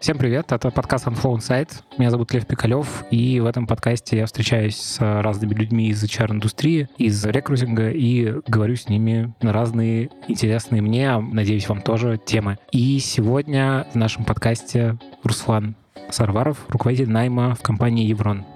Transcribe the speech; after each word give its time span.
Всем 0.00 0.16
привет, 0.16 0.50
это 0.50 0.70
подкаст 0.70 1.06
Unflow 1.08 1.36
Insight. 1.36 1.72
Меня 1.98 2.08
зовут 2.08 2.32
Лев 2.32 2.46
Пикалев, 2.46 3.04
и 3.10 3.38
в 3.38 3.44
этом 3.44 3.66
подкасте 3.66 4.16
я 4.16 4.24
встречаюсь 4.24 4.76
с 4.76 4.98
разными 4.98 5.52
людьми 5.52 5.88
из 5.88 6.02
HR-индустрии, 6.02 6.88
из 6.96 7.22
рекрутинга, 7.26 7.90
и 7.90 8.32
говорю 8.46 8.76
с 8.76 8.88
ними 8.88 9.34
на 9.42 9.52
разные 9.52 10.08
интересные 10.26 10.80
мне, 10.80 11.10
а, 11.10 11.20
надеюсь, 11.20 11.68
вам 11.68 11.82
тоже 11.82 12.18
темы. 12.24 12.56
И 12.72 12.98
сегодня 12.98 13.86
в 13.92 13.94
нашем 13.94 14.24
подкасте 14.24 14.96
Руслан 15.22 15.76
Сарваров, 16.08 16.64
руководитель 16.70 17.10
найма 17.10 17.54
в 17.54 17.60
компании 17.60 18.06
Еврон. 18.06 18.46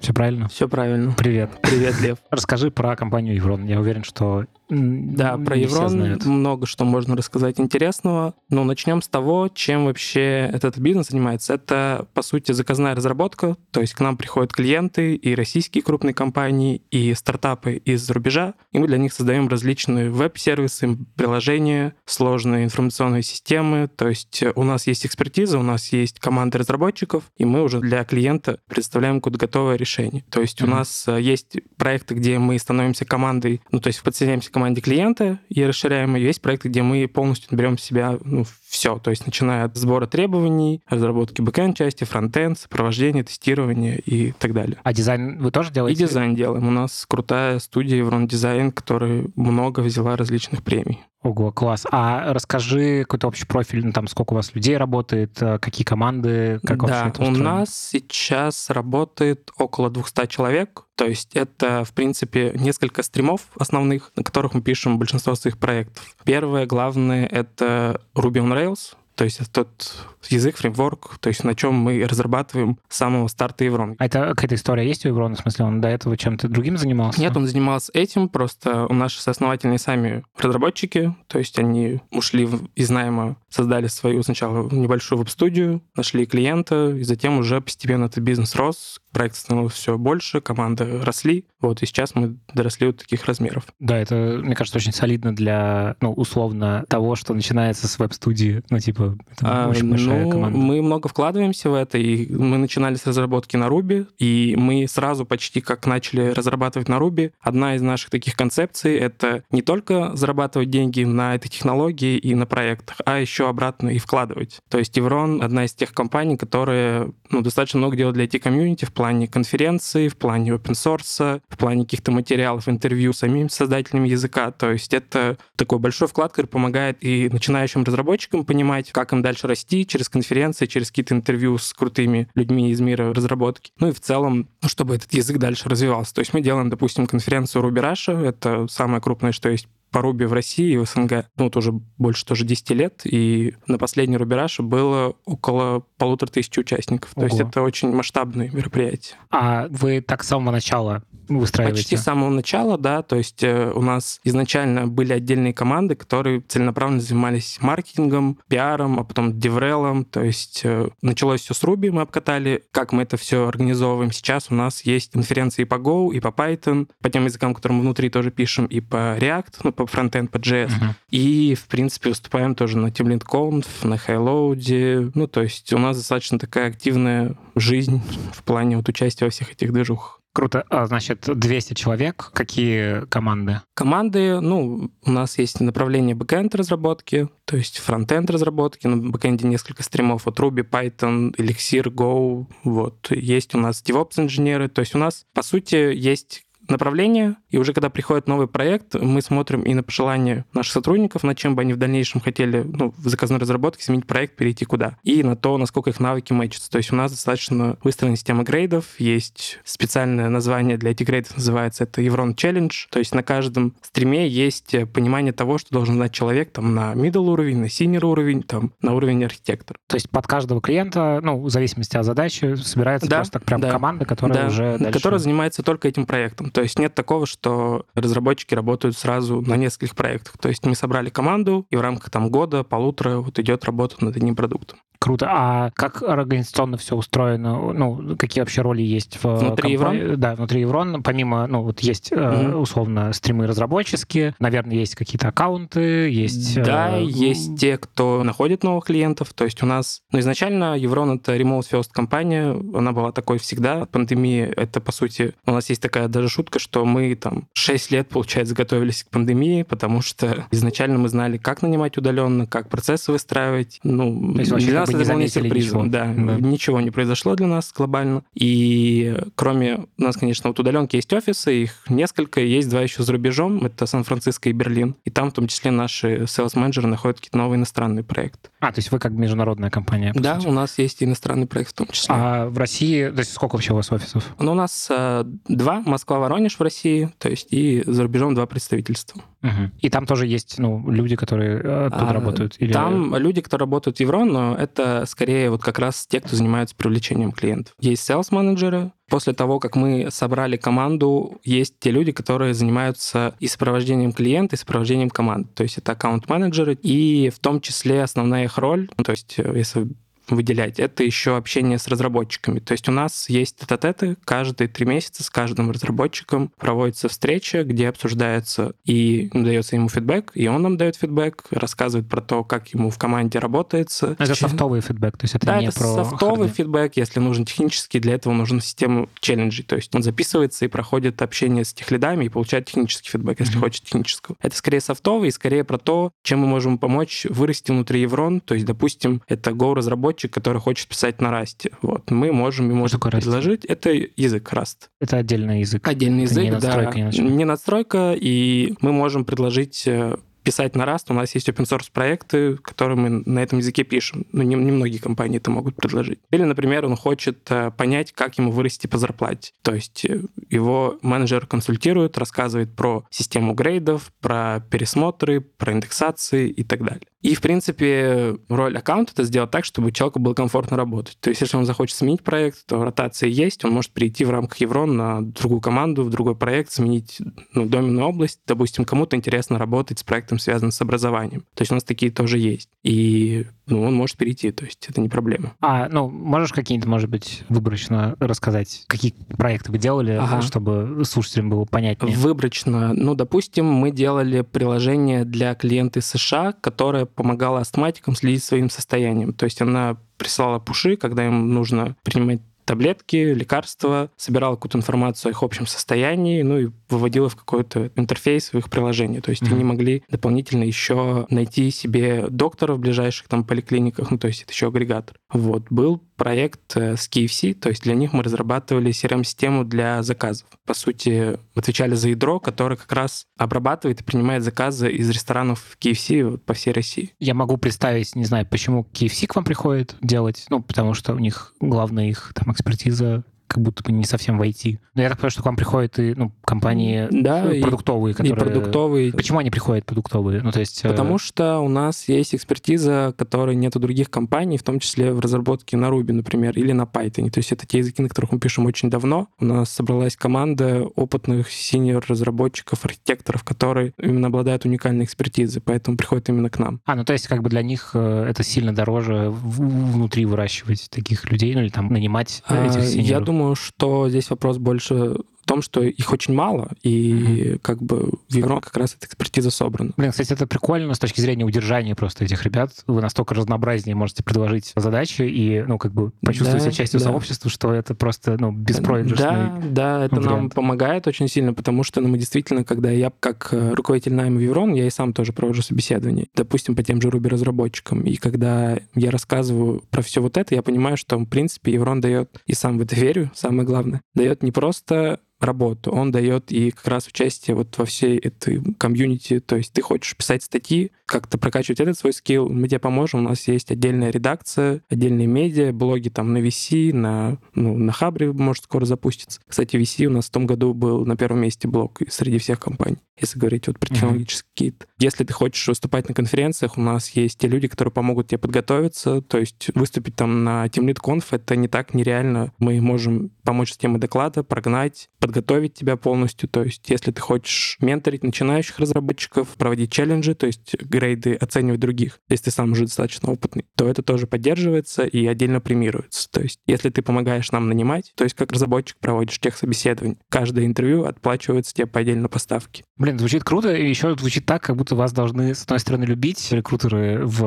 Все 0.00 0.12
правильно? 0.12 0.48
Все 0.48 0.68
правильно. 0.68 1.14
Привет. 1.16 1.50
Привет, 1.62 2.00
Лев. 2.00 2.18
Расскажи 2.30 2.70
про 2.70 2.96
компанию 2.96 3.34
Еврон. 3.34 3.64
Я 3.64 3.80
уверен, 3.80 4.04
что 4.04 4.44
да, 4.68 5.38
про 5.38 5.56
Еврон 5.56 6.18
много 6.24 6.66
что 6.66 6.84
можно 6.84 7.16
рассказать 7.16 7.60
интересного. 7.60 8.34
Но 8.50 8.64
начнем 8.64 9.00
с 9.00 9.08
того, 9.08 9.48
чем 9.52 9.84
вообще 9.84 10.50
этот 10.52 10.78
бизнес 10.78 11.08
занимается. 11.08 11.54
Это, 11.54 12.06
по 12.14 12.22
сути, 12.22 12.52
заказная 12.52 12.94
разработка. 12.94 13.56
То 13.70 13.80
есть 13.80 13.94
к 13.94 14.00
нам 14.00 14.16
приходят 14.16 14.52
клиенты 14.52 15.14
и 15.14 15.34
российские 15.34 15.82
крупные 15.82 16.14
компании, 16.14 16.82
и 16.90 17.14
стартапы 17.14 17.74
из-за 17.74 18.12
рубежа. 18.14 18.54
И 18.72 18.78
мы 18.78 18.88
для 18.88 18.98
них 18.98 19.12
создаем 19.12 19.48
различные 19.48 20.10
веб-сервисы, 20.10 20.96
приложения, 21.14 21.94
сложные 22.04 22.64
информационные 22.64 23.22
системы. 23.22 23.88
То 23.88 24.08
есть 24.08 24.42
у 24.54 24.62
нас 24.64 24.86
есть 24.86 25.06
экспертиза, 25.06 25.58
у 25.58 25.62
нас 25.62 25.92
есть 25.92 26.18
команда 26.18 26.58
разработчиков, 26.58 27.24
и 27.36 27.44
мы 27.44 27.62
уже 27.62 27.80
для 27.80 28.04
клиента 28.04 28.58
представляем 28.68 29.20
какое-то 29.20 29.38
готовое 29.38 29.76
решение. 29.76 29.85
То 30.30 30.40
есть 30.40 30.60
mm-hmm. 30.60 30.64
у 30.64 30.70
нас 30.70 31.08
э, 31.08 31.20
есть 31.20 31.58
проекты, 31.76 32.14
где 32.14 32.38
мы 32.38 32.58
становимся 32.58 33.04
командой, 33.04 33.60
ну, 33.70 33.80
то 33.80 33.88
есть 33.88 34.02
подсоединяемся 34.02 34.50
команде 34.50 34.80
клиента 34.80 35.38
и 35.48 35.64
расширяем 35.64 36.16
ее. 36.16 36.26
Есть 36.26 36.42
проекты, 36.42 36.68
где 36.68 36.82
мы 36.82 37.06
полностью 37.08 37.56
берем 37.56 37.76
в 37.76 37.80
себя 37.80 38.18
ну, 38.24 38.44
все, 38.68 38.98
то 38.98 39.10
есть 39.10 39.26
начиная 39.26 39.64
от 39.64 39.76
сбора 39.76 40.06
требований, 40.06 40.82
разработки 40.88 41.40
backend 41.40 41.76
части, 41.76 42.04
frontend, 42.04 42.58
сопровождения, 42.58 43.24
тестирования 43.24 43.96
и 43.96 44.32
так 44.32 44.52
далее. 44.52 44.78
А 44.82 44.92
дизайн 44.92 45.38
вы 45.38 45.50
тоже 45.50 45.72
делаете? 45.72 46.04
И 46.04 46.06
дизайн 46.06 46.34
делаем. 46.34 46.66
У 46.66 46.70
нас 46.70 47.06
крутая 47.08 47.58
студия 47.58 48.02
Evron 48.02 48.26
Design, 48.26 48.72
которая 48.72 49.26
много 49.36 49.80
взяла 49.80 50.16
различных 50.16 50.62
премий. 50.62 51.00
Ого, 51.26 51.50
класс. 51.50 51.86
А 51.90 52.32
расскажи 52.32 53.02
какой-то 53.02 53.26
общий 53.26 53.46
профиль, 53.46 53.84
ну, 53.84 53.92
там, 53.92 54.06
сколько 54.06 54.32
у 54.32 54.36
вас 54.36 54.54
людей 54.54 54.76
работает, 54.76 55.42
э, 55.42 55.58
какие 55.58 55.84
команды, 55.84 56.60
как 56.64 56.78
да, 56.78 56.86
вообще 56.86 57.08
это 57.08 57.22
устроено? 57.22 57.38
у 57.38 57.42
нас 57.42 57.74
сейчас 57.74 58.70
работает 58.70 59.50
около 59.58 59.90
200 59.90 60.26
человек, 60.28 60.84
то 60.94 61.04
есть 61.04 61.34
это, 61.34 61.82
в 61.84 61.92
принципе, 61.94 62.52
несколько 62.54 63.02
стримов 63.02 63.40
основных, 63.58 64.12
на 64.14 64.22
которых 64.22 64.54
мы 64.54 64.62
пишем 64.62 65.00
большинство 65.00 65.34
своих 65.34 65.58
проектов. 65.58 66.14
Первое, 66.22 66.64
главное, 66.64 67.26
это 67.26 68.00
Ruby 68.14 68.34
on 68.34 68.52
Rails, 68.54 68.94
то 69.16 69.24
есть 69.24 69.40
это 69.40 69.50
тот 69.50 69.94
язык, 70.28 70.56
фреймворк, 70.56 71.18
то 71.18 71.28
есть 71.28 71.44
на 71.44 71.54
чем 71.54 71.74
мы 71.74 72.04
разрабатываем 72.06 72.78
с 72.88 72.96
самого 72.96 73.28
старта 73.28 73.64
Еврон. 73.64 73.96
А 73.98 74.06
это 74.06 74.28
какая-то 74.28 74.54
история 74.54 74.86
есть 74.86 75.04
у 75.06 75.08
Еврона? 75.08 75.36
В 75.36 75.40
смысле, 75.40 75.64
он 75.64 75.80
до 75.80 75.88
этого 75.88 76.16
чем-то 76.16 76.48
другим 76.48 76.76
занимался? 76.76 77.20
Нет, 77.20 77.36
он 77.36 77.46
занимался 77.46 77.90
этим, 77.94 78.28
просто 78.28 78.92
наши 78.92 79.20
соосновательные 79.20 79.78
сами 79.78 80.24
разработчики, 80.38 81.14
то 81.28 81.38
есть 81.38 81.58
они 81.58 82.00
ушли 82.10 82.48
из 82.74 82.90
найма, 82.90 83.36
создали 83.48 83.86
свою 83.86 84.22
сначала 84.22 84.68
небольшую 84.70 85.20
веб-студию, 85.20 85.82
нашли 85.96 86.26
клиента, 86.26 86.90
и 86.90 87.02
затем 87.02 87.38
уже 87.38 87.60
постепенно 87.60 88.04
этот 88.04 88.18
бизнес 88.18 88.54
рос, 88.54 89.00
проект 89.12 89.36
становился 89.36 89.76
все 89.76 89.98
больше, 89.98 90.40
команды 90.40 91.00
росли, 91.02 91.46
вот, 91.60 91.82
и 91.82 91.86
сейчас 91.86 92.14
мы 92.14 92.36
доросли 92.52 92.88
до 92.88 92.98
таких 92.98 93.24
размеров. 93.24 93.64
Да, 93.78 93.96
это, 93.96 94.40
мне 94.42 94.54
кажется, 94.54 94.76
очень 94.76 94.92
солидно 94.92 95.34
для, 95.34 95.96
ну, 96.00 96.12
условно, 96.12 96.84
того, 96.88 97.16
что 97.16 97.32
начинается 97.32 97.88
с 97.88 97.98
веб-студии, 97.98 98.62
ну, 98.68 98.78
типа, 98.78 99.05
это 99.30 99.64
а, 99.64 99.68
очень 99.68 99.90
большая 99.90 100.24
ну, 100.24 100.30
команда. 100.30 100.58
Мы 100.58 100.82
много 100.82 101.08
вкладываемся 101.08 101.70
в 101.70 101.74
это, 101.74 101.98
и 101.98 102.32
мы 102.32 102.58
начинали 102.58 102.96
с 102.96 103.06
разработки 103.06 103.56
на 103.56 103.66
Ruby, 103.66 104.06
и 104.18 104.54
мы 104.58 104.86
сразу 104.88 105.24
почти 105.24 105.60
как 105.60 105.86
начали 105.86 106.30
разрабатывать 106.30 106.88
на 106.88 106.96
Ruby, 106.96 107.32
одна 107.40 107.76
из 107.76 107.82
наших 107.82 108.10
таких 108.10 108.36
концепций— 108.36 108.96
это 108.96 109.42
не 109.50 109.62
только 109.62 110.16
зарабатывать 110.16 110.70
деньги 110.70 111.04
на 111.04 111.34
этой 111.34 111.48
технологии 111.48 112.16
и 112.16 112.34
на 112.34 112.46
проектах, 112.46 112.96
а 113.04 113.18
еще 113.18 113.48
обратно 113.48 113.90
и 113.90 113.98
вкладывать. 113.98 114.60
То 114.68 114.78
есть 114.78 114.96
Evron— 114.98 115.42
одна 115.42 115.64
из 115.64 115.74
тех 115.74 115.92
компаний, 115.92 116.36
которые 116.36 117.12
ну, 117.30 117.42
достаточно 117.42 117.78
много 117.78 117.96
делают 117.96 118.16
для 118.16 118.24
IT-комьюнити 118.24 118.84
в 118.84 118.92
плане 118.92 119.28
конференции, 119.28 120.08
в 120.08 120.16
плане 120.16 120.52
open 120.52 120.72
source, 120.72 121.40
в 121.48 121.56
плане 121.56 121.84
каких-то 121.84 122.12
материалов, 122.12 122.68
интервью 122.68 123.12
с 123.12 123.18
самими 123.18 123.48
создателями 123.48 124.08
языка. 124.08 124.50
То 124.50 124.72
есть 124.72 124.94
это 124.94 125.38
такой 125.56 125.78
большой 125.78 126.08
вклад, 126.08 126.32
который 126.32 126.46
помогает 126.46 126.98
и 127.00 127.28
начинающим 127.30 127.84
разработчикам 127.84 128.44
понимать, 128.44 128.90
как 128.96 129.12
им 129.12 129.20
дальше 129.20 129.46
расти 129.46 129.86
через 129.86 130.08
конференции, 130.08 130.64
через 130.64 130.88
какие-то 130.88 131.14
интервью 131.14 131.58
с 131.58 131.74
крутыми 131.74 132.30
людьми 132.34 132.70
из 132.70 132.80
мира 132.80 133.12
разработки. 133.12 133.70
Ну 133.78 133.88
и 133.88 133.92
в 133.92 134.00
целом, 134.00 134.48
ну, 134.62 134.70
чтобы 134.70 134.94
этот 134.94 135.12
язык 135.12 135.36
дальше 135.36 135.68
развивался. 135.68 136.14
То 136.14 136.20
есть 136.20 136.32
мы 136.32 136.40
делаем, 136.40 136.70
допустим, 136.70 137.06
конференцию 137.06 137.62
Ruby 137.62 137.92
Russia, 137.92 138.18
это 138.24 138.66
самое 138.70 139.02
крупное, 139.02 139.32
что 139.32 139.50
есть 139.50 139.68
по 139.90 140.02
Руби 140.02 140.24
в 140.26 140.32
России 140.32 140.74
и 140.74 140.76
в 140.76 140.84
СНГ, 140.86 141.26
ну, 141.36 141.50
тоже 141.50 141.72
больше 141.72 142.24
тоже 142.24 142.44
10 142.44 142.70
лет, 142.70 143.00
и 143.04 143.54
на 143.66 143.78
последний 143.78 144.16
Рубераж 144.16 144.60
было 144.60 145.14
около 145.24 145.84
полутора 145.98 146.30
тысяч 146.30 146.56
участников. 146.58 147.12
Ого. 147.14 147.26
То 147.26 147.32
есть 147.32 147.40
это 147.48 147.62
очень 147.62 147.92
масштабное 147.92 148.50
мероприятие. 148.50 149.16
А 149.30 149.66
вы 149.70 150.00
так 150.00 150.24
с 150.24 150.28
самого 150.28 150.52
начала 150.52 151.02
выстраиваете? 151.28 151.82
Почти 151.82 151.96
с 151.96 152.02
самого 152.02 152.30
начала, 152.30 152.78
да. 152.78 153.02
То 153.02 153.16
есть 153.16 153.42
э, 153.42 153.72
у 153.72 153.82
нас 153.82 154.20
изначально 154.24 154.86
были 154.86 155.12
отдельные 155.12 155.52
команды, 155.52 155.94
которые 155.94 156.40
целенаправленно 156.40 157.00
занимались 157.00 157.58
маркетингом, 157.60 158.38
пиаром, 158.48 159.00
а 159.00 159.04
потом 159.04 159.38
деврелом. 159.38 160.04
То 160.04 160.22
есть 160.22 160.62
э, 160.64 160.88
началось 161.02 161.42
все 161.42 161.54
с 161.54 161.62
Ruby, 161.62 161.90
мы 161.90 162.02
обкатали, 162.02 162.64
как 162.70 162.92
мы 162.92 163.02
это 163.02 163.16
все 163.16 163.46
организовываем. 163.46 164.12
Сейчас 164.12 164.46
у 164.50 164.54
нас 164.54 164.84
есть 164.84 165.12
конференции 165.12 165.62
и 165.62 165.64
по 165.64 165.76
Go, 165.76 166.12
и 166.12 166.20
по 166.20 166.28
Python, 166.28 166.88
по 167.02 167.10
тем 167.10 167.24
языкам, 167.24 167.54
которые 167.54 167.76
мы 167.78 167.82
внутри 167.82 168.10
тоже 168.10 168.30
пишем, 168.30 168.66
и 168.66 168.80
по 168.80 169.16
React, 169.18 169.54
ну, 169.64 169.72
по 169.76 169.86
фронтенд, 169.86 170.30
по 170.30 170.38
JS. 170.38 170.68
Uh-huh. 170.68 170.94
И, 171.10 171.54
в 171.54 171.66
принципе, 171.68 172.08
выступаем 172.08 172.54
тоже 172.54 172.78
на 172.78 172.88
TeamLead 172.88 173.24
Conf, 173.24 173.66
на 173.82 173.94
Highload. 173.94 175.12
Ну, 175.14 175.26
то 175.26 175.42
есть 175.42 175.72
у 175.72 175.78
нас 175.78 175.96
достаточно 175.96 176.38
такая 176.38 176.68
активная 176.68 177.36
жизнь 177.54 178.02
в 178.32 178.42
плане 178.42 178.76
вот 178.76 178.88
участия 178.88 179.24
во 179.26 179.30
всех 179.30 179.52
этих 179.52 179.72
движухах. 179.72 180.20
Круто. 180.36 180.66
А, 180.68 180.84
значит, 180.84 181.24
200 181.34 181.72
человек. 181.72 182.30
Какие 182.34 183.06
команды? 183.06 183.62
Команды, 183.72 184.38
ну, 184.42 184.90
у 185.02 185.10
нас 185.10 185.38
есть 185.38 185.60
направление 185.60 186.14
backend 186.14 186.54
разработки, 186.54 187.30
то 187.46 187.56
есть 187.56 187.78
frontend 187.78 188.28
разработки. 188.28 188.86
На 188.86 188.98
backend 188.98 189.42
е 189.42 189.48
несколько 189.48 189.82
стримов 189.82 190.26
от 190.28 190.38
Ruby, 190.38 190.68
Python, 190.68 191.34
Elixir, 191.36 191.84
Go. 191.84 192.44
Вот. 192.64 193.10
Есть 193.12 193.54
у 193.54 193.58
нас 193.58 193.82
DevOps 193.82 194.18
инженеры. 194.18 194.68
То 194.68 194.80
есть 194.80 194.94
у 194.94 194.98
нас, 194.98 195.24
по 195.32 195.42
сути, 195.42 195.94
есть 195.94 196.45
направление, 196.68 197.36
и 197.50 197.58
уже 197.58 197.72
когда 197.72 197.90
приходит 197.90 198.26
новый 198.26 198.48
проект, 198.48 198.94
мы 198.94 199.22
смотрим 199.22 199.62
и 199.62 199.74
на 199.74 199.82
пожелания 199.82 200.44
наших 200.52 200.72
сотрудников, 200.72 201.22
над 201.22 201.36
чем 201.36 201.54
бы 201.54 201.62
они 201.62 201.72
в 201.72 201.76
дальнейшем 201.76 202.20
хотели 202.20 202.62
ну, 202.62 202.94
в 202.96 203.08
заказной 203.08 203.38
разработке 203.38 203.84
сменить 203.84 204.06
проект, 204.06 204.36
перейти 204.36 204.64
куда, 204.64 204.96
и 205.02 205.22
на 205.22 205.36
то, 205.36 205.58
насколько 205.58 205.90
их 205.90 206.00
навыки 206.00 206.32
мэчатся. 206.32 206.70
То 206.70 206.78
есть 206.78 206.92
у 206.92 206.96
нас 206.96 207.10
достаточно 207.10 207.76
выстроена 207.82 208.16
система 208.16 208.42
грейдов, 208.42 208.98
есть 208.98 209.58
специальное 209.64 210.28
название 210.28 210.76
для 210.76 210.90
этих 210.90 211.06
грейдов, 211.06 211.36
называется 211.36 211.84
это 211.84 212.02
Evrone 212.02 212.34
Challenge, 212.34 212.72
то 212.90 212.98
есть 212.98 213.14
на 213.14 213.22
каждом 213.22 213.74
стриме 213.82 214.28
есть 214.28 214.74
понимание 214.92 215.32
того, 215.32 215.58
что 215.58 215.70
должен 215.72 215.96
знать 215.96 216.12
человек 216.12 216.52
там 216.52 216.74
на 216.74 216.92
middle 216.94 217.28
уровень, 217.28 217.58
на 217.58 217.66
senior 217.66 218.04
уровень, 218.04 218.42
там 218.42 218.72
на 218.80 218.94
уровень 218.94 219.24
архитектор. 219.24 219.76
То 219.86 219.96
есть 219.96 220.10
под 220.10 220.26
каждого 220.26 220.60
клиента, 220.60 221.20
ну, 221.22 221.40
в 221.40 221.50
зависимости 221.50 221.96
от 221.96 222.04
задачи, 222.04 222.54
собирается 222.56 223.08
да, 223.08 223.16
просто 223.16 223.40
прям 223.40 223.60
да, 223.60 223.70
команда, 223.70 224.04
которая 224.04 224.38
да, 224.38 224.46
уже 224.46 224.78
дальше... 224.78 224.92
которая 224.92 225.18
занимается 225.18 225.62
только 225.62 225.88
этим 225.88 226.06
проектом. 226.06 226.50
То 226.56 226.62
есть 226.62 226.78
нет 226.78 226.94
такого, 226.94 227.26
что 227.26 227.84
разработчики 227.94 228.54
работают 228.54 228.96
сразу 228.96 229.42
на 229.42 229.56
нескольких 229.56 229.94
проектах. 229.94 230.38
То 230.38 230.48
есть 230.48 230.64
мы 230.64 230.74
собрали 230.74 231.10
команду, 231.10 231.66
и 231.68 231.76
в 231.76 231.82
рамках 231.82 232.08
там 232.08 232.30
года, 232.30 232.64
полутора 232.64 233.18
вот 233.18 233.38
идет 233.38 233.66
работа 233.66 234.02
над 234.02 234.16
одним 234.16 234.34
продуктом. 234.34 234.78
Круто. 234.98 235.26
А 235.30 235.70
как 235.74 236.02
организационно 236.02 236.76
все 236.76 236.96
устроено? 236.96 237.72
Ну, 237.72 238.16
какие 238.16 238.42
вообще 238.42 238.62
роли 238.62 238.82
есть 238.82 239.22
в 239.22 239.36
внутри 239.36 239.72
Еврон? 239.72 240.18
Да, 240.18 240.34
внутри 240.34 240.60
Еврон. 240.60 241.02
Помимо, 241.02 241.46
ну, 241.46 241.62
вот 241.62 241.80
есть 241.80 242.12
mm-hmm. 242.12 242.54
условно 242.54 243.12
стримы 243.12 243.46
разработческие, 243.46 244.34
наверное, 244.38 244.76
есть 244.76 244.94
какие-то 244.94 245.28
аккаунты, 245.28 246.10
есть... 246.10 246.60
Да, 246.62 246.98
э... 246.98 247.04
есть 247.04 247.58
те, 247.58 247.78
кто 247.78 248.22
находит 248.22 248.62
новых 248.62 248.86
клиентов. 248.86 249.32
То 249.34 249.44
есть 249.44 249.62
у 249.62 249.66
нас, 249.66 250.02
ну, 250.12 250.18
изначально 250.18 250.76
Еврон 250.76 251.16
это 251.16 251.36
remote 251.36 251.66
first 251.70 251.90
компания, 251.92 252.50
она 252.74 252.92
была 252.92 253.12
такой 253.12 253.38
всегда. 253.38 253.86
Пандемия 253.86 254.52
это, 254.56 254.80
по 254.80 254.92
сути, 254.92 255.34
у 255.46 255.52
нас 255.52 255.68
есть 255.68 255.82
такая 255.82 256.08
даже 256.08 256.28
шутка, 256.28 256.58
что 256.58 256.84
мы 256.84 257.14
там 257.14 257.48
6 257.54 257.90
лет, 257.90 258.08
получается, 258.08 258.54
готовились 258.54 259.04
к 259.04 259.10
пандемии, 259.10 259.62
потому 259.62 260.02
что 260.02 260.46
изначально 260.50 260.98
мы 260.98 261.08
знали, 261.08 261.38
как 261.38 261.62
нанимать 261.62 261.96
удаленно, 261.98 262.46
как 262.46 262.68
процессы 262.68 263.12
выстраивать. 263.12 263.80
Ну, 263.82 264.32
для 264.34 264.85
нас 264.92 265.02
это 265.02 265.12
было 265.12 265.20
не 265.20 265.28
сюрпризом, 265.28 265.90
да. 265.90 266.06
да. 266.06 266.36
Ничего 266.36 266.80
не 266.80 266.90
произошло 266.90 267.34
для 267.34 267.46
нас 267.46 267.72
глобально. 267.76 268.22
И 268.34 269.16
кроме 269.34 269.86
у 269.98 270.02
нас, 270.02 270.16
конечно, 270.16 270.48
вот 270.48 270.58
удаленки 270.58 270.96
есть 270.96 271.12
офисы, 271.12 271.62
их 271.62 271.72
несколько, 271.88 272.40
есть 272.40 272.68
два 272.68 272.82
еще 272.82 273.02
за 273.02 273.12
рубежом, 273.12 273.64
это 273.64 273.86
Сан-Франциско 273.86 274.48
и 274.48 274.52
Берлин. 274.52 274.96
И 275.04 275.10
там 275.10 275.30
в 275.30 275.34
том 275.34 275.48
числе 275.48 275.70
наши 275.70 276.24
sales-менеджеры 276.24 276.86
находят 276.86 277.18
какие-то 277.18 277.38
новые 277.38 277.58
иностранные 277.58 278.04
проекты. 278.04 278.50
А, 278.60 278.72
то 278.72 278.78
есть 278.78 278.90
вы 278.90 278.98
как 278.98 279.12
международная 279.12 279.70
компания? 279.70 280.12
Да, 280.14 280.36
сути. 280.36 280.48
у 280.48 280.52
нас 280.52 280.78
есть 280.78 281.02
иностранный 281.02 281.46
проект 281.46 281.70
в 281.70 281.74
том 281.74 281.88
числе. 281.88 282.14
А 282.16 282.48
в 282.48 282.58
России, 282.58 283.08
то 283.08 283.18
есть 283.18 283.32
сколько 283.32 283.54
вообще 283.54 283.72
у 283.72 283.76
вас 283.76 283.92
офисов? 283.92 284.24
Ну, 284.38 284.52
у 284.52 284.54
нас 284.54 284.88
э, 284.90 285.24
два, 285.48 285.82
Москва, 285.84 286.18
Воронеж 286.18 286.56
в 286.56 286.62
России, 286.62 287.10
то 287.18 287.28
есть 287.28 287.48
и 287.50 287.82
за 287.86 288.02
рубежом 288.02 288.34
два 288.34 288.46
представительства. 288.46 289.22
Угу. 289.42 289.70
И 289.80 289.90
там 289.90 290.06
тоже 290.06 290.26
есть 290.26 290.58
ну, 290.58 290.90
люди, 290.90 291.16
которые 291.16 291.60
э, 291.60 291.86
оттуда 291.86 292.10
а, 292.10 292.12
работают? 292.12 292.56
Или... 292.58 292.72
Там 292.72 293.16
люди, 293.16 293.40
которые 293.40 293.66
работают 293.66 293.98
в 293.98 294.00
Еврон, 294.00 294.32
но 294.32 294.56
это 294.56 294.75
скорее 295.06 295.50
вот 295.50 295.62
как 295.62 295.78
раз 295.78 296.06
те, 296.06 296.20
кто 296.20 296.36
занимается 296.36 296.74
привлечением 296.76 297.32
клиентов. 297.32 297.74
Есть 297.80 298.08
sales-менеджеры, 298.08 298.92
После 299.08 299.32
того, 299.34 299.60
как 299.60 299.76
мы 299.76 300.08
собрали 300.10 300.56
команду, 300.56 301.40
есть 301.44 301.78
те 301.78 301.92
люди, 301.92 302.10
которые 302.10 302.54
занимаются 302.54 303.36
и 303.38 303.46
сопровождением 303.46 304.12
клиента, 304.12 304.56
и 304.56 304.58
сопровождением 304.58 305.10
команд. 305.10 305.54
То 305.54 305.62
есть 305.62 305.78
это 305.78 305.92
аккаунт-менеджеры, 305.92 306.74
и 306.74 307.30
в 307.30 307.38
том 307.38 307.60
числе 307.60 308.02
основная 308.02 308.44
их 308.44 308.58
роль, 308.58 308.90
то 309.04 309.12
есть 309.12 309.34
э, 309.38 309.52
если 309.54 309.86
выделять, 310.28 310.80
это 310.80 311.04
еще 311.04 311.36
общение 311.36 311.78
с 311.78 311.88
разработчиками. 311.88 312.58
То 312.58 312.72
есть 312.72 312.88
у 312.88 312.92
нас 312.92 313.28
есть 313.28 313.58
тет 313.66 314.18
каждые 314.24 314.68
три 314.68 314.84
месяца 314.84 315.22
с 315.22 315.30
каждым 315.30 315.70
разработчиком 315.70 316.50
проводится 316.58 317.08
встреча, 317.08 317.62
где 317.62 317.88
обсуждается 317.88 318.74
и 318.84 319.30
дается 319.32 319.76
ему 319.76 319.88
фидбэк, 319.88 320.32
и 320.34 320.48
он 320.48 320.62
нам 320.62 320.76
дает 320.76 320.96
фидбэк, 320.96 321.44
рассказывает 321.50 322.08
про 322.08 322.20
то, 322.20 322.42
как 322.42 322.68
ему 322.68 322.90
в 322.90 322.98
команде 322.98 323.38
работается. 323.38 324.16
Это 324.18 324.34
Чем... 324.34 324.48
софтовый 324.48 324.80
фидбэк, 324.80 325.16
то 325.16 325.24
есть 325.24 325.34
это 325.36 325.46
да, 325.46 325.60
не 325.60 325.68
это 325.68 325.78
про 325.78 326.04
софтовый 326.04 326.48
фидбэк, 326.48 326.96
если 326.96 327.20
нужен 327.20 327.44
технический, 327.44 328.00
для 328.00 328.14
этого 328.14 328.32
нужна 328.32 328.60
система 328.60 329.08
челленджей, 329.20 329.64
то 329.64 329.76
есть 329.76 329.94
он 329.94 330.02
записывается 330.02 330.64
и 330.64 330.68
проходит 330.68 331.22
общение 331.22 331.64
с 331.64 331.72
техлидами 331.72 332.24
и 332.24 332.28
получает 332.28 332.66
технический 332.66 333.10
фидбэк, 333.10 333.40
если 333.40 333.56
mm-hmm. 333.56 333.60
хочет 333.60 333.84
технического. 333.84 334.36
Это 334.40 334.56
скорее 334.56 334.80
софтовый 334.80 335.28
и 335.28 335.32
скорее 335.32 335.64
про 335.64 335.78
то, 335.78 336.12
чем 336.22 336.40
мы 336.40 336.46
можем 336.48 336.78
помочь 336.78 337.26
вырасти 337.30 337.70
внутри 337.70 338.00
Еврон, 338.00 338.40
то 338.40 338.54
есть, 338.54 338.66
допустим, 338.66 339.22
это 339.28 339.50
Go-разработчик, 339.50 340.15
разработчик, 340.16 340.32
который 340.32 340.60
хочет 340.60 340.88
писать 340.88 341.20
на 341.20 341.28
Rust. 341.28 341.72
Вот. 341.82 342.10
Мы 342.10 342.32
можем 342.32 342.70
ему 342.70 342.86
это 342.86 342.98
предложить. 342.98 343.64
Это 343.64 343.90
язык 343.90 344.52
Rust. 344.52 344.88
Это 345.00 345.18
отдельный 345.18 345.60
язык. 345.60 345.86
Отдельный 345.86 346.22
язык, 346.22 346.44
не 346.44 346.50
надстройка, 346.50 346.92
да. 346.92 347.22
Не, 347.22 347.30
не 347.30 347.44
надстройка, 347.44 348.14
и 348.18 348.74
мы 348.80 348.92
можем 348.92 349.24
предложить 349.24 349.86
э, 349.86 350.16
писать 350.42 350.76
на 350.76 350.84
Rust. 350.84 351.06
У 351.08 351.12
нас 351.14 351.34
есть 351.34 351.48
open 351.48 351.64
source 351.64 351.90
проекты, 351.92 352.56
которые 352.56 352.96
мы 352.96 353.22
на 353.26 353.40
этом 353.40 353.58
языке 353.58 353.84
пишем. 353.84 354.26
Ну, 354.32 354.42
не, 354.42 354.54
не 354.54 354.98
компании 354.98 355.38
это 355.38 355.50
могут 355.50 355.76
предложить. 355.76 356.20
Или, 356.30 356.44
например, 356.44 356.86
он 356.86 356.96
хочет 356.96 357.38
э, 357.50 357.70
понять, 357.70 358.12
как 358.12 358.38
ему 358.38 358.52
вырасти 358.52 358.86
по 358.86 358.98
зарплате. 358.98 359.52
То 359.62 359.74
есть 359.74 360.04
э, 360.04 360.20
его 360.48 360.98
менеджер 361.02 361.46
консультирует, 361.46 362.16
рассказывает 362.16 362.74
про 362.74 363.04
систему 363.10 363.54
грейдов, 363.54 364.12
про 364.20 364.60
пересмотры, 364.70 365.40
про 365.40 365.72
индексации 365.72 366.48
и 366.48 366.62
так 366.62 366.84
далее. 366.84 367.06
И, 367.26 367.34
в 367.34 367.40
принципе, 367.40 368.36
роль 368.48 368.78
аккаунта— 368.78 369.10
это 369.14 369.24
сделать 369.24 369.50
так, 369.50 369.64
чтобы 369.64 369.90
человеку 369.90 370.20
было 370.20 370.32
комфортно 370.32 370.76
работать. 370.76 371.18
То 371.18 371.30
есть, 371.30 371.40
если 371.40 371.56
он 371.56 371.66
захочет 371.66 371.96
сменить 371.96 372.22
проект, 372.22 372.64
то 372.66 372.84
ротация 372.84 373.28
есть, 373.28 373.64
он 373.64 373.72
может 373.72 373.90
перейти 373.90 374.24
в 374.24 374.30
рамках 374.30 374.58
Еврон 374.58 374.96
на 374.96 375.22
другую 375.22 375.60
команду, 375.60 376.04
в 376.04 376.10
другой 376.10 376.36
проект, 376.36 376.70
сменить 376.70 377.18
ну, 377.52 377.66
доменную 377.66 378.06
область. 378.06 378.38
Допустим, 378.46 378.84
кому-то 378.84 379.16
интересно 379.16 379.58
работать 379.58 379.98
с 379.98 380.04
проектом, 380.04 380.38
связанным 380.38 380.70
с 380.70 380.80
образованием. 380.80 381.40
То 381.54 381.62
есть 381.62 381.72
у 381.72 381.74
нас 381.74 381.82
такие 381.82 382.12
тоже 382.12 382.38
есть. 382.38 382.68
И 382.84 383.46
ну, 383.66 383.82
он 383.82 383.94
может 383.94 384.16
перейти, 384.16 384.52
то 384.52 384.64
есть 384.64 384.86
это 384.88 385.00
не 385.00 385.08
проблема. 385.08 385.54
А, 385.60 385.88
ну, 385.88 386.08
можешь 386.08 386.52
какие-нибудь, 386.52 386.88
может 386.88 387.10
быть, 387.10 387.42
выборочно 387.48 388.14
рассказать, 388.20 388.84
какие 388.86 389.12
проекты 389.36 389.72
вы 389.72 389.78
делали, 389.78 390.12
ага. 390.12 390.40
чтобы 390.42 391.04
слушателям 391.04 391.50
было 391.50 391.64
понятнее? 391.64 392.16
Выборочно. 392.16 392.92
Ну, 392.94 393.16
допустим, 393.16 393.66
мы 393.66 393.90
делали 393.90 394.42
приложение 394.42 395.24
для 395.24 395.54
клиента 395.56 395.98
из 395.98 396.06
США, 396.06 396.52
которое 396.52 397.06
помогала 397.16 397.60
астматикам 397.60 398.14
следить 398.14 398.44
своим 398.44 398.70
состоянием. 398.70 399.32
То 399.32 399.44
есть 399.44 399.60
она 399.60 399.96
присылала 400.18 400.60
пуши, 400.60 400.96
когда 400.96 401.26
им 401.26 401.52
нужно 401.52 401.96
принимать 402.04 402.40
таблетки, 402.66 403.16
лекарства, 403.16 404.10
собирала 404.16 404.56
какую-то 404.56 404.78
информацию 404.78 405.30
о 405.30 405.32
их 405.32 405.42
общем 405.42 405.66
состоянии, 405.66 406.42
ну 406.42 406.58
и 406.58 406.68
выводила 406.90 407.28
в 407.28 407.36
какой-то 407.36 407.90
интерфейс 407.94 408.52
в 408.52 408.58
их 408.58 408.68
приложение. 408.68 409.22
То 409.22 409.30
есть 409.30 409.42
mm-hmm. 409.42 409.54
они 409.54 409.64
могли 409.64 410.02
дополнительно 410.10 410.64
еще 410.64 411.26
найти 411.30 411.70
себе 411.70 412.26
доктора 412.28 412.74
в 412.74 412.80
ближайших 412.80 413.28
там 413.28 413.44
поликлиниках, 413.44 414.10
ну 414.10 414.18
то 414.18 414.26
есть 414.26 414.42
это 414.42 414.52
еще 414.52 414.66
агрегатор. 414.66 415.16
Вот. 415.32 415.64
Был 415.70 416.02
проект 416.16 416.76
э, 416.76 416.96
с 416.96 417.08
KFC, 417.08 417.54
то 417.54 417.68
есть 417.68 417.82
для 417.82 417.94
них 417.94 418.12
мы 418.12 418.22
разрабатывали 418.22 418.90
CRM-систему 418.90 419.64
для 419.64 420.02
заказов. 420.02 420.46
По 420.64 420.74
сути, 420.74 421.38
отвечали 421.54 421.94
за 421.94 422.10
ядро, 422.10 422.40
которое 422.40 422.76
как 422.76 422.92
раз 422.92 423.26
обрабатывает 423.36 424.00
и 424.00 424.04
принимает 424.04 424.42
заказы 424.42 424.90
из 424.90 425.08
ресторанов 425.10 425.76
KFC 425.80 426.38
по 426.38 426.54
всей 426.54 426.72
России. 426.72 427.12
Я 427.18 427.34
могу 427.34 427.56
представить, 427.56 428.16
не 428.16 428.24
знаю, 428.24 428.46
почему 428.46 428.86
KFC 428.92 429.26
к 429.26 429.36
вам 429.36 429.44
приходит 429.44 429.96
делать, 430.00 430.46
ну, 430.50 430.62
потому 430.62 430.94
что 430.94 431.14
у 431.14 431.18
них 431.18 431.54
главная 431.60 432.08
их 432.08 432.32
там 432.34 432.52
экспертиза 432.52 433.24
как 433.46 433.62
будто 433.62 433.82
бы 433.82 433.92
не 433.92 434.04
совсем 434.04 434.38
в 434.38 434.42
IT. 434.42 434.78
Но 434.94 435.02
я 435.02 435.08
так 435.08 435.18
понимаю, 435.18 435.30
что 435.30 435.42
к 435.42 435.46
вам 435.46 435.56
приходят 435.56 435.98
и 435.98 436.14
ну, 436.14 436.32
компании 436.44 437.08
да, 437.10 437.44
продуктовые, 437.60 438.12
и, 438.12 438.14
которые... 438.14 438.34
И 438.34 438.38
продуктовые. 438.38 439.12
Почему 439.12 439.38
они 439.38 439.50
приходят 439.50 439.84
продуктовые? 439.84 440.42
Ну, 440.42 440.52
то 440.52 440.60
есть... 440.60 440.84
Э, 440.84 440.88
Потому 440.88 441.18
что 441.18 441.60
у 441.60 441.68
нас 441.68 442.08
есть 442.08 442.34
экспертиза, 442.34 443.14
которой 443.16 443.56
нет 443.56 443.76
у 443.76 443.78
других 443.78 444.10
компаний, 444.10 444.58
в 444.58 444.62
том 444.62 444.80
числе 444.80 445.12
в 445.12 445.20
разработке 445.20 445.76
на 445.76 445.86
Ruby, 445.86 446.12
например, 446.12 446.58
или 446.58 446.72
на 446.72 446.82
Python. 446.82 447.30
То 447.30 447.38
есть 447.38 447.52
это 447.52 447.66
те 447.66 447.78
языки, 447.78 448.02
на 448.02 448.08
которых 448.08 448.32
мы 448.32 448.38
пишем 448.38 448.66
очень 448.66 448.90
давно. 448.90 449.28
У 449.38 449.44
нас 449.44 449.70
собралась 449.70 450.16
команда 450.16 450.84
опытных 450.96 451.50
синьор-разработчиков, 451.50 452.84
архитекторов, 452.84 453.44
которые 453.44 453.92
именно 453.98 454.28
обладают 454.28 454.64
уникальной 454.64 455.04
экспертизой, 455.04 455.62
поэтому 455.62 455.96
приходят 455.96 456.28
именно 456.28 456.50
к 456.50 456.58
нам. 456.58 456.80
А, 456.84 456.94
ну 456.94 457.04
то 457.04 457.12
есть 457.12 457.28
как 457.28 457.42
бы 457.42 457.50
для 457.50 457.62
них 457.62 457.90
э, 457.94 458.26
это 458.28 458.42
сильно 458.42 458.74
дороже 458.74 459.30
внутри 459.30 460.24
выращивать 460.24 460.88
таких 460.90 461.30
людей, 461.30 461.54
ну 461.54 461.60
или 461.62 461.68
там 461.68 461.88
нанимать 461.92 462.42
а, 462.46 462.66
этих 462.66 462.84
синьоров? 462.84 463.10
Я 463.10 463.20
думаю, 463.20 463.35
думаю, 463.36 463.54
что 463.54 464.08
здесь 464.08 464.30
вопрос 464.30 464.58
больше 464.58 465.16
в 465.46 465.48
том, 465.48 465.62
что 465.62 465.80
их 465.80 466.12
очень 466.12 466.34
мало, 466.34 466.72
и 466.82 467.12
mm-hmm. 467.12 467.58
как 467.60 467.80
бы 467.80 468.10
в 468.28 468.34
Евро 468.34 468.58
как 468.60 468.76
раз 468.76 468.96
эта 468.96 469.06
экспертиза 469.06 469.52
собрана. 469.52 469.92
Блин, 469.96 470.10
кстати, 470.10 470.32
это 470.32 470.44
прикольно 470.48 470.92
с 470.92 470.98
точки 470.98 471.20
зрения 471.20 471.44
удержания 471.44 471.94
просто 471.94 472.24
этих 472.24 472.42
ребят. 472.42 472.72
Вы 472.88 473.00
настолько 473.00 473.32
разнообразнее 473.36 473.94
можете 473.94 474.24
предложить 474.24 474.72
задачи 474.74 475.22
и, 475.22 475.62
ну, 475.62 475.78
как 475.78 475.92
бы 475.92 476.10
почувствовать 476.20 476.64
да, 476.64 476.70
себя 476.70 476.72
частью 476.72 476.98
да. 476.98 477.04
сообщества, 477.06 477.48
что 477.48 477.72
это 477.72 477.94
просто, 477.94 478.36
ну, 478.40 478.50
беспроигрышный 478.50 479.16
Да, 479.16 479.62
да, 479.70 480.04
это 480.06 480.16
вариант. 480.16 480.30
нам 480.36 480.50
помогает 480.50 481.06
очень 481.06 481.28
сильно, 481.28 481.54
потому 481.54 481.84
что, 481.84 482.00
ну, 482.00 482.08
мы 482.08 482.18
действительно, 482.18 482.64
когда 482.64 482.90
я 482.90 483.12
как 483.20 483.50
э, 483.52 483.72
руководитель 483.72 484.14
найма 484.14 484.38
в 484.38 484.40
Еврон, 484.40 484.74
я 484.74 484.84
и 484.84 484.90
сам 484.90 485.12
тоже 485.12 485.32
провожу 485.32 485.62
собеседование, 485.62 486.26
допустим, 486.34 486.74
по 486.74 486.82
тем 486.82 487.00
же 487.00 487.08
Руби-разработчикам, 487.08 488.00
и 488.00 488.16
когда 488.16 488.78
я 488.96 489.12
рассказываю 489.12 489.84
про 489.90 490.02
все 490.02 490.20
вот 490.20 490.36
это, 490.36 490.56
я 490.56 490.62
понимаю, 490.62 490.96
что, 490.96 491.16
в 491.16 491.26
принципе, 491.26 491.72
Еврон 491.72 492.00
дает, 492.00 492.42
и 492.46 492.54
сам 492.54 492.78
в 492.78 492.80
это 492.80 492.96
верю, 492.96 493.30
самое 493.32 493.64
главное, 493.64 494.02
дает 494.12 494.42
не 494.42 494.50
просто 494.50 495.20
работу. 495.40 495.90
Он 495.90 496.10
дает 496.10 496.50
и 496.52 496.70
как 496.70 496.86
раз 496.88 497.06
участие 497.06 497.56
вот 497.56 497.76
во 497.78 497.84
всей 497.84 498.18
этой 498.18 498.62
комьюнити. 498.78 499.40
То 499.40 499.56
есть 499.56 499.72
ты 499.72 499.82
хочешь 499.82 500.16
писать 500.16 500.42
статьи, 500.42 500.92
как-то 501.06 501.38
прокачивать 501.38 501.80
этот 501.80 501.98
свой 501.98 502.12
скилл, 502.12 502.48
мы 502.48 502.68
тебе 502.68 502.80
поможем. 502.80 503.20
У 503.20 503.28
нас 503.28 503.46
есть 503.48 503.70
отдельная 503.70 504.10
редакция, 504.10 504.82
отдельные 504.90 505.26
медиа, 505.26 505.72
блоги 505.72 506.08
там 506.08 506.32
на 506.32 506.38
VC, 506.38 506.92
на, 506.92 507.38
ну, 507.54 507.76
на 507.78 507.92
Хабре 507.92 508.32
может 508.32 508.64
скоро 508.64 508.84
запуститься. 508.84 509.40
Кстати, 509.46 509.76
VC 509.76 510.06
у 510.06 510.10
нас 510.10 510.26
в 510.26 510.30
том 510.30 510.46
году 510.46 510.74
был 510.74 511.06
на 511.06 511.16
первом 511.16 511.40
месте 511.40 511.68
блог 511.68 512.00
среди 512.08 512.38
всех 512.38 512.58
компаний, 512.60 512.98
если 513.20 513.38
говорить 513.38 513.68
вот 513.68 513.78
про 513.78 513.88
технологический 513.88 514.48
mm-hmm. 514.48 514.54
кит. 514.54 514.88
Если 514.98 515.24
ты 515.24 515.32
хочешь 515.32 515.66
выступать 515.68 516.08
на 516.08 516.14
конференциях, 516.14 516.76
у 516.76 516.80
нас 516.80 517.08
есть 517.10 517.38
те 517.38 517.46
люди, 517.46 517.68
которые 517.68 517.92
помогут 517.92 518.28
тебе 518.28 518.38
подготовиться, 518.38 519.20
то 519.22 519.38
есть 519.38 519.70
выступить 519.74 520.16
там 520.16 520.42
на 520.42 520.66
Team 520.66 520.86
Lead 520.86 520.98
Conf, 521.00 521.24
это 521.30 521.54
не 521.54 521.68
так 521.68 521.94
нереально. 521.94 522.52
Мы 522.58 522.80
можем 522.80 523.30
помочь 523.44 523.72
с 523.72 523.76
темой 523.76 524.00
доклада, 524.00 524.42
прогнать, 524.42 525.08
подготовить 525.20 525.74
тебя 525.74 525.96
полностью. 525.96 526.48
То 526.48 526.64
есть 526.64 526.90
если 526.90 527.12
ты 527.12 527.20
хочешь 527.20 527.76
менторить 527.80 528.24
начинающих 528.24 528.78
разработчиков, 528.78 529.48
проводить 529.56 529.92
челленджи, 529.92 530.34
то 530.34 530.46
есть 530.46 530.74
грейды 530.96 531.34
оценивать 531.34 531.80
других, 531.80 532.20
если 532.28 532.46
ты 532.46 532.50
сам 532.50 532.72
уже 532.72 532.84
достаточно 532.84 533.30
опытный, 533.30 533.66
то 533.76 533.88
это 533.88 534.02
тоже 534.02 534.26
поддерживается 534.26 535.04
и 535.04 535.26
отдельно 535.26 535.60
премируется. 535.60 536.30
То 536.30 536.40
есть 536.40 536.60
если 536.66 536.90
ты 536.90 537.02
помогаешь 537.02 537.50
нам 537.52 537.68
нанимать, 537.68 538.12
то 538.16 538.24
есть 538.24 538.34
как 538.34 538.52
разработчик 538.52 538.96
проводишь 538.98 539.38
тех 539.38 539.56
собеседований, 539.56 540.18
каждое 540.28 540.64
интервью 540.64 541.04
отплачивается 541.04 541.74
тебе 541.74 541.86
по 541.86 542.00
отдельно 542.00 542.28
поставке. 542.28 542.84
Блин, 542.96 543.18
звучит 543.18 543.44
круто, 543.44 543.74
и 543.74 543.88
еще 543.88 544.16
звучит 544.16 544.46
так, 544.46 544.62
как 544.62 544.76
будто 544.76 544.94
вас 544.96 545.12
должны, 545.12 545.54
с 545.54 545.62
одной 545.64 545.80
стороны, 545.80 546.04
любить 546.04 546.50
рекрутеры 546.50 547.20
в 547.24 547.42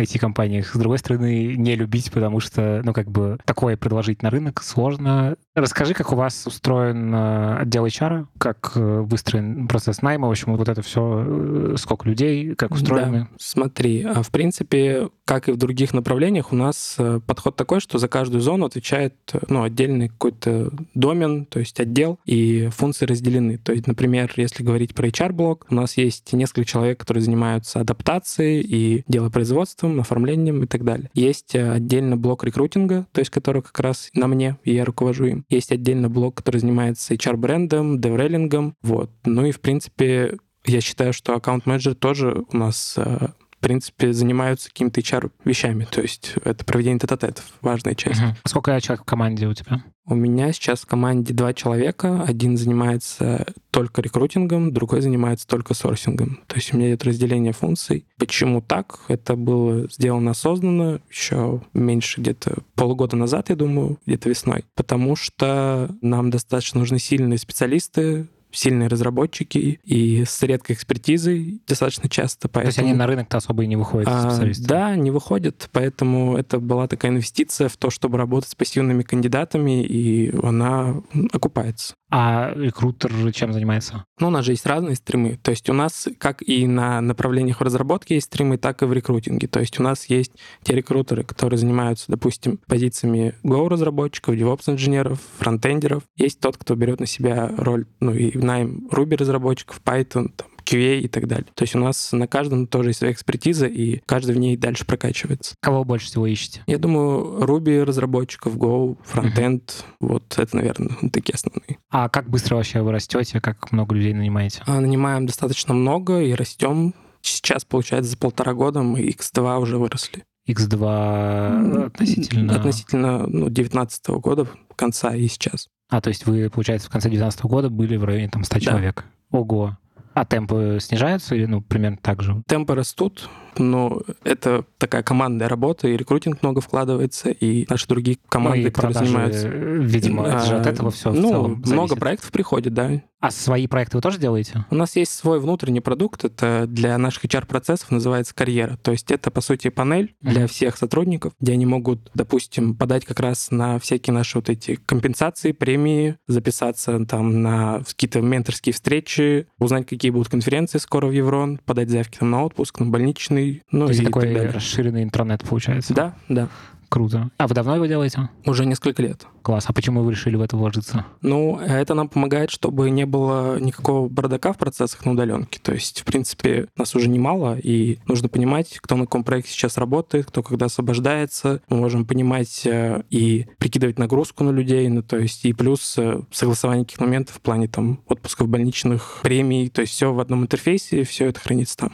IT-компаниях, 0.00 0.74
с 0.74 0.78
другой 0.78 0.98
стороны, 0.98 1.56
не 1.56 1.74
любить, 1.74 2.12
потому 2.12 2.40
что, 2.40 2.82
ну, 2.84 2.92
как 2.92 3.10
бы, 3.10 3.38
такое 3.44 3.76
предложить 3.76 4.22
на 4.22 4.30
рынок 4.30 4.62
сложно, 4.62 5.36
Расскажи, 5.56 5.94
как 5.94 6.12
у 6.12 6.16
вас 6.16 6.46
устроен 6.46 7.14
э, 7.14 7.56
отдел 7.60 7.86
HR, 7.86 8.26
как 8.36 8.72
э, 8.74 9.00
выстроен 9.00 9.66
процесс 9.68 10.02
найма, 10.02 10.28
в 10.28 10.30
общем, 10.30 10.54
вот 10.54 10.68
это 10.68 10.82
все, 10.82 11.24
э, 11.26 11.74
сколько 11.78 12.06
людей, 12.06 12.54
как 12.54 12.72
устроены? 12.72 13.20
Да. 13.20 13.28
Смотри, 13.38 14.02
а 14.02 14.22
в 14.22 14.30
принципе, 14.30 15.08
как 15.24 15.48
и 15.48 15.52
в 15.52 15.56
других 15.56 15.94
направлениях, 15.94 16.52
у 16.52 16.56
нас 16.56 16.98
подход 17.26 17.56
такой, 17.56 17.80
что 17.80 17.96
за 17.96 18.06
каждую 18.06 18.42
зону 18.42 18.66
отвечает 18.66 19.14
ну, 19.48 19.62
отдельный 19.62 20.10
какой-то 20.10 20.72
домен, 20.92 21.46
то 21.46 21.58
есть 21.58 21.80
отдел, 21.80 22.18
и 22.26 22.68
функции 22.68 23.06
разделены. 23.06 23.56
То 23.56 23.72
есть, 23.72 23.86
например, 23.86 24.30
если 24.36 24.62
говорить 24.62 24.94
про 24.94 25.08
HR-блок, 25.08 25.68
у 25.70 25.74
нас 25.74 25.96
есть 25.96 26.34
несколько 26.34 26.66
человек, 26.66 27.00
которые 27.00 27.22
занимаются 27.22 27.80
адаптацией 27.80 28.60
и 28.60 29.04
делопроизводством, 29.08 30.00
оформлением 30.00 30.64
и 30.64 30.66
так 30.66 30.84
далее. 30.84 31.10
Есть 31.14 31.56
отдельно 31.56 32.18
блок 32.18 32.44
рекрутинга, 32.44 33.06
то 33.12 33.20
есть 33.20 33.30
который 33.30 33.62
как 33.62 33.80
раз 33.80 34.10
на 34.12 34.26
мне, 34.26 34.58
и 34.62 34.74
я 34.74 34.84
руковожу 34.84 35.24
им. 35.24 35.45
Есть 35.48 35.72
отдельно 35.72 36.08
блок, 36.08 36.36
который 36.36 36.58
занимается 36.58 37.14
HR-брендом, 37.14 38.00
деврейлингом. 38.00 38.74
Вот. 38.82 39.10
Ну 39.24 39.46
и, 39.46 39.52
в 39.52 39.60
принципе, 39.60 40.38
я 40.64 40.80
считаю, 40.80 41.12
что 41.12 41.34
аккаунт-менеджер 41.34 41.94
тоже 41.94 42.44
у 42.52 42.56
нас 42.56 42.94
э, 42.96 43.28
в 43.58 43.62
принципе, 43.62 44.12
занимаются 44.12 44.68
какими-то 44.68 45.00
HR-вещами. 45.00 45.86
То 45.90 46.02
есть 46.02 46.34
это 46.44 46.64
проведение 46.64 46.98
тет 46.98 47.42
важная 47.62 47.94
часть. 47.94 48.20
Угу. 48.20 48.30
Сколько 48.44 48.80
человек 48.80 49.02
в 49.02 49.06
команде 49.06 49.46
у 49.46 49.54
тебя? 49.54 49.82
У 50.08 50.14
меня 50.14 50.52
сейчас 50.52 50.82
в 50.82 50.86
команде 50.86 51.34
два 51.34 51.52
человека. 51.52 52.22
Один 52.22 52.56
занимается 52.56 53.44
только 53.72 54.02
рекрутингом, 54.02 54.72
другой 54.72 55.00
занимается 55.00 55.48
только 55.48 55.74
сорсингом. 55.74 56.40
То 56.46 56.56
есть 56.56 56.72
у 56.72 56.76
меня 56.76 56.90
идет 56.90 57.04
разделение 57.04 57.52
функций. 57.52 58.06
Почему 58.16 58.60
так? 58.60 59.00
Это 59.08 59.34
было 59.34 59.90
сделано 59.90 60.30
осознанно 60.30 61.00
еще 61.10 61.60
меньше 61.74 62.20
где-то 62.20 62.58
полугода 62.76 63.16
назад, 63.16 63.48
я 63.48 63.56
думаю, 63.56 63.98
где-то 64.06 64.28
весной. 64.28 64.64
Потому 64.76 65.16
что 65.16 65.90
нам 66.00 66.30
достаточно 66.30 66.78
нужны 66.78 67.00
сильные 67.00 67.38
специалисты, 67.38 68.28
сильные 68.56 68.88
разработчики 68.88 69.80
и 69.84 70.24
с 70.24 70.42
редкой 70.42 70.76
экспертизой 70.76 71.60
достаточно 71.66 72.08
часто. 72.08 72.48
Поэтому... 72.48 72.62
То 72.62 72.68
есть 72.68 72.78
они 72.78 72.94
на 72.94 73.06
рынок-то 73.06 73.36
особо 73.36 73.64
и 73.64 73.66
не 73.66 73.76
выходят, 73.76 74.08
а, 74.10 74.30
специалисты? 74.30 74.64
Да, 74.64 74.96
не 74.96 75.10
выходят, 75.10 75.68
поэтому 75.72 76.36
это 76.36 76.58
была 76.58 76.88
такая 76.88 77.12
инвестиция 77.12 77.68
в 77.68 77.76
то, 77.76 77.90
чтобы 77.90 78.18
работать 78.18 78.50
с 78.50 78.54
пассивными 78.54 79.02
кандидатами, 79.02 79.84
и 79.84 80.34
она 80.42 81.02
окупается. 81.32 81.94
А 82.10 82.52
рекрутер 82.54 83.32
чем 83.32 83.52
занимается? 83.52 84.04
Ну, 84.20 84.28
у 84.28 84.30
нас 84.30 84.44
же 84.44 84.52
есть 84.52 84.66
разные 84.66 84.94
стримы. 84.94 85.38
То 85.42 85.50
есть 85.50 85.68
у 85.68 85.72
нас 85.72 86.08
как 86.18 86.42
и 86.42 86.66
на 86.66 87.00
направлениях 87.00 87.60
в 87.60 87.64
разработке 87.64 88.14
есть 88.14 88.26
стримы, 88.26 88.58
так 88.58 88.82
и 88.82 88.86
в 88.86 88.92
рекрутинге. 88.92 89.48
То 89.48 89.60
есть 89.60 89.80
у 89.80 89.82
нас 89.82 90.06
есть 90.06 90.32
те 90.62 90.74
рекрутеры, 90.74 91.24
которые 91.24 91.58
занимаются, 91.58 92.06
допустим, 92.08 92.60
позициями 92.66 93.34
Go-разработчиков, 93.42 94.34
DevOps-инженеров, 94.36 95.18
фронтендеров. 95.38 96.04
Есть 96.16 96.40
тот, 96.40 96.56
кто 96.56 96.76
берет 96.76 97.00
на 97.00 97.06
себя 97.06 97.50
роль, 97.56 97.86
ну, 98.00 98.14
и 98.14 98.36
найм 98.38 98.88
Ruby-разработчиков, 98.90 99.80
Python, 99.84 100.30
там, 100.36 100.48
QA 100.66 101.00
и 101.00 101.08
так 101.08 101.26
далее. 101.26 101.46
То 101.54 101.62
есть 101.62 101.74
у 101.74 101.78
нас 101.78 102.12
на 102.12 102.26
каждом 102.26 102.66
тоже 102.66 102.90
есть 102.90 102.98
своя 102.98 103.12
экспертиза, 103.12 103.66
и 103.66 104.00
каждый 104.06 104.34
в 104.34 104.38
ней 104.38 104.56
дальше 104.56 104.84
прокачивается. 104.84 105.54
Кого 105.60 105.84
больше 105.84 106.06
всего 106.06 106.26
ищете? 106.26 106.62
Я 106.66 106.78
думаю, 106.78 107.40
Ruby 107.40 107.82
разработчиков, 107.84 108.56
Go, 108.56 108.96
Frontend, 109.10 109.62
uh-huh. 109.62 109.84
вот 110.00 110.38
это, 110.38 110.56
наверное, 110.56 110.96
такие 111.12 111.34
основные. 111.34 111.78
А 111.90 112.08
как 112.08 112.28
быстро 112.28 112.56
вообще 112.56 112.82
вы 112.82 112.92
растете, 112.92 113.40
как 113.40 113.72
много 113.72 113.94
людей 113.94 114.12
нанимаете? 114.12 114.62
А, 114.66 114.80
нанимаем 114.80 115.26
достаточно 115.26 115.72
много 115.74 116.20
и 116.20 116.32
растем. 116.34 116.94
Сейчас, 117.22 117.64
получается, 117.64 118.12
за 118.12 118.16
полтора 118.16 118.54
года 118.54 118.82
мы 118.82 119.00
X2 119.00 119.60
уже 119.60 119.78
выросли. 119.78 120.24
X2 120.48 121.86
относительно... 121.86 122.54
Относительно 122.54 123.26
ну, 123.26 123.48
19 123.48 124.08
года, 124.08 124.46
конца 124.76 125.14
и 125.14 125.26
сейчас. 125.26 125.68
А, 125.88 126.00
то 126.00 126.08
есть 126.08 126.26
вы, 126.26 126.50
получается, 126.50 126.88
в 126.88 126.90
конце 126.90 127.10
19 127.10 127.42
года 127.42 127.68
были 127.68 127.96
в 127.96 128.04
районе 128.04 128.28
там 128.28 128.44
100 128.44 128.54
да. 128.54 128.60
человек? 128.60 129.04
Ого. 129.30 129.76
А 130.16 130.24
темпы 130.24 130.78
снижаются 130.80 131.34
или, 131.34 131.44
ну, 131.44 131.60
примерно 131.60 131.98
так 131.98 132.22
же? 132.22 132.42
Темпы 132.48 132.74
растут, 132.74 133.28
но 133.58 134.02
это 134.24 134.64
такая 134.78 135.02
командная 135.02 135.48
работа, 135.48 135.88
и 135.88 135.96
рекрутинг 135.96 136.42
много 136.42 136.60
вкладывается, 136.60 137.30
и 137.30 137.66
наши 137.68 137.86
другие 137.86 138.18
команды, 138.28 138.64
ну, 138.64 138.70
которые 138.70 138.92
продажи, 138.92 139.10
занимаются... 139.10 139.48
Видимо, 139.48 140.24
а, 140.24 140.28
это 140.28 140.46
же 140.46 140.56
от 140.56 140.66
этого 140.66 140.90
все 140.90 141.12
Ну, 141.12 141.28
целом 141.28 141.62
много 141.64 141.96
проектов 141.96 142.30
приходит, 142.30 142.74
да. 142.74 143.02
А 143.20 143.30
свои 143.30 143.66
проекты 143.66 143.96
вы 143.96 144.02
тоже 144.02 144.18
делаете? 144.18 144.64
У 144.70 144.74
нас 144.74 144.94
есть 144.94 145.12
свой 145.12 145.40
внутренний 145.40 145.80
продукт, 145.80 146.24
это 146.24 146.66
для 146.68 146.96
наших 146.98 147.24
HR-процессов 147.24 147.90
называется 147.90 148.34
карьера. 148.34 148.76
То 148.82 148.92
есть 148.92 149.10
это, 149.10 149.30
по 149.30 149.40
сути, 149.40 149.68
панель 149.68 150.14
mm-hmm. 150.22 150.30
для 150.30 150.46
всех 150.46 150.76
сотрудников, 150.76 151.32
где 151.40 151.52
они 151.52 151.64
могут, 151.64 152.10
допустим, 152.14 152.76
подать 152.76 153.04
как 153.04 153.20
раз 153.20 153.50
на 153.50 153.78
всякие 153.78 154.12
наши 154.12 154.38
вот 154.38 154.50
эти 154.50 154.76
компенсации, 154.76 155.52
премии, 155.52 156.18
записаться 156.28 157.04
там 157.06 157.42
на 157.42 157.82
какие-то 157.86 158.20
менторские 158.20 158.74
встречи, 158.74 159.48
узнать, 159.58 159.86
какие 159.86 160.10
будут 160.10 160.28
конференции 160.28 160.78
скоро 160.78 161.06
в 161.06 161.12
Еврон, 161.12 161.58
подать 161.64 161.88
заявки 161.88 162.18
там 162.18 162.30
на 162.30 162.44
отпуск, 162.44 162.78
на 162.80 162.86
больничный, 162.86 163.45
ну 163.70 163.86
То 163.86 163.92
есть 163.92 164.02
и 164.02 164.04
такой 164.04 164.22
так 164.24 164.34
далее. 164.34 164.50
расширенный 164.50 165.02
интернет 165.02 165.42
получается? 165.42 165.94
Да, 165.94 166.14
да. 166.28 166.48
Круто. 166.88 167.30
А 167.36 167.46
вы 167.46 167.54
давно 167.54 167.76
его 167.76 167.86
делаете? 167.86 168.30
Уже 168.44 168.64
несколько 168.64 169.02
лет. 169.02 169.26
Класс. 169.42 169.64
А 169.66 169.72
почему 169.72 170.02
вы 170.02 170.12
решили 170.12 170.36
в 170.36 170.40
это 170.40 170.56
вложиться? 170.56 171.04
Ну, 171.20 171.58
это 171.58 171.94
нам 171.94 172.08
помогает, 172.08 172.50
чтобы 172.50 172.90
не 172.90 173.06
было 173.06 173.58
никакого 173.58 174.08
бардака 174.08 174.52
в 174.52 174.58
процессах 174.58 175.04
на 175.04 175.12
удаленке. 175.12 175.58
То 175.60 175.72
есть, 175.72 176.00
в 176.00 176.04
принципе, 176.04 176.68
нас 176.76 176.94
уже 176.94 177.08
немало, 177.08 177.58
и 177.58 177.98
нужно 178.06 178.28
понимать, 178.28 178.78
кто 178.80 178.96
на 178.96 179.04
каком 179.04 179.24
проекте 179.24 179.52
сейчас 179.52 179.78
работает, 179.78 180.26
кто 180.26 180.42
когда 180.42 180.66
освобождается. 180.66 181.60
Мы 181.68 181.78
можем 181.78 182.04
понимать 182.04 182.62
э, 182.66 183.02
и 183.10 183.46
прикидывать 183.58 183.98
нагрузку 183.98 184.44
на 184.44 184.50
людей, 184.50 184.88
ну, 184.88 185.02
то 185.02 185.18
есть, 185.18 185.44
и 185.44 185.52
плюс 185.52 185.96
э, 185.98 186.20
согласование 186.30 186.84
каких 186.84 187.00
моментов 187.00 187.36
в 187.36 187.40
плане 187.40 187.68
там 187.68 188.00
отпусков 188.08 188.48
больничных, 188.48 189.20
премий, 189.22 189.68
то 189.68 189.80
есть 189.80 189.92
все 189.92 190.12
в 190.12 190.20
одном 190.20 190.42
интерфейсе, 190.42 191.04
все 191.04 191.26
это 191.26 191.40
хранится 191.40 191.76
там. 191.76 191.92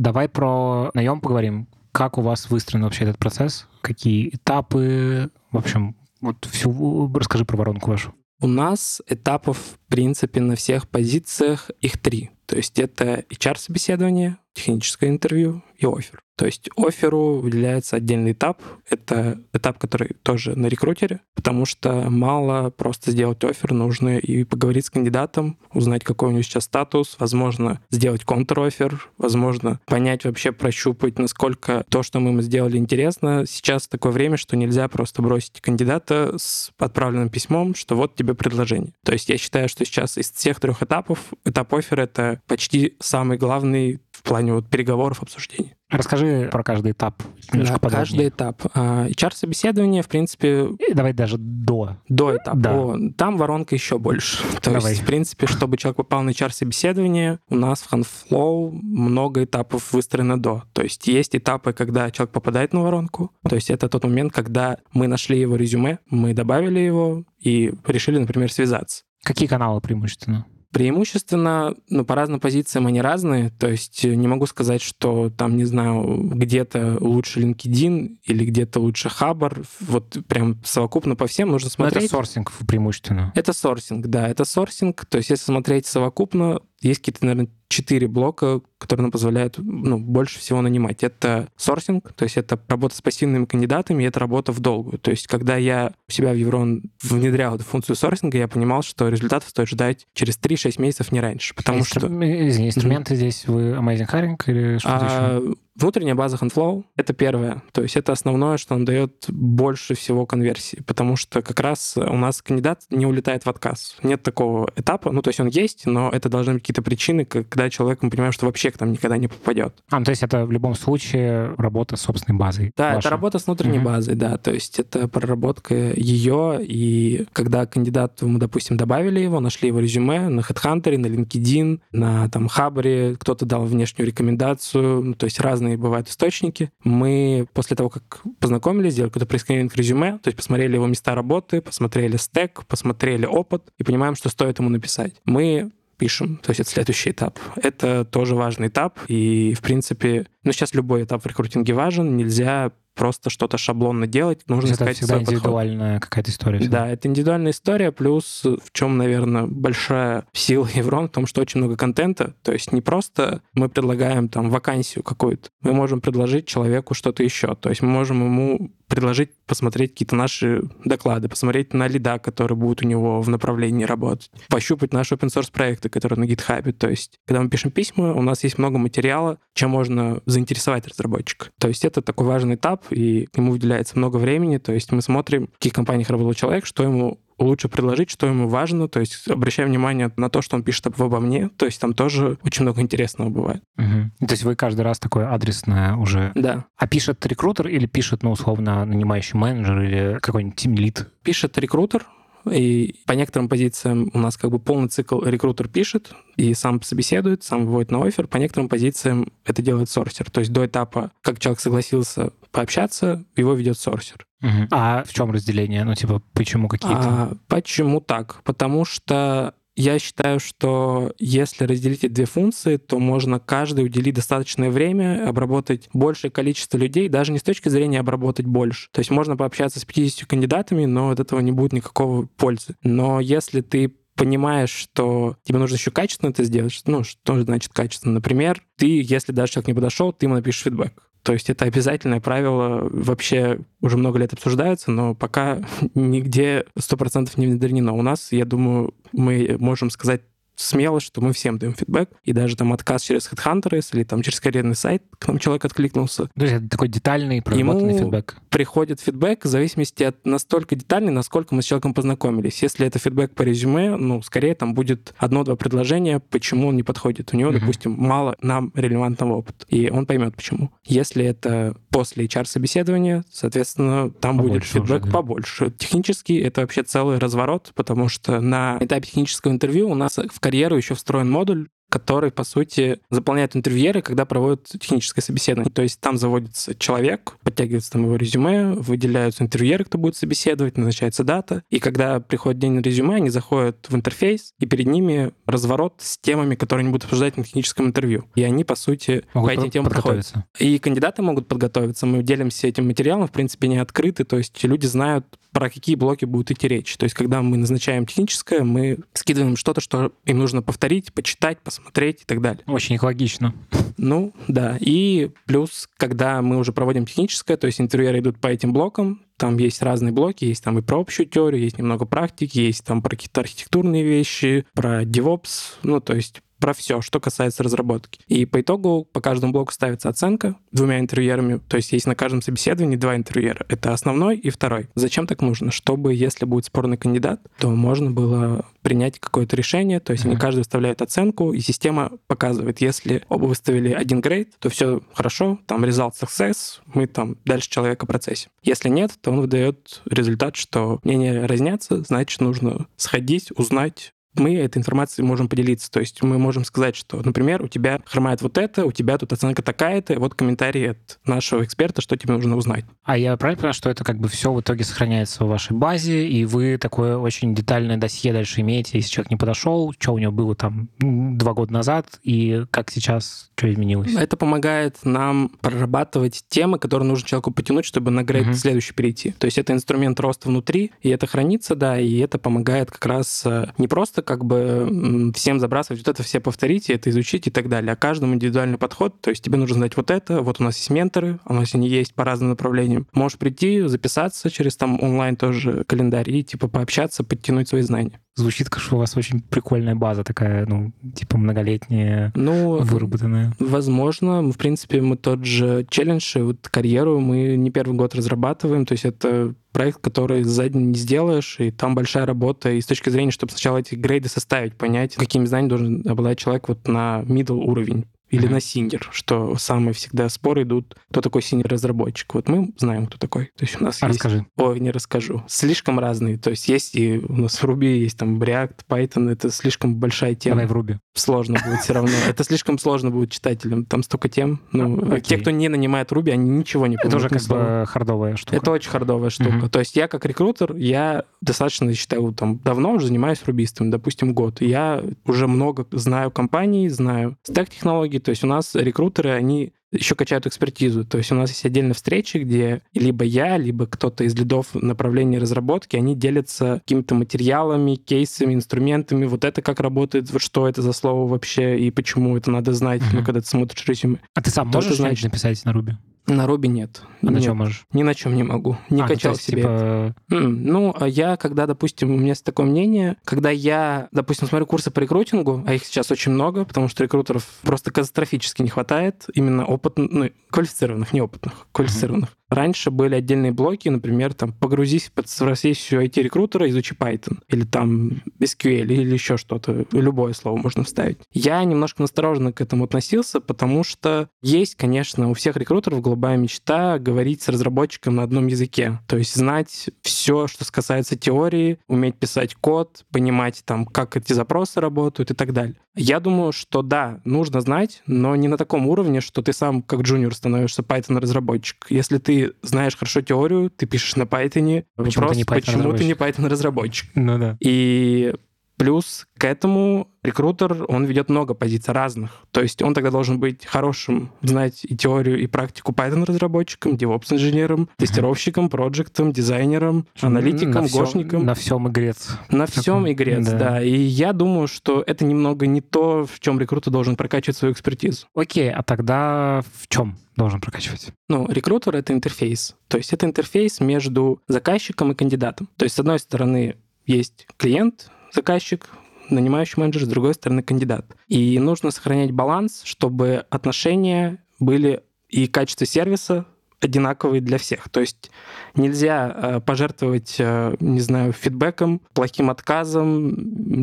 Давай 0.00 0.30
про 0.30 0.90
наем 0.94 1.20
поговорим. 1.20 1.68
Как 1.92 2.16
у 2.16 2.22
вас 2.22 2.48
выстроен 2.48 2.84
вообще 2.84 3.04
этот 3.04 3.18
процесс? 3.18 3.68
Какие 3.82 4.34
этапы? 4.34 5.28
В 5.52 5.58
общем, 5.58 5.94
вот 6.22 6.46
всю 6.50 7.12
расскажи 7.14 7.44
про 7.44 7.58
воронку 7.58 7.90
вашу. 7.90 8.14
У 8.40 8.46
нас 8.46 9.02
этапов, 9.06 9.58
в 9.58 9.90
принципе, 9.90 10.40
на 10.40 10.56
всех 10.56 10.88
позициях 10.88 11.70
их 11.82 11.98
три. 11.98 12.30
То 12.46 12.56
есть 12.56 12.78
это 12.78 13.26
HR-собеседование, 13.28 14.38
техническое 14.54 15.08
интервью 15.08 15.62
и 15.76 15.86
офер. 15.86 16.22
То 16.40 16.46
есть 16.46 16.70
оферу 16.74 17.34
выделяется 17.34 17.96
отдельный 17.96 18.32
этап. 18.32 18.62
Это 18.88 19.38
этап, 19.52 19.76
который 19.76 20.16
тоже 20.22 20.58
на 20.58 20.68
рекрутере, 20.68 21.20
потому 21.34 21.66
что 21.66 22.08
мало 22.08 22.70
просто 22.70 23.10
сделать 23.10 23.44
офер, 23.44 23.74
нужно 23.74 24.16
и 24.16 24.44
поговорить 24.44 24.86
с 24.86 24.90
кандидатом, 24.90 25.58
узнать, 25.74 26.02
какой 26.02 26.30
у 26.30 26.32
него 26.32 26.42
сейчас 26.42 26.64
статус, 26.64 27.16
возможно, 27.18 27.82
сделать 27.90 28.24
контр-офер, 28.24 29.10
возможно, 29.18 29.80
понять 29.84 30.24
вообще, 30.24 30.50
прощупать, 30.50 31.18
насколько 31.18 31.84
то, 31.90 32.02
что 32.02 32.20
мы 32.20 32.30
ему 32.30 32.40
сделали, 32.40 32.78
интересно. 32.78 33.44
Сейчас 33.46 33.86
такое 33.86 34.12
время, 34.12 34.38
что 34.38 34.56
нельзя 34.56 34.88
просто 34.88 35.20
бросить 35.20 35.60
кандидата 35.60 36.36
с 36.38 36.70
отправленным 36.78 37.28
письмом, 37.28 37.74
что 37.74 37.96
вот 37.96 38.14
тебе 38.14 38.32
предложение. 38.32 38.94
То 39.04 39.12
есть 39.12 39.28
я 39.28 39.36
считаю, 39.36 39.68
что 39.68 39.84
сейчас 39.84 40.16
из 40.16 40.32
всех 40.32 40.58
трех 40.58 40.82
этапов 40.82 41.34
этап 41.44 41.74
офер— 41.74 42.00
это 42.02 42.40
почти 42.46 42.96
самый 42.98 43.36
главный 43.36 44.00
в 44.20 44.22
плане 44.22 44.52
вот 44.52 44.68
переговоров, 44.68 45.22
обсуждений. 45.22 45.74
Расскажи 45.88 46.48
про 46.52 46.62
каждый 46.62 46.92
этап. 46.92 47.22
Да, 47.52 47.78
каждый 47.78 48.28
этап. 48.28 48.62
HR-собеседование, 48.76 50.00
а, 50.00 50.02
в 50.04 50.08
принципе... 50.08 50.68
И 50.88 50.92
давай 50.92 51.14
даже 51.14 51.38
до. 51.38 51.96
До 52.08 52.36
этапа. 52.36 52.56
Да. 52.56 52.74
О, 52.74 52.96
там 53.16 53.38
воронка 53.38 53.74
еще 53.74 53.98
больше. 53.98 54.42
То 54.60 54.72
давай. 54.72 54.92
есть, 54.92 55.02
в 55.02 55.06
принципе, 55.06 55.46
чтобы 55.46 55.78
человек 55.78 55.96
попал 55.96 56.22
на 56.22 56.30
HR-собеседование, 56.30 57.38
у 57.48 57.56
нас 57.56 57.80
в 57.80 57.92
HandFlow 57.92 58.70
много 58.70 59.44
этапов 59.44 59.92
выстроено 59.92 60.40
до. 60.40 60.64
То 60.74 60.82
есть 60.82 61.08
есть 61.08 61.34
этапы, 61.34 61.72
когда 61.72 62.10
человек 62.10 62.32
попадает 62.32 62.74
на 62.74 62.82
воронку. 62.82 63.32
То 63.48 63.56
есть 63.56 63.70
это 63.70 63.88
тот 63.88 64.04
момент, 64.04 64.32
когда 64.34 64.76
мы 64.92 65.08
нашли 65.08 65.40
его 65.40 65.56
резюме, 65.56 65.98
мы 66.10 66.34
добавили 66.34 66.78
его 66.78 67.24
и 67.40 67.72
решили, 67.86 68.18
например, 68.18 68.52
связаться. 68.52 69.04
Какие 69.24 69.48
каналы 69.48 69.80
преимущественно? 69.80 70.46
Преимущественно, 70.72 71.74
ну, 71.88 72.04
по 72.04 72.14
разным 72.14 72.38
позициям 72.38 72.86
они 72.86 73.00
разные, 73.00 73.50
то 73.50 73.68
есть 73.68 74.04
не 74.04 74.28
могу 74.28 74.46
сказать, 74.46 74.80
что 74.82 75.30
там, 75.30 75.56
не 75.56 75.64
знаю, 75.64 76.30
где-то 76.34 76.98
лучше 77.00 77.40
LinkedIn 77.40 78.18
или 78.22 78.44
где-то 78.44 78.78
лучше 78.80 79.08
Хабар, 79.08 79.62
вот 79.80 80.16
прям 80.28 80.62
совокупно 80.64 81.16
по 81.16 81.26
всем 81.26 81.50
нужно 81.50 81.70
смотреть. 81.70 82.02
Но 82.02 82.06
это 82.06 82.10
сорсинг 82.10 82.52
преимущественно. 82.66 83.32
Это 83.34 83.52
сорсинг, 83.52 84.06
да, 84.06 84.28
это 84.28 84.44
сорсинг, 84.44 85.04
то 85.06 85.18
есть 85.18 85.30
если 85.30 85.44
смотреть 85.44 85.86
совокупно, 85.86 86.60
есть 86.80 87.00
какие-то, 87.00 87.24
наверное, 87.24 87.48
четыре 87.68 88.08
блока, 88.08 88.60
которые 88.78 89.04
нам 89.04 89.12
позволяют 89.12 89.56
ну, 89.58 89.98
больше 89.98 90.38
всего 90.40 90.60
нанимать. 90.60 91.04
Это 91.04 91.48
сорсинг, 91.56 92.12
то 92.12 92.24
есть 92.24 92.36
это 92.36 92.58
работа 92.68 92.96
с 92.96 93.02
пассивными 93.02 93.44
кандидатами, 93.44 94.02
и 94.02 94.06
это 94.06 94.18
работа 94.18 94.52
в 94.52 94.60
долгую. 94.60 94.98
То 94.98 95.12
есть 95.12 95.28
когда 95.28 95.56
я 95.56 95.92
у 96.08 96.12
себя 96.12 96.32
в 96.32 96.36
Еврон 96.36 96.82
внедрял 97.02 97.54
эту 97.54 97.64
функцию 97.64 97.96
сорсинга, 97.96 98.38
я 98.38 98.48
понимал, 98.48 98.82
что 98.82 99.08
результатов 99.08 99.50
стоит 99.50 99.68
ждать 99.68 100.06
через 100.14 100.38
3-6 100.38 100.80
месяцев, 100.82 101.12
не 101.12 101.20
раньше. 101.20 101.54
Потому 101.54 101.80
а 101.80 101.84
что... 101.84 102.06
Извини, 102.08 102.68
инструменты 102.68 103.14
mm-hmm. 103.14 103.16
здесь 103.16 103.46
вы 103.46 103.70
Amazing 103.70 104.10
Hiring 104.10 104.36
или 104.46 104.78
что-то 104.78 105.06
а, 105.06 105.38
еще? 105.38 105.54
Внутренняя 105.76 106.14
база 106.14 106.36
HandFlow— 106.36 106.84
это 106.96 107.12
первое. 107.12 107.62
То 107.72 107.82
есть 107.82 107.96
это 107.96 108.12
основное, 108.12 108.56
что 108.56 108.74
нам 108.74 108.84
дает 108.84 109.26
больше 109.28 109.94
всего 109.94 110.26
конверсии, 110.26 110.82
потому 110.86 111.16
что 111.16 111.42
как 111.42 111.60
раз 111.60 111.94
у 111.96 112.16
нас 112.16 112.42
кандидат 112.42 112.82
не 112.90 113.06
улетает 113.06 113.44
в 113.44 113.48
отказ. 113.48 113.96
Нет 114.02 114.22
такого 114.22 114.70
этапа. 114.76 115.12
Ну, 115.12 115.22
то 115.22 115.28
есть 115.28 115.40
он 115.40 115.48
есть, 115.48 115.86
но 115.86 116.10
это 116.10 116.28
должны 116.28 116.54
быть 116.54 116.62
какие-то 116.62 116.82
причины, 116.82 117.24
когда 117.24 117.70
человек, 117.70 118.02
мы 118.02 118.10
понимаем, 118.10 118.32
что 118.32 118.46
вообще 118.46 118.70
к 118.70 118.80
нам 118.80 118.92
никогда 118.92 119.16
не 119.16 119.28
попадет. 119.28 119.74
А, 119.90 119.98
ну, 119.98 120.04
то 120.04 120.10
есть 120.10 120.22
это 120.22 120.44
в 120.44 120.52
любом 120.52 120.74
случае 120.74 121.54
работа 121.56 121.96
с 121.96 122.02
собственной 122.02 122.38
базой? 122.38 122.72
Да, 122.76 122.94
ваша? 122.94 122.98
это 122.98 123.10
работа 123.10 123.38
с 123.38 123.46
внутренней 123.46 123.78
угу. 123.78 123.86
базой, 123.86 124.16
да. 124.16 124.36
То 124.38 124.52
есть 124.52 124.80
это 124.80 125.08
проработка 125.08 125.74
ее, 125.74 126.58
и 126.60 127.26
когда 127.32 127.66
кандидату 127.66 128.26
мы, 128.28 128.38
допустим, 128.38 128.76
добавили 128.76 129.20
его, 129.20 129.40
нашли 129.40 129.68
его 129.68 129.80
резюме 129.80 130.28
на 130.28 130.40
HeadHunter, 130.40 130.96
на 130.98 131.06
LinkedIn, 131.06 131.80
на 131.92 132.28
там 132.28 132.48
Хабре, 132.48 133.16
кто-то 133.18 133.46
дал 133.46 133.64
внешнюю 133.64 134.06
рекомендацию, 134.06 135.02
ну, 135.02 135.14
то 135.14 135.24
есть 135.24 135.38
разные 135.60 135.76
бывают 135.76 136.08
источники. 136.08 136.70
Мы 136.84 137.46
после 137.52 137.76
того, 137.76 137.90
как 137.90 138.22
познакомились, 138.38 138.94
сделали 138.94 139.10
какой-то 139.10 139.26
прескрининг 139.26 139.76
резюме, 139.76 140.12
то 140.18 140.28
есть 140.28 140.36
посмотрели 140.36 140.74
его 140.74 140.86
места 140.86 141.14
работы, 141.14 141.60
посмотрели 141.60 142.16
стек, 142.16 142.64
посмотрели 142.66 143.26
опыт 143.26 143.62
и 143.78 143.84
понимаем, 143.84 144.14
что 144.14 144.30
стоит 144.30 144.58
ему 144.58 144.70
написать. 144.70 145.14
Мы 145.24 145.70
пишем. 145.98 146.38
То 146.42 146.50
есть 146.50 146.60
это 146.60 146.70
следующий 146.70 147.10
этап. 147.10 147.38
Это 147.56 148.06
тоже 148.06 148.34
важный 148.34 148.68
этап. 148.68 148.98
И, 149.08 149.52
в 149.52 149.60
принципе, 149.60 150.26
ну, 150.44 150.52
сейчас 150.52 150.72
любой 150.72 151.04
этап 151.04 151.22
в 151.22 151.26
рекрутинге 151.26 151.74
важен. 151.74 152.16
Нельзя 152.16 152.72
просто 152.94 153.30
что-то 153.30 153.58
шаблонно 153.58 154.06
делать, 154.06 154.42
нужно 154.46 154.68
это 154.68 154.74
искать 154.74 154.96
всегда 154.96 155.14
свой 155.14 155.22
индивидуальная 155.22 156.00
какая-то 156.00 156.30
история. 156.30 156.58
Всегда. 156.58 156.80
Да, 156.80 156.88
это 156.88 157.08
индивидуальная 157.08 157.52
история, 157.52 157.92
плюс 157.92 158.42
в 158.44 158.72
чем, 158.72 158.98
наверное, 158.98 159.46
большая 159.46 160.24
сила 160.32 160.68
Еврон, 160.74 161.08
в 161.08 161.12
том, 161.12 161.26
что 161.26 161.40
очень 161.40 161.60
много 161.60 161.76
контента, 161.76 162.34
то 162.42 162.52
есть 162.52 162.72
не 162.72 162.80
просто 162.80 163.42
мы 163.54 163.68
предлагаем 163.68 164.28
там 164.28 164.50
вакансию 164.50 165.02
какую-то, 165.02 165.50
мы 165.62 165.72
можем 165.72 166.00
предложить 166.00 166.46
человеку 166.46 166.94
что-то 166.94 167.22
еще, 167.22 167.54
то 167.54 167.70
есть 167.70 167.82
мы 167.82 167.88
можем 167.88 168.22
ему 168.24 168.70
предложить 168.90 169.30
посмотреть 169.46 169.92
какие-то 169.92 170.16
наши 170.16 170.62
доклады, 170.84 171.28
посмотреть 171.28 171.72
на 171.72 171.86
лида, 171.86 172.18
который 172.18 172.56
будет 172.56 172.82
у 172.82 172.86
него 172.86 173.22
в 173.22 173.28
направлении 173.28 173.84
работать, 173.84 174.30
пощупать 174.48 174.92
наши 174.92 175.14
open 175.14 175.28
source 175.28 175.50
проекты, 175.50 175.88
которые 175.88 176.18
на 176.18 176.24
GitHub. 176.24 176.70
То 176.72 176.90
есть, 176.90 177.18
когда 177.24 177.40
мы 177.40 177.48
пишем 177.48 177.70
письма, 177.70 178.12
у 178.12 178.22
нас 178.22 178.42
есть 178.42 178.58
много 178.58 178.78
материала, 178.78 179.38
чем 179.54 179.70
можно 179.70 180.20
заинтересовать 180.26 180.88
разработчика. 180.88 181.46
То 181.58 181.68
есть 181.68 181.84
это 181.84 182.02
такой 182.02 182.26
важный 182.26 182.56
этап, 182.56 182.79
и 182.90 183.28
ему 183.34 183.52
уделяется 183.52 183.98
много 183.98 184.16
времени. 184.16 184.58
То 184.58 184.72
есть 184.72 184.92
мы 184.92 185.02
смотрим, 185.02 185.48
в 185.48 185.52
каких 185.54 185.72
компаниях 185.72 186.10
работал 186.10 186.34
человек, 186.34 186.66
что 186.66 186.82
ему 186.82 187.20
лучше 187.38 187.68
предложить, 187.68 188.10
что 188.10 188.26
ему 188.26 188.48
важно, 188.48 188.88
то 188.88 189.00
есть 189.00 189.26
обращаем 189.28 189.70
внимание 189.70 190.12
на 190.16 190.28
то, 190.28 190.42
что 190.42 190.56
он 190.56 190.62
пишет 190.62 190.86
обо 190.86 191.20
мне, 191.20 191.48
то 191.48 191.66
есть 191.66 191.80
там 191.80 191.94
тоже 191.94 192.38
очень 192.44 192.62
много 192.62 192.82
интересного 192.82 193.30
бывает. 193.30 193.62
Угу. 193.78 194.26
То 194.26 194.32
есть 194.32 194.44
вы 194.44 194.56
каждый 194.56 194.82
раз 194.82 194.98
такое 194.98 195.32
адресное 195.32 195.96
уже... 195.96 196.32
Да. 196.34 196.66
А 196.76 196.86
пишет 196.86 197.24
рекрутер 197.26 197.68
или 197.68 197.86
пишет, 197.86 198.22
ну, 198.22 198.32
условно, 198.32 198.84
нанимающий 198.84 199.38
менеджер 199.38 199.82
или 199.82 200.18
какой-нибудь 200.20 200.56
тимлит? 200.56 201.08
Пишет 201.22 201.56
рекрутер, 201.56 202.06
и 202.50 202.96
по 203.06 203.12
некоторым 203.12 203.48
позициям 203.48 204.10
у 204.14 204.18
нас 204.18 204.36
как 204.36 204.50
бы 204.50 204.58
полный 204.58 204.88
цикл 204.88 205.22
рекрутер 205.22 205.68
пишет 205.68 206.12
и 206.36 206.54
сам 206.54 206.80
собеседует, 206.82 207.42
сам 207.42 207.66
выводит 207.66 207.90
на 207.90 208.02
офер. 208.02 208.26
По 208.26 208.38
некоторым 208.38 208.68
позициям 208.68 209.30
это 209.44 209.62
делает 209.62 209.90
сорсер. 209.90 210.30
То 210.30 210.40
есть 210.40 210.52
до 210.52 210.64
этапа, 210.64 211.10
как 211.22 211.38
человек 211.38 211.60
согласился 211.60 212.32
пообщаться, 212.50 213.24
его 213.36 213.54
ведет 213.54 213.78
сорсер. 213.78 214.26
Угу. 214.42 214.68
А 214.70 215.04
в 215.04 215.12
чем 215.12 215.30
разделение? 215.30 215.84
Ну, 215.84 215.94
типа, 215.94 216.22
почему 216.32 216.68
какие-то? 216.68 217.00
А, 217.00 217.32
почему 217.48 218.00
так? 218.00 218.42
Потому 218.44 218.84
что 218.84 219.54
я 219.76 219.98
считаю, 219.98 220.40
что 220.40 221.12
если 221.18 221.64
разделить 221.64 222.04
эти 222.04 222.12
две 222.12 222.26
функции, 222.26 222.76
то 222.76 222.98
можно 222.98 223.38
каждый 223.38 223.84
уделить 223.84 224.14
достаточное 224.14 224.70
время, 224.70 225.26
обработать 225.28 225.88
большее 225.92 226.30
количество 226.30 226.76
людей, 226.76 227.08
даже 227.08 227.32
не 227.32 227.38
с 227.38 227.42
точки 227.42 227.68
зрения 227.68 228.00
обработать 228.00 228.46
больше. 228.46 228.90
То 228.92 228.98
есть 228.98 229.10
можно 229.10 229.36
пообщаться 229.36 229.80
с 229.80 229.84
50 229.84 230.28
кандидатами, 230.28 230.84
но 230.84 231.10
от 231.10 231.20
этого 231.20 231.40
не 231.40 231.52
будет 231.52 231.72
никакого 231.72 232.26
пользы. 232.26 232.74
Но 232.82 233.20
если 233.20 233.60
ты 233.60 233.94
понимаешь, 234.16 234.70
что 234.70 235.36
тебе 235.44 235.58
нужно 235.58 235.76
еще 235.76 235.90
качественно 235.90 236.28
это 236.28 236.44
сделать, 236.44 236.78
ну, 236.84 237.02
что 237.02 237.40
значит 237.40 237.72
качественно? 237.72 238.14
Например, 238.14 238.62
ты, 238.76 239.00
если 239.02 239.32
даже 239.32 239.52
человек 239.52 239.68
не 239.68 239.74
подошел, 239.74 240.12
ты 240.12 240.26
ему 240.26 240.34
напишешь 240.34 240.62
фидбэк. 240.62 240.92
То 241.22 241.32
есть 241.32 241.50
это 241.50 241.66
обязательное 241.66 242.20
правило, 242.20 242.88
вообще 242.90 243.60
уже 243.80 243.96
много 243.96 244.18
лет 244.18 244.32
обсуждается, 244.32 244.90
но 244.90 245.14
пока 245.14 245.58
нигде 245.94 246.64
100% 246.78 247.32
не 247.36 247.46
внедрено. 247.46 247.92
У 247.92 248.02
нас, 248.02 248.32
я 248.32 248.44
думаю, 248.44 248.94
мы 249.12 249.56
можем 249.58 249.90
сказать 249.90 250.22
смело, 250.60 251.00
что 251.00 251.20
мы 251.20 251.32
всем 251.32 251.58
даем 251.58 251.74
фидбэк, 251.74 252.10
и 252.24 252.32
даже 252.32 252.56
там 252.56 252.72
отказ 252.72 253.02
через 253.02 253.30
HeadHunters 253.30 253.88
или 253.92 254.04
там 254.04 254.22
через 254.22 254.40
карьерный 254.40 254.74
сайт 254.74 255.02
к 255.18 255.28
нам 255.28 255.38
человек 255.38 255.64
откликнулся. 255.64 256.28
То 256.36 256.42
есть 256.42 256.54
это 256.54 256.68
такой 256.68 256.88
детальный, 256.88 257.42
проработанный 257.42 257.94
Ему 257.94 258.04
фидбэк. 258.04 258.36
приходит 258.50 259.00
фидбэк 259.00 259.44
в 259.44 259.48
зависимости 259.48 260.02
от 260.02 260.24
настолько 260.24 260.76
детальный, 260.76 261.12
насколько 261.12 261.54
мы 261.54 261.62
с 261.62 261.66
человеком 261.66 261.94
познакомились. 261.94 262.62
Если 262.62 262.86
это 262.86 262.98
фидбэк 262.98 263.34
по 263.34 263.42
резюме, 263.42 263.96
ну, 263.96 264.22
скорее 264.22 264.54
там 264.54 264.74
будет 264.74 265.14
одно-два 265.18 265.56
предложения, 265.56 266.20
почему 266.20 266.68
он 266.68 266.76
не 266.76 266.82
подходит. 266.82 267.32
У 267.32 267.36
него, 267.36 267.50
uh-huh. 267.50 267.60
допустим, 267.60 267.92
мало 267.92 268.36
нам 268.42 268.72
релевантного 268.74 269.34
опыта, 269.34 269.64
и 269.68 269.90
он 269.90 270.06
поймет, 270.06 270.36
почему. 270.36 270.70
Если 270.84 271.24
это 271.24 271.76
после 271.90 272.26
HR-собеседования, 272.26 273.24
соответственно, 273.30 274.10
там 274.10 274.38
побольше 274.38 274.52
будет 274.52 274.64
фидбэк 274.64 275.02
уже, 275.02 275.10
да. 275.10 275.10
побольше. 275.10 275.70
Технически 275.70 276.32
это 276.40 276.62
вообще 276.62 276.82
целый 276.82 277.18
разворот, 277.18 277.72
потому 277.74 278.08
что 278.08 278.40
на 278.40 278.78
этапе 278.80 279.06
технического 279.06 279.52
интервью 279.52 279.90
у 279.90 279.94
нас 279.94 280.18
в 280.18 280.40
карьеру 280.50 280.76
еще 280.76 280.96
встроен 280.96 281.30
модуль, 281.30 281.68
который, 281.90 282.30
по 282.30 282.44
сути, 282.44 283.00
заполняет 283.10 283.56
интервьюеры, 283.56 284.00
когда 284.00 284.24
проводят 284.24 284.64
техническое 284.64 285.20
собеседование. 285.20 285.72
То 285.72 285.82
есть 285.82 286.00
там 286.00 286.16
заводится 286.16 286.74
человек, 286.76 287.36
подтягивается 287.42 287.90
там 287.90 288.04
его 288.04 288.16
резюме, 288.16 288.72
выделяются 288.74 289.42
интервьюеры, 289.42 289.84
кто 289.84 289.98
будет 289.98 290.16
собеседовать, 290.16 290.78
назначается 290.78 291.24
дата. 291.24 291.62
И 291.68 291.80
когда 291.80 292.20
приходит 292.20 292.60
день 292.60 292.80
резюме, 292.80 293.16
они 293.16 293.28
заходят 293.28 293.86
в 293.88 293.94
интерфейс, 293.94 294.54
и 294.60 294.66
перед 294.66 294.86
ними 294.86 295.32
разворот 295.46 295.94
с 295.98 296.16
темами, 296.18 296.54
которые 296.54 296.84
они 296.84 296.92
будут 296.92 297.04
обсуждать 297.04 297.36
на 297.36 297.44
техническом 297.44 297.86
интервью. 297.86 298.24
И 298.36 298.44
они, 298.44 298.62
по 298.62 298.76
сути, 298.76 299.24
могут 299.34 299.50
по 299.50 299.58
этим 299.58 299.70
темам 299.70 299.90
проходят. 299.90 300.32
И 300.60 300.78
кандидаты 300.78 301.22
могут 301.22 301.48
подготовиться. 301.48 302.06
Мы 302.06 302.22
делимся 302.22 302.68
этим 302.68 302.86
материалом, 302.86 303.26
в 303.26 303.32
принципе, 303.32 303.66
не 303.66 303.78
открыты. 303.78 304.24
То 304.24 304.38
есть 304.38 304.62
люди 304.62 304.86
знают, 304.86 305.26
про 305.52 305.68
какие 305.68 305.96
блоки 305.96 306.24
будут 306.24 306.52
идти 306.52 306.68
речь. 306.68 306.96
То 306.96 307.04
есть 307.04 307.14
когда 307.16 307.42
мы 307.42 307.56
назначаем 307.56 308.06
техническое, 308.06 308.62
мы 308.62 308.98
скидываем 309.12 309.56
что-то, 309.56 309.80
что 309.80 310.12
им 310.24 310.38
нужно 310.38 310.62
повторить, 310.62 311.12
почитать, 311.12 311.58
посмотреть 311.58 311.79
смотреть 311.82 312.22
и 312.22 312.24
так 312.24 312.40
далее. 312.40 312.62
Очень 312.66 312.96
экологично. 312.96 313.54
Ну, 313.96 314.32
да. 314.48 314.76
И 314.80 315.30
плюс, 315.46 315.88
когда 315.96 316.40
мы 316.42 316.58
уже 316.58 316.72
проводим 316.72 317.06
техническое, 317.06 317.56
то 317.56 317.66
есть 317.66 317.80
интервьюеры 317.80 318.20
идут 318.20 318.40
по 318.40 318.48
этим 318.48 318.72
блокам, 318.72 319.22
там 319.36 319.56
есть 319.58 319.82
разные 319.82 320.12
блоки, 320.12 320.44
есть 320.44 320.62
там 320.62 320.78
и 320.78 320.82
про 320.82 321.00
общую 321.00 321.26
теорию, 321.26 321.62
есть 321.62 321.78
немного 321.78 322.04
практики, 322.04 322.58
есть 322.58 322.84
там 322.84 323.02
про 323.02 323.10
какие-то 323.10 323.40
архитектурные 323.40 324.04
вещи, 324.04 324.66
про 324.74 325.02
DevOps, 325.02 325.76
ну, 325.82 326.00
то 326.00 326.14
есть 326.14 326.42
про 326.60 326.72
все, 326.74 327.00
что 327.00 327.18
касается 327.20 327.62
разработки. 327.62 328.20
И 328.28 328.44
по 328.46 328.60
итогу 328.60 329.08
по 329.10 329.20
каждому 329.20 329.52
блоку 329.52 329.72
ставится 329.72 330.08
оценка 330.08 330.56
двумя 330.70 331.00
интервьюерами, 331.00 331.60
то 331.68 331.76
есть 331.76 331.92
есть 331.92 332.06
на 332.06 332.14
каждом 332.14 332.42
собеседовании 332.42 332.96
два 332.96 333.16
интервьюера. 333.16 333.66
Это 333.68 333.92
основной 333.92 334.36
и 334.36 334.50
второй. 334.50 334.88
Зачем 334.94 335.26
так 335.26 335.42
нужно? 335.42 335.70
Чтобы, 335.70 336.14
если 336.14 336.44
будет 336.44 336.66
спорный 336.66 336.96
кандидат, 336.96 337.40
то 337.58 337.70
можно 337.70 338.10
было 338.10 338.66
принять 338.82 339.18
какое-то 339.18 339.56
решение, 339.56 340.00
то 340.00 340.12
есть 340.12 340.24
mm-hmm. 340.24 340.28
они 340.28 340.36
каждый 340.36 340.58
выставляет 340.58 341.02
оценку, 341.02 341.52
и 341.52 341.60
система 341.60 342.12
показывает, 342.26 342.80
если 342.80 343.22
оба 343.28 343.46
выставили 343.46 343.92
один 343.92 344.20
грейд, 344.20 344.58
то 344.58 344.70
все 344.70 345.02
хорошо, 345.12 345.58
там 345.66 345.84
result 345.84 346.12
success, 346.20 346.80
мы 346.86 347.06
там 347.06 347.36
дальше 347.44 347.68
человека 347.68 348.06
процессим. 348.06 348.50
Если 348.62 348.88
нет, 348.88 349.12
то 349.20 349.30
он 349.30 349.40
выдает 349.40 350.02
результат, 350.04 350.56
что 350.56 351.00
мнения 351.04 351.46
разнятся, 351.46 352.02
значит, 352.02 352.40
нужно 352.40 352.86
сходить, 352.96 353.50
узнать, 353.56 354.12
мы 354.36 354.56
этой 354.56 354.78
информацией 354.78 355.26
можем 355.26 355.48
поделиться. 355.48 355.90
То 355.90 356.00
есть 356.00 356.22
мы 356.22 356.38
можем 356.38 356.64
сказать, 356.64 356.96
что, 356.96 357.20
например, 357.22 357.62
у 357.62 357.68
тебя 357.68 358.00
хромает 358.04 358.42
вот 358.42 358.58
это, 358.58 358.84
у 358.84 358.92
тебя 358.92 359.18
тут 359.18 359.32
оценка 359.32 359.62
такая-то, 359.62 360.18
вот 360.18 360.34
комментарий 360.34 360.92
от 360.92 361.18
нашего 361.24 361.64
эксперта, 361.64 362.00
что 362.00 362.16
тебе 362.16 362.34
нужно 362.34 362.56
узнать. 362.56 362.84
А 363.02 363.16
я 363.16 363.36
правильно 363.36 363.58
понимаю, 363.58 363.74
что 363.74 363.90
это 363.90 364.04
как 364.04 364.18
бы 364.18 364.28
все 364.28 364.52
в 364.52 364.60
итоге 364.60 364.84
сохраняется 364.84 365.44
в 365.44 365.48
вашей 365.48 365.76
базе, 365.76 366.26
и 366.28 366.44
вы 366.44 366.78
такое 366.78 367.16
очень 367.16 367.54
детальное 367.54 367.96
досье 367.96 368.32
дальше 368.32 368.60
имеете, 368.60 368.98
если 368.98 369.10
человек 369.10 369.30
не 369.30 369.36
подошел, 369.36 369.92
что 369.98 370.12
у 370.12 370.18
него 370.18 370.32
было 370.32 370.54
там 370.54 370.88
два 370.98 371.52
года 371.52 371.72
назад, 371.72 372.06
и 372.22 372.64
как 372.70 372.90
сейчас, 372.90 373.50
что 373.56 373.72
изменилось? 373.72 374.14
Это 374.14 374.36
помогает 374.36 374.98
нам 375.04 375.50
прорабатывать 375.60 376.44
темы, 376.48 376.78
которые 376.78 377.08
нужно 377.08 377.26
человеку 377.26 377.50
потянуть, 377.50 377.84
чтобы 377.84 378.10
на 378.10 378.22
грейд 378.22 378.48
угу. 378.48 378.54
следующий 378.54 378.94
перейти. 378.94 379.32
То 379.32 379.46
есть 379.46 379.58
это 379.58 379.72
инструмент 379.72 380.18
роста 380.20 380.48
внутри, 380.48 380.92
и 381.02 381.08
это 381.08 381.26
хранится, 381.26 381.74
да, 381.74 381.98
и 381.98 382.18
это 382.18 382.38
помогает 382.38 382.90
как 382.90 383.04
раз 383.06 383.42
э, 383.44 383.72
не 383.78 383.88
просто 383.88 384.19
как 384.22 384.44
бы 384.44 385.32
всем 385.34 385.60
забрасывать, 385.60 386.00
вот 386.04 386.08
это 386.08 386.22
все 386.22 386.40
повторите, 386.40 386.94
это 386.94 387.10
изучить 387.10 387.46
и 387.46 387.50
так 387.50 387.68
далее. 387.68 387.92
А 387.92 387.96
каждому 387.96 388.34
индивидуальный 388.34 388.78
подход, 388.78 389.20
то 389.20 389.30
есть 389.30 389.44
тебе 389.44 389.58
нужно 389.58 389.76
знать 389.76 389.96
вот 389.96 390.10
это, 390.10 390.42
вот 390.42 390.60
у 390.60 390.64
нас 390.64 390.76
есть 390.76 390.90
менторы, 390.90 391.38
у 391.46 391.54
нас 391.54 391.74
они 391.74 391.88
есть 391.88 392.14
по 392.14 392.24
разным 392.24 392.50
направлениям. 392.50 393.06
Можешь 393.12 393.38
прийти, 393.38 393.82
записаться 393.82 394.50
через 394.50 394.76
там 394.76 395.02
онлайн 395.02 395.36
тоже 395.36 395.84
календарь 395.84 396.30
и 396.30 396.42
типа 396.42 396.68
пообщаться, 396.68 397.24
подтянуть 397.24 397.68
свои 397.68 397.82
знания. 397.82 398.20
звучит, 398.40 398.68
что 398.76 398.96
у 398.96 398.98
вас 398.98 399.16
очень 399.16 399.40
прикольная 399.40 399.94
база 399.94 400.24
такая, 400.24 400.66
ну, 400.66 400.92
типа 401.14 401.38
многолетняя, 401.38 402.32
ну, 402.34 402.78
выработанная. 402.78 403.54
Возможно. 403.58 404.42
В 404.42 404.56
принципе, 404.56 405.00
мы 405.00 405.16
тот 405.16 405.44
же 405.44 405.86
челлендж, 405.88 406.38
вот 406.38 406.68
карьеру 406.68 407.20
мы 407.20 407.56
не 407.56 407.70
первый 407.70 407.94
год 407.94 408.14
разрабатываем, 408.14 408.86
то 408.86 408.92
есть 408.92 409.04
это 409.04 409.54
проект, 409.72 410.00
который 410.00 410.42
сзади 410.42 410.76
не 410.76 410.94
сделаешь, 410.94 411.56
и 411.58 411.70
там 411.70 411.94
большая 411.94 412.26
работа, 412.26 412.70
и 412.70 412.80
с 412.80 412.86
точки 412.86 413.10
зрения, 413.10 413.30
чтобы 413.30 413.52
сначала 413.52 413.78
эти 413.78 413.94
грейды 413.94 414.28
составить, 414.28 414.76
понять, 414.76 415.14
какими 415.14 415.44
знаниями 415.44 415.68
должен 415.68 416.08
обладать 416.08 416.38
человек 416.38 416.68
вот 416.68 416.86
на 416.88 417.22
middle 417.26 417.58
уровень 417.58 418.06
или 418.30 418.48
mm-hmm. 418.48 418.52
на 418.52 418.60
синер, 418.60 419.08
что 419.12 419.56
самые 419.56 419.92
всегда 419.92 420.28
споры 420.28 420.62
идут, 420.62 420.96
кто 421.10 421.20
такой 421.20 421.42
синер-разработчик. 421.42 422.34
Вот 422.34 422.48
мы 422.48 422.72
знаем, 422.78 423.06
кто 423.06 423.18
такой. 423.18 423.50
То 423.56 423.64
есть 423.64 423.80
у 423.80 423.84
нас 423.84 424.02
а 424.02 424.06
есть... 424.06 424.18
Расскажи. 424.18 424.46
Ой, 424.56 424.80
не 424.80 424.90
расскажу. 424.90 425.42
Слишком 425.48 425.98
разные. 425.98 426.38
То 426.38 426.50
есть 426.50 426.68
есть 426.68 426.94
и 426.94 427.18
у 427.18 427.36
нас 427.36 427.56
в 427.56 427.64
Ruby 427.64 427.98
есть 427.98 428.18
там 428.18 428.40
React, 428.40 428.76
Python, 428.88 429.30
это 429.30 429.50
слишком 429.50 429.96
большая 429.96 430.34
тема. 430.34 430.62
Давай 430.62 430.66
в 430.66 430.72
Ruby. 430.72 430.98
Сложно 431.14 431.58
будет 431.64 431.80
все 431.80 431.92
равно. 431.92 432.12
Это 432.28 432.44
слишком 432.44 432.78
сложно 432.78 433.10
будет 433.10 433.32
читателям. 433.32 433.84
Там 433.84 434.02
столько 434.02 434.28
тем. 434.28 434.60
Ну, 434.72 435.18
те, 435.18 435.36
кто 435.36 435.50
не 435.50 435.68
нанимает 435.68 436.12
Ruby, 436.12 436.30
они 436.30 436.50
ничего 436.50 436.86
не 436.86 436.96
понимают. 436.96 437.08
Это 437.08 437.16
уже 437.16 437.28
как 437.28 437.42
бы 437.48 437.84
хардовая 437.86 438.36
штука. 438.36 438.56
Это 438.56 438.70
очень 438.70 438.90
хардовая 438.90 439.30
штука. 439.30 439.68
То 439.68 439.80
есть 439.80 439.96
я 439.96 440.06
как 440.06 440.24
рекрутер, 440.24 440.76
я 440.76 441.24
достаточно, 441.40 441.92
считаю, 441.94 442.32
там 442.32 442.58
давно 442.58 442.92
уже 442.92 443.06
занимаюсь 443.06 443.42
рубистом, 443.44 443.90
допустим, 443.90 444.34
год. 444.34 444.60
Я 444.60 445.02
уже 445.24 445.48
много 445.48 445.86
знаю 445.90 446.30
компаний, 446.30 446.88
знаю 446.88 447.36
стек 447.42 447.70
технологий. 447.70 448.19
То 448.20 448.30
есть 448.30 448.44
у 448.44 448.46
нас 448.46 448.74
рекрутер 448.74 449.10
рекрутеры, 449.10 449.30
они 449.30 449.72
еще 449.92 450.14
качают 450.14 450.46
экспертизу. 450.46 451.04
То 451.04 451.18
есть 451.18 451.32
у 451.32 451.34
нас 451.34 451.50
есть 451.50 451.64
отдельные 451.64 451.94
встречи, 451.94 452.38
где 452.38 452.82
либо 452.94 453.24
я, 453.24 453.56
либо 453.56 453.86
кто-то 453.86 454.22
из 454.24 454.34
лидов 454.36 454.68
направления 454.74 455.38
разработки, 455.38 455.96
они 455.96 456.14
делятся 456.14 456.80
какими-то 456.84 457.14
материалами, 457.16 457.96
кейсами, 457.96 458.54
инструментами. 458.54 459.26
Вот 459.26 459.44
это 459.44 459.62
как 459.62 459.80
работает, 459.80 460.30
вот 460.30 460.42
что 460.42 460.68
это 460.68 460.82
за 460.82 460.92
слово 460.92 461.28
вообще 461.28 461.78
и 461.78 461.90
почему 461.90 462.36
это 462.36 462.50
надо 462.50 462.72
знать, 462.72 463.02
uh-huh. 463.02 463.16
ну, 463.16 463.24
когда 463.24 463.40
ты 463.40 463.46
смотришь 463.46 463.84
резюме. 463.86 464.18
А 464.34 464.42
ты 464.42 464.50
сам 464.50 464.68
можешь 464.68 464.96
знать, 464.96 465.22
написать 465.22 465.64
на 465.64 465.72
Руби? 465.72 465.96
На 466.30 466.46
Руби 466.46 466.68
нет. 466.68 467.02
А 467.22 467.26
нет. 467.26 467.34
на 467.34 467.40
чем 467.40 467.56
можешь? 467.56 467.84
Ни 467.92 468.02
на 468.02 468.14
чем 468.14 468.34
не 468.34 468.42
могу. 468.42 468.76
Не 468.88 469.02
а, 469.02 469.08
качал 469.08 469.32
ну, 469.32 469.36
есть, 469.36 469.46
себе. 469.46 469.62
Типа... 469.62 470.14
Ну, 470.28 470.94
а 470.98 471.08
я, 471.08 471.36
когда, 471.36 471.66
допустим, 471.66 472.12
у 472.12 472.16
меня 472.16 472.30
есть 472.30 472.44
такое 472.44 472.66
мнение, 472.66 473.16
когда 473.24 473.50
я, 473.50 474.08
допустим, 474.12 474.48
смотрю 474.48 474.66
курсы 474.66 474.90
по 474.90 475.00
рекрутингу, 475.00 475.64
а 475.66 475.74
их 475.74 475.84
сейчас 475.84 476.10
очень 476.10 476.32
много, 476.32 476.64
потому 476.64 476.88
что 476.88 477.02
рекрутеров 477.02 477.44
просто 477.62 477.90
катастрофически 477.90 478.62
не 478.62 478.68
хватает, 478.68 479.26
именно 479.34 479.66
опытных, 479.66 480.10
ну, 480.10 480.30
квалифицированных, 480.50 481.12
неопытных, 481.12 481.66
квалифицированных. 481.72 482.30
Mm-hmm. 482.30 482.40
Раньше 482.50 482.90
были 482.90 483.14
отдельные 483.14 483.52
блоки, 483.52 483.88
например, 483.88 484.34
там, 484.34 484.52
погрузись 484.52 485.10
под 485.14 485.26
профессию 485.38 486.04
IT-рекрутера, 486.04 486.68
изучи 486.68 486.94
Python, 486.94 487.38
или 487.48 487.64
там 487.64 488.22
SQL, 488.40 488.86
или 488.86 489.12
еще 489.12 489.36
что-то, 489.36 489.86
любое 489.92 490.32
слово 490.32 490.56
можно 490.56 490.82
вставить. 490.82 491.18
Я 491.32 491.62
немножко 491.62 492.02
настороженно 492.02 492.52
к 492.52 492.60
этому 492.60 492.84
относился, 492.84 493.40
потому 493.40 493.84
что 493.84 494.28
есть, 494.42 494.74
конечно, 494.74 495.30
у 495.30 495.34
всех 495.34 495.56
рекрутеров 495.56 496.00
голубая 496.20 496.36
мечта 496.36 496.98
говорить 496.98 497.40
с 497.40 497.48
разработчиком 497.48 498.16
на 498.16 498.22
одном 498.22 498.46
языке, 498.46 499.00
то 499.06 499.16
есть 499.16 499.34
знать 499.34 499.88
все, 500.02 500.46
что 500.46 500.70
касается 500.70 501.16
теории, 501.16 501.78
уметь 501.88 502.16
писать 502.16 502.54
код, 502.54 503.06
понимать 503.10 503.62
там, 503.64 503.86
как 503.86 504.18
эти 504.18 504.34
запросы 504.34 504.80
работают 504.80 505.30
и 505.30 505.34
так 505.34 505.54
далее. 505.54 505.76
Я 505.96 506.20
думаю, 506.20 506.52
что 506.52 506.82
да, 506.82 507.20
нужно 507.24 507.62
знать, 507.62 508.02
но 508.06 508.36
не 508.36 508.48
на 508.48 508.58
таком 508.58 508.86
уровне, 508.86 509.22
что 509.22 509.40
ты 509.42 509.54
сам 509.54 509.82
как 509.82 510.02
джуниор 510.02 510.34
становишься 510.34 510.82
Python-разработчик. 510.82 511.86
Если 511.88 512.18
ты 512.18 512.52
знаешь 512.62 512.96
хорошо 512.96 513.22
теорию, 513.22 513.70
ты 513.70 513.86
пишешь 513.86 514.16
на 514.16 514.24
Python, 514.24 514.84
почему 514.96 515.22
вопрос, 515.22 515.32
ты 515.32 515.36
не 515.38 515.44
Python 515.44 515.54
почему 515.54 515.92
ты 515.94 516.04
не 516.04 516.12
Python-разработчик? 516.12 517.10
Ну 517.14 517.38
да. 517.38 517.56
И 517.60 518.34
Плюс 518.80 519.26
к 519.36 519.44
этому 519.44 520.08
рекрутер, 520.22 520.86
он 520.88 521.04
ведет 521.04 521.28
много 521.28 521.52
позиций 521.52 521.92
разных. 521.92 522.30
То 522.50 522.62
есть 522.62 522.80
он 522.80 522.94
тогда 522.94 523.10
должен 523.10 523.38
быть 523.38 523.66
хорошим, 523.66 524.32
знать 524.40 524.80
и 524.84 524.96
теорию, 524.96 525.38
и 525.38 525.46
практику 525.46 525.92
Python-разработчиком, 525.92 526.94
DevOps-инженером, 526.94 527.90
тестировщиком, 527.98 528.70
проектом, 528.70 529.34
дизайнером, 529.34 530.06
аналитиком, 530.22 530.84
на 530.84 530.88
гошником. 530.88 531.44
на 531.44 531.54
всем 531.54 531.90
игрец. 531.90 532.38
На 532.48 532.64
всем 532.64 533.06
игрец, 533.12 533.48
да. 533.48 533.58
да. 533.58 533.82
И 533.82 533.94
я 533.94 534.32
думаю, 534.32 534.66
что 534.66 535.04
это 535.06 535.26
немного 535.26 535.66
не 535.66 535.82
то, 535.82 536.24
в 536.24 536.40
чем 536.40 536.58
рекрутер 536.58 536.90
должен 536.90 537.16
прокачивать 537.16 537.58
свою 537.58 537.74
экспертизу. 537.74 538.28
Окей, 538.34 538.72
а 538.72 538.82
тогда 538.82 539.62
в 539.74 539.88
чем 539.88 540.16
должен 540.36 540.58
прокачивать? 540.58 541.08
Ну, 541.28 541.46
рекрутер— 541.50 541.96
это 541.96 542.14
интерфейс. 542.14 542.76
То 542.88 542.96
есть 542.96 543.12
это 543.12 543.26
интерфейс 543.26 543.78
между 543.80 544.40
заказчиком 544.48 545.12
и 545.12 545.14
кандидатом. 545.14 545.68
То 545.76 545.84
есть, 545.84 545.96
с 545.96 545.98
одной 545.98 546.18
стороны, 546.18 546.76
есть 547.04 547.46
клиент, 547.58 548.10
заказчик, 548.32 548.88
нанимающий 549.28 549.80
менеджер, 549.80 550.04
с 550.04 550.08
другой 550.08 550.34
стороны 550.34 550.62
кандидат. 550.62 551.06
И 551.28 551.58
нужно 551.58 551.90
сохранять 551.90 552.32
баланс, 552.32 552.82
чтобы 552.84 553.46
отношения 553.50 554.42
были 554.58 555.02
и 555.28 555.46
качество 555.46 555.86
сервиса 555.86 556.46
одинаковые 556.80 557.40
для 557.40 557.58
всех. 557.58 557.88
То 557.88 558.00
есть 558.00 558.30
нельзя 558.74 559.34
э, 559.34 559.60
пожертвовать, 559.60 560.36
э, 560.38 560.76
не 560.80 561.00
знаю, 561.00 561.32
фидбэком, 561.32 562.00
плохим 562.14 562.50
отказом, 562.50 563.34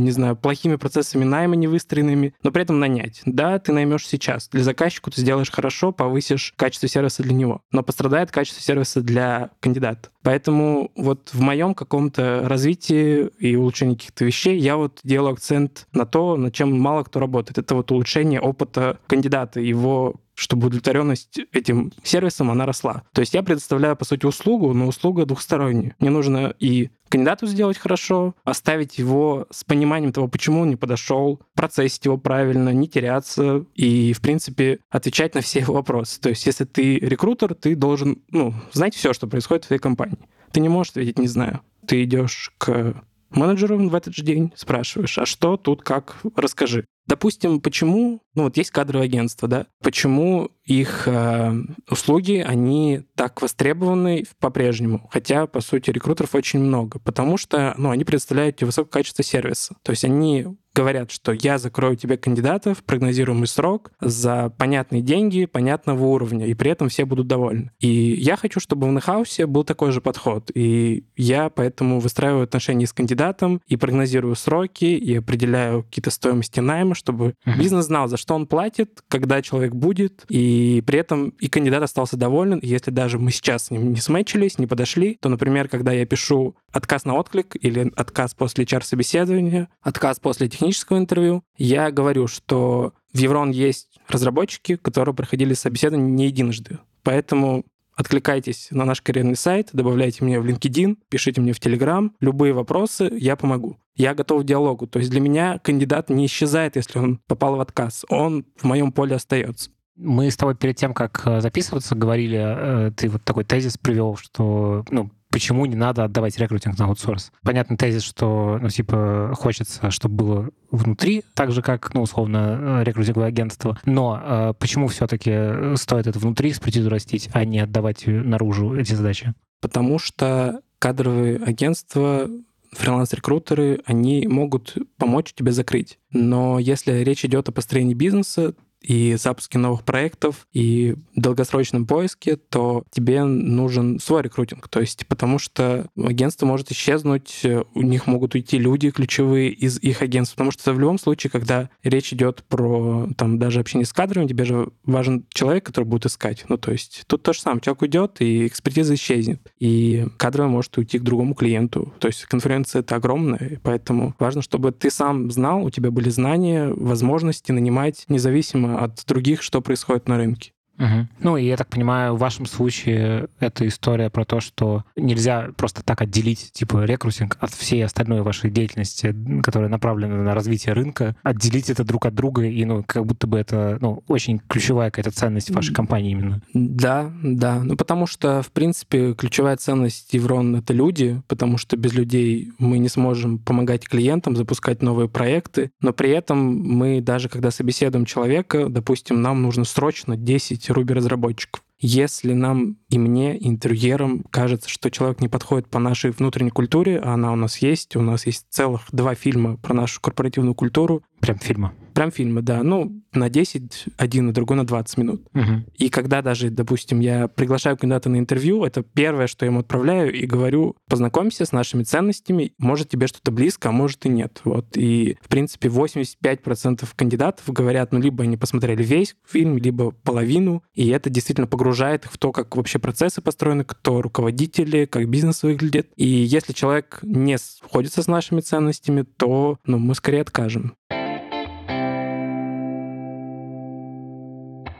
не 0.03 0.11
знаю, 0.11 0.35
плохими 0.35 0.75
процессами 0.75 1.23
найма 1.23 1.55
невыстроенными, 1.55 2.33
но 2.43 2.51
при 2.51 2.63
этом 2.63 2.79
нанять. 2.79 3.21
Да, 3.25 3.59
ты 3.59 3.71
наймешь 3.71 4.07
сейчас. 4.07 4.49
Для 4.49 4.63
заказчика 4.63 5.11
ты 5.11 5.21
сделаешь 5.21 5.51
хорошо, 5.51 5.91
повысишь 5.91 6.53
качество 6.55 6.87
сервиса 6.87 7.23
для 7.23 7.33
него, 7.33 7.61
но 7.71 7.83
пострадает 7.83 8.31
качество 8.31 8.61
сервиса 8.61 9.01
для 9.01 9.51
кандидата. 9.59 10.09
Поэтому 10.23 10.91
вот 10.95 11.29
в 11.31 11.39
моем 11.39 11.73
каком-то 11.73 12.41
развитии 12.45 13.29
и 13.39 13.55
улучшении 13.55 13.95
каких-то 13.95 14.25
вещей 14.25 14.59
я 14.59 14.75
вот 14.75 14.99
делаю 15.03 15.33
акцент 15.33 15.87
на 15.93 16.05
то, 16.05 16.35
над 16.35 16.53
чем 16.53 16.77
мало 16.77 17.03
кто 17.03 17.19
работает. 17.19 17.57
Это 17.57 17.75
вот 17.75 17.91
улучшение 17.91 18.41
опыта 18.41 18.99
кандидата, 19.07 19.61
его 19.61 20.15
чтобы 20.37 20.67
удовлетворенность 20.67 21.39
этим 21.51 21.91
сервисом, 22.03 22.51
она 22.51 22.65
росла. 22.65 23.03
То 23.11 23.21
есть 23.21 23.33
я 23.33 23.41
предоставляю, 23.41 23.95
по 23.95 24.05
сути, 24.05 24.25
услугу, 24.25 24.71
но 24.73 24.87
услуга 24.87 25.25
двухсторонняя. 25.25 25.95
Мне 25.99 26.11
нужно 26.11 26.53
и 26.59 26.91
кандидату 27.09 27.47
сделать 27.47 27.77
хорошо, 27.77 28.35
оставить 28.43 28.99
его 28.99 29.47
с 29.49 29.63
пониманием 29.63 30.13
того, 30.13 30.27
почему 30.27 30.61
он 30.61 30.69
не 30.69 30.75
подошел, 30.75 31.41
процессить 31.55 32.05
его 32.05 32.17
правильно, 32.17 32.69
не 32.69 32.87
теряться 32.87 33.65
и, 33.73 34.13
в 34.13 34.21
принципе, 34.21 34.79
отвечать 34.91 35.33
на 35.33 35.41
все 35.41 35.61
его 35.61 35.73
вопросы. 35.73 36.21
То 36.21 36.29
есть 36.29 36.45
если 36.45 36.65
ты 36.65 36.99
рекрутер, 36.99 37.55
ты 37.55 37.75
должен 37.75 38.21
ну, 38.29 38.53
знать 38.73 38.93
все, 38.93 39.13
что 39.13 39.27
происходит 39.27 39.63
в 39.65 39.67
твоей 39.67 39.81
компании. 39.81 40.19
Ты 40.51 40.59
не 40.59 40.69
можешь 40.69 40.91
ответить 40.91 41.17
«не 41.17 41.27
знаю». 41.27 41.61
Ты 41.87 42.03
идешь 42.03 42.51
к 42.57 43.01
менеджеру 43.31 43.77
в 43.89 43.95
этот 43.95 44.15
же 44.15 44.23
день, 44.23 44.53
спрашиваешь, 44.55 45.17
а 45.17 45.25
что 45.25 45.57
тут, 45.57 45.81
как, 45.81 46.17
расскажи. 46.35 46.85
Допустим, 47.07 47.61
почему, 47.61 48.21
ну 48.35 48.43
вот 48.43 48.57
есть 48.57 48.71
кадровое 48.71 49.05
агентство, 49.05 49.47
да, 49.47 49.67
почему 49.81 50.51
их 50.65 51.07
э, 51.07 51.53
услуги, 51.89 52.43
они 52.45 53.03
так 53.15 53.41
востребованы 53.41 54.25
по-прежнему, 54.39 55.09
хотя, 55.11 55.47
по 55.47 55.61
сути, 55.61 55.89
рекрутеров 55.89 56.35
очень 56.35 56.59
много, 56.59 56.99
потому 56.99 57.37
что, 57.37 57.73
ну, 57.77 57.89
они 57.89 58.03
предоставляют 58.03 58.57
тебе 58.57 58.67
высокое 58.67 58.91
качество 58.91 59.23
сервиса, 59.23 59.75
то 59.83 59.91
есть 59.91 60.03
они 60.03 60.47
говорят, 60.77 61.09
что 61.09 61.31
я 61.31 61.57
закрою 61.57 61.95
тебе 61.95 62.17
кандидатов, 62.17 62.83
прогнозируемый 62.83 63.47
срок, 63.47 63.91
за 63.99 64.53
понятные 64.59 65.01
деньги, 65.01 65.45
понятного 65.45 66.05
уровня, 66.05 66.45
и 66.45 66.53
при 66.53 66.69
этом 66.69 66.89
все 66.89 67.05
будут 67.05 67.25
довольны. 67.25 67.71
И 67.79 67.87
я 67.87 68.35
хочу, 68.35 68.59
чтобы 68.59 68.87
в 68.87 68.91
Нехаусе 68.91 69.47
был 69.47 69.63
такой 69.63 69.91
же 69.91 70.01
подход. 70.01 70.51
И 70.53 71.03
я 71.15 71.49
поэтому 71.49 71.99
выстраиваю 71.99 72.43
отношения 72.43 72.85
с 72.85 72.93
кандидатом 72.93 73.59
и 73.65 73.75
прогнозирую 73.75 74.35
сроки, 74.35 74.85
и 74.85 75.15
определяю 75.15 75.81
какие-то 75.81 76.11
стоимости 76.11 76.59
найма, 76.59 76.93
чтобы 76.97 77.35
uh-huh. 77.45 77.57
бизнес 77.57 77.85
знал, 77.85 78.07
за 78.07 78.17
что 78.17 78.35
он 78.35 78.47
платит, 78.47 79.01
когда 79.07 79.41
человек 79.41 79.73
будет, 79.73 80.25
и 80.29 80.83
при 80.85 80.99
этом 80.99 81.29
и 81.29 81.47
кандидат 81.47 81.83
остался 81.83 82.17
доволен. 82.17 82.59
Если 82.61 82.91
даже 82.91 83.19
мы 83.19 83.31
сейчас 83.31 83.65
с 83.65 83.71
ним 83.71 83.93
не 83.93 84.01
смечились, 84.01 84.59
не 84.59 84.67
подошли, 84.67 85.17
то, 85.21 85.29
например, 85.29 85.69
когда 85.69 85.91
я 85.91 86.05
пишу 86.05 86.55
отказ 86.71 87.05
на 87.05 87.15
отклик 87.15 87.55
или 87.59 87.91
отказ 87.95 88.33
после 88.33 88.65
HR-собеседования, 88.65 89.69
отказ 89.81 90.19
после 90.19 90.49
технического 90.49 90.97
интервью, 90.97 91.43
я 91.57 91.91
говорю, 91.91 92.27
что 92.27 92.93
в 93.13 93.17
Еврон 93.17 93.51
есть 93.51 93.99
разработчики, 94.07 94.75
которые 94.75 95.15
проходили 95.15 95.53
собеседование 95.53 96.11
не 96.11 96.25
единожды. 96.25 96.79
Поэтому 97.03 97.63
откликайтесь 97.97 98.69
на 98.71 98.85
наш 98.85 99.01
карьерный 99.01 99.35
сайт, 99.35 99.69
добавляйте 99.73 100.23
меня 100.23 100.39
в 100.39 100.45
LinkedIn, 100.45 100.97
пишите 101.09 101.41
мне 101.41 101.51
в 101.51 101.59
Telegram, 101.59 102.11
любые 102.21 102.53
вопросы, 102.53 103.09
я 103.11 103.35
помогу. 103.35 103.79
Я 103.95 104.13
готов 104.13 104.43
к 104.43 104.45
диалогу. 104.45 104.85
То 104.85 104.99
есть 104.99 105.11
для 105.11 105.19
меня 105.19 105.59
кандидат 105.59 106.09
не 106.11 106.27
исчезает, 106.27 106.75
если 106.75 106.99
он 106.99 107.17
попал 107.27 107.55
в 107.55 107.59
отказ. 107.59 108.05
Он 108.09 108.45
в 108.55 108.63
моем 108.63 108.91
поле 108.91 109.15
остается. 109.15 109.71
Мы 109.95 110.29
с 110.29 110.37
тобой 110.37 110.55
перед 110.55 110.77
тем, 110.77 110.93
как 110.93 111.23
э, 111.25 111.41
записываться, 111.41 111.95
говорили, 111.95 112.37
э, 112.39 112.91
ты 112.91 113.09
вот 113.09 113.23
такой 113.23 113.43
тезис 113.43 113.79
привел, 113.79 114.15
что 114.15 114.85
ну, 114.91 115.09
почему 115.37 115.67
не 115.67 115.75
надо 115.75 116.03
отдавать 116.03 116.35
рекрутинг 116.39 116.79
на 116.79 116.85
аутсорс. 116.85 117.31
Понятный 117.43 117.77
тезис, 117.77 118.01
что, 118.01 118.57
ну, 118.59 118.69
типа, 118.69 119.33
хочется, 119.37 119.91
чтобы 119.91 120.15
было 120.15 120.49
внутри, 120.71 121.23
так 121.35 121.51
же, 121.51 121.61
как, 121.61 121.93
ну, 121.93 122.01
условно, 122.01 122.81
рекрутинговое 122.81 123.27
агентство. 123.27 123.77
Но 123.85 124.19
э, 124.19 124.53
почему 124.57 124.87
все-таки 124.87 125.75
стоит 125.75 126.07
это 126.07 126.17
внутри 126.17 126.49
экспертизу 126.49 126.89
растить, 126.89 127.29
а 127.33 127.45
не 127.45 127.59
отдавать 127.59 128.07
наружу 128.07 128.73
эти 128.73 128.93
задачи? 128.93 129.35
Потому 129.61 129.99
что 129.99 130.61
кадровые 130.79 131.37
агентства 131.37 132.27
фриланс-рекрутеры, 132.71 133.81
они 133.85 134.25
могут 134.25 134.75
помочь 134.97 135.33
тебе 135.35 135.51
закрыть. 135.51 135.99
Но 136.11 136.57
если 136.57 136.93
речь 137.03 137.23
идет 137.25 137.47
о 137.47 137.51
построении 137.51 137.93
бизнеса, 137.93 138.55
и 138.81 139.15
запуске 139.15 139.57
новых 139.57 139.83
проектов, 139.83 140.47
и 140.53 140.95
долгосрочном 141.15 141.85
поиске, 141.85 142.35
то 142.35 142.83
тебе 142.91 143.23
нужен 143.23 143.99
свой 143.99 144.21
рекрутинг. 144.21 144.67
То 144.67 144.79
есть 144.79 145.05
потому 145.07 145.39
что 145.39 145.87
агентство 145.97 146.45
может 146.45 146.71
исчезнуть, 146.71 147.45
у 147.73 147.81
них 147.81 148.07
могут 148.07 148.35
уйти 148.35 148.57
люди 148.57 148.91
ключевые 148.91 149.51
из 149.51 149.79
их 149.79 150.01
агентства. 150.01 150.35
Потому 150.35 150.51
что 150.51 150.73
в 150.73 150.79
любом 150.79 150.99
случае, 150.99 151.31
когда 151.31 151.69
речь 151.83 152.13
идет 152.13 152.43
про 152.47 153.09
там 153.17 153.39
даже 153.39 153.59
общение 153.59 153.85
с 153.85 153.93
кадрами, 153.93 154.27
тебе 154.27 154.45
же 154.45 154.69
важен 154.85 155.25
человек, 155.29 155.65
который 155.65 155.85
будет 155.85 156.05
искать. 156.05 156.45
Ну, 156.47 156.57
то 156.57 156.71
есть 156.71 157.03
тут 157.07 157.23
то 157.23 157.33
же 157.33 157.41
самое. 157.41 157.61
Человек 157.61 157.81
уйдет, 157.81 158.17
и 158.19 158.47
экспертиза 158.47 158.93
исчезнет. 158.95 159.41
И 159.59 160.05
кадровый 160.17 160.51
может 160.51 160.77
уйти 160.77 160.99
к 160.99 161.03
другому 161.03 161.33
клиенту. 161.33 161.93
То 161.99 162.07
есть 162.07 162.25
конференция 162.25 162.81
это 162.81 162.95
огромная, 162.95 163.59
поэтому 163.63 164.15
важно, 164.19 164.41
чтобы 164.41 164.71
ты 164.71 164.89
сам 164.89 165.31
знал, 165.31 165.63
у 165.63 165.69
тебя 165.69 165.91
были 165.91 166.09
знания, 166.09 166.69
возможности 166.69 167.51
нанимать 167.51 168.05
независимо 168.07 168.66
от 168.75 169.05
других, 169.05 169.41
что 169.41 169.61
происходит 169.61 170.07
на 170.07 170.17
рынке. 170.17 170.51
Угу. 170.77 171.07
Ну, 171.21 171.37
и 171.37 171.45
я 171.45 171.57
так 171.57 171.67
понимаю, 171.67 172.15
в 172.15 172.19
вашем 172.19 172.45
случае 172.45 173.27
это 173.39 173.67
история 173.67 174.09
про 174.09 174.25
то, 174.25 174.39
что 174.39 174.83
нельзя 174.95 175.49
просто 175.57 175.83
так 175.83 176.01
отделить, 176.01 176.51
типа, 176.53 176.83
рекрутинг 176.83 177.37
от 177.39 177.51
всей 177.51 177.83
остальной 177.83 178.21
вашей 178.21 178.51
деятельности, 178.51 179.15
которая 179.41 179.69
направлена 179.69 180.17
на 180.17 180.33
развитие 180.33 180.73
рынка, 180.73 181.15
отделить 181.23 181.69
это 181.69 181.83
друг 181.83 182.05
от 182.05 182.13
друга, 182.13 182.43
и, 182.43 182.65
ну, 182.65 182.83
как 182.85 183.05
будто 183.05 183.27
бы 183.27 183.37
это, 183.37 183.77
ну, 183.81 184.03
очень 184.07 184.39
ключевая 184.47 184.91
какая-то 184.91 185.11
ценность 185.11 185.49
вашей 185.51 185.73
компании 185.73 186.11
именно. 186.11 186.41
Да, 186.53 187.11
да. 187.23 187.61
Ну, 187.63 187.75
потому 187.75 188.05
что, 188.05 188.41
в 188.41 188.51
принципе, 188.51 189.13
ключевая 189.13 189.57
ценность 189.57 190.13
Еврон— 190.13 190.55
это 190.57 190.73
люди, 190.73 191.21
потому 191.27 191.57
что 191.57 191.75
без 191.77 191.93
людей 191.93 192.51
мы 192.59 192.77
не 192.77 192.89
сможем 192.89 193.39
помогать 193.39 193.87
клиентам 193.87 194.35
запускать 194.35 194.81
новые 194.81 195.09
проекты, 195.09 195.71
но 195.81 195.93
при 195.93 196.11
этом 196.11 196.37
мы 196.37 197.01
даже 197.01 197.29
когда 197.29 197.51
собеседуем 197.51 198.05
человека, 198.05 198.67
допустим, 198.69 199.21
нам 199.21 199.41
нужно 199.41 199.63
срочно 199.65 200.15
10 200.15 200.66
Ruby-разработчиков. 200.69 201.63
Если 201.79 202.33
нам 202.33 202.77
и 202.89 202.97
мне, 202.97 203.37
интерьерам, 203.45 204.23
кажется, 204.29 204.69
что 204.69 204.89
человек 204.89 205.19
не 205.19 205.27
подходит 205.27 205.67
по 205.67 205.79
нашей 205.79 206.11
внутренней 206.11 206.51
культуре, 206.51 206.99
а 206.99 207.13
она 207.13 207.33
у 207.33 207.35
нас 207.35 207.57
есть, 207.57 207.95
у 207.95 208.01
нас 208.01 208.25
есть 208.25 208.45
целых 208.49 208.83
два 208.91 209.13
фильма 209.13 209.57
про 209.57 209.73
нашу 209.73 209.99
корпоративную 209.99 210.55
культуру. 210.55 211.03
Прям 211.19 211.37
фильма? 211.39 211.73
Прям 211.93 212.11
фильмы, 212.11 212.41
да. 212.43 212.61
Ну, 212.61 213.01
на 213.11 213.29
10, 213.29 213.85
один, 213.97 214.29
и 214.29 214.31
другой 214.31 214.55
на 214.55 214.65
20 214.65 214.97
минут. 214.97 215.21
Угу. 215.33 215.65
И 215.75 215.89
когда 215.89 216.21
даже, 216.21 216.49
допустим, 216.49 216.99
я 216.99 217.27
приглашаю 217.27 217.75
кандидата 217.75 218.07
на 218.09 218.19
интервью, 218.19 218.63
это 218.63 218.83
первое, 218.83 219.27
что 219.27 219.45
я 219.45 219.51
ему 219.51 219.61
отправляю, 219.61 220.13
и 220.13 220.25
говорю, 220.25 220.75
познакомься 220.87 221.45
с 221.45 221.51
нашими 221.51 221.83
ценностями, 221.83 222.53
может 222.59 222.89
тебе 222.89 223.07
что-то 223.07 223.31
близко, 223.31 223.69
а 223.69 223.71
может 223.71 224.05
и 224.05 224.09
нет. 224.09 224.41
Вот. 224.43 224.77
И, 224.77 225.17
в 225.21 225.27
принципе, 225.27 225.69
85% 225.69 226.87
кандидатов 226.95 227.43
говорят, 227.47 227.91
ну, 227.91 227.99
либо 227.99 228.23
они 228.23 228.37
посмотрели 228.37 228.83
весь 228.83 229.15
фильм, 229.27 229.57
либо 229.57 229.91
половину, 229.91 230.63
и 230.75 230.87
это 230.89 231.09
действительно 231.09 231.47
погружает 231.47 232.05
их 232.05 232.11
в 232.11 232.17
то, 232.19 232.31
как 232.31 232.49
вообще 232.77 232.79
процессы 232.79 233.21
построены, 233.21 233.63
кто 233.63 234.01
руководители, 234.01 234.85
как 234.85 235.09
бизнес 235.09 235.43
выглядит. 235.43 235.89
И 235.95 236.07
если 236.07 236.53
человек 236.53 236.99
не 237.01 237.37
сходится 237.37 238.01
с 238.01 238.07
нашими 238.07 238.41
ценностями, 238.41 239.03
то 239.17 239.57
ну, 239.65 239.79
мы 239.79 239.95
скорее 239.95 240.21
откажем. 240.21 240.75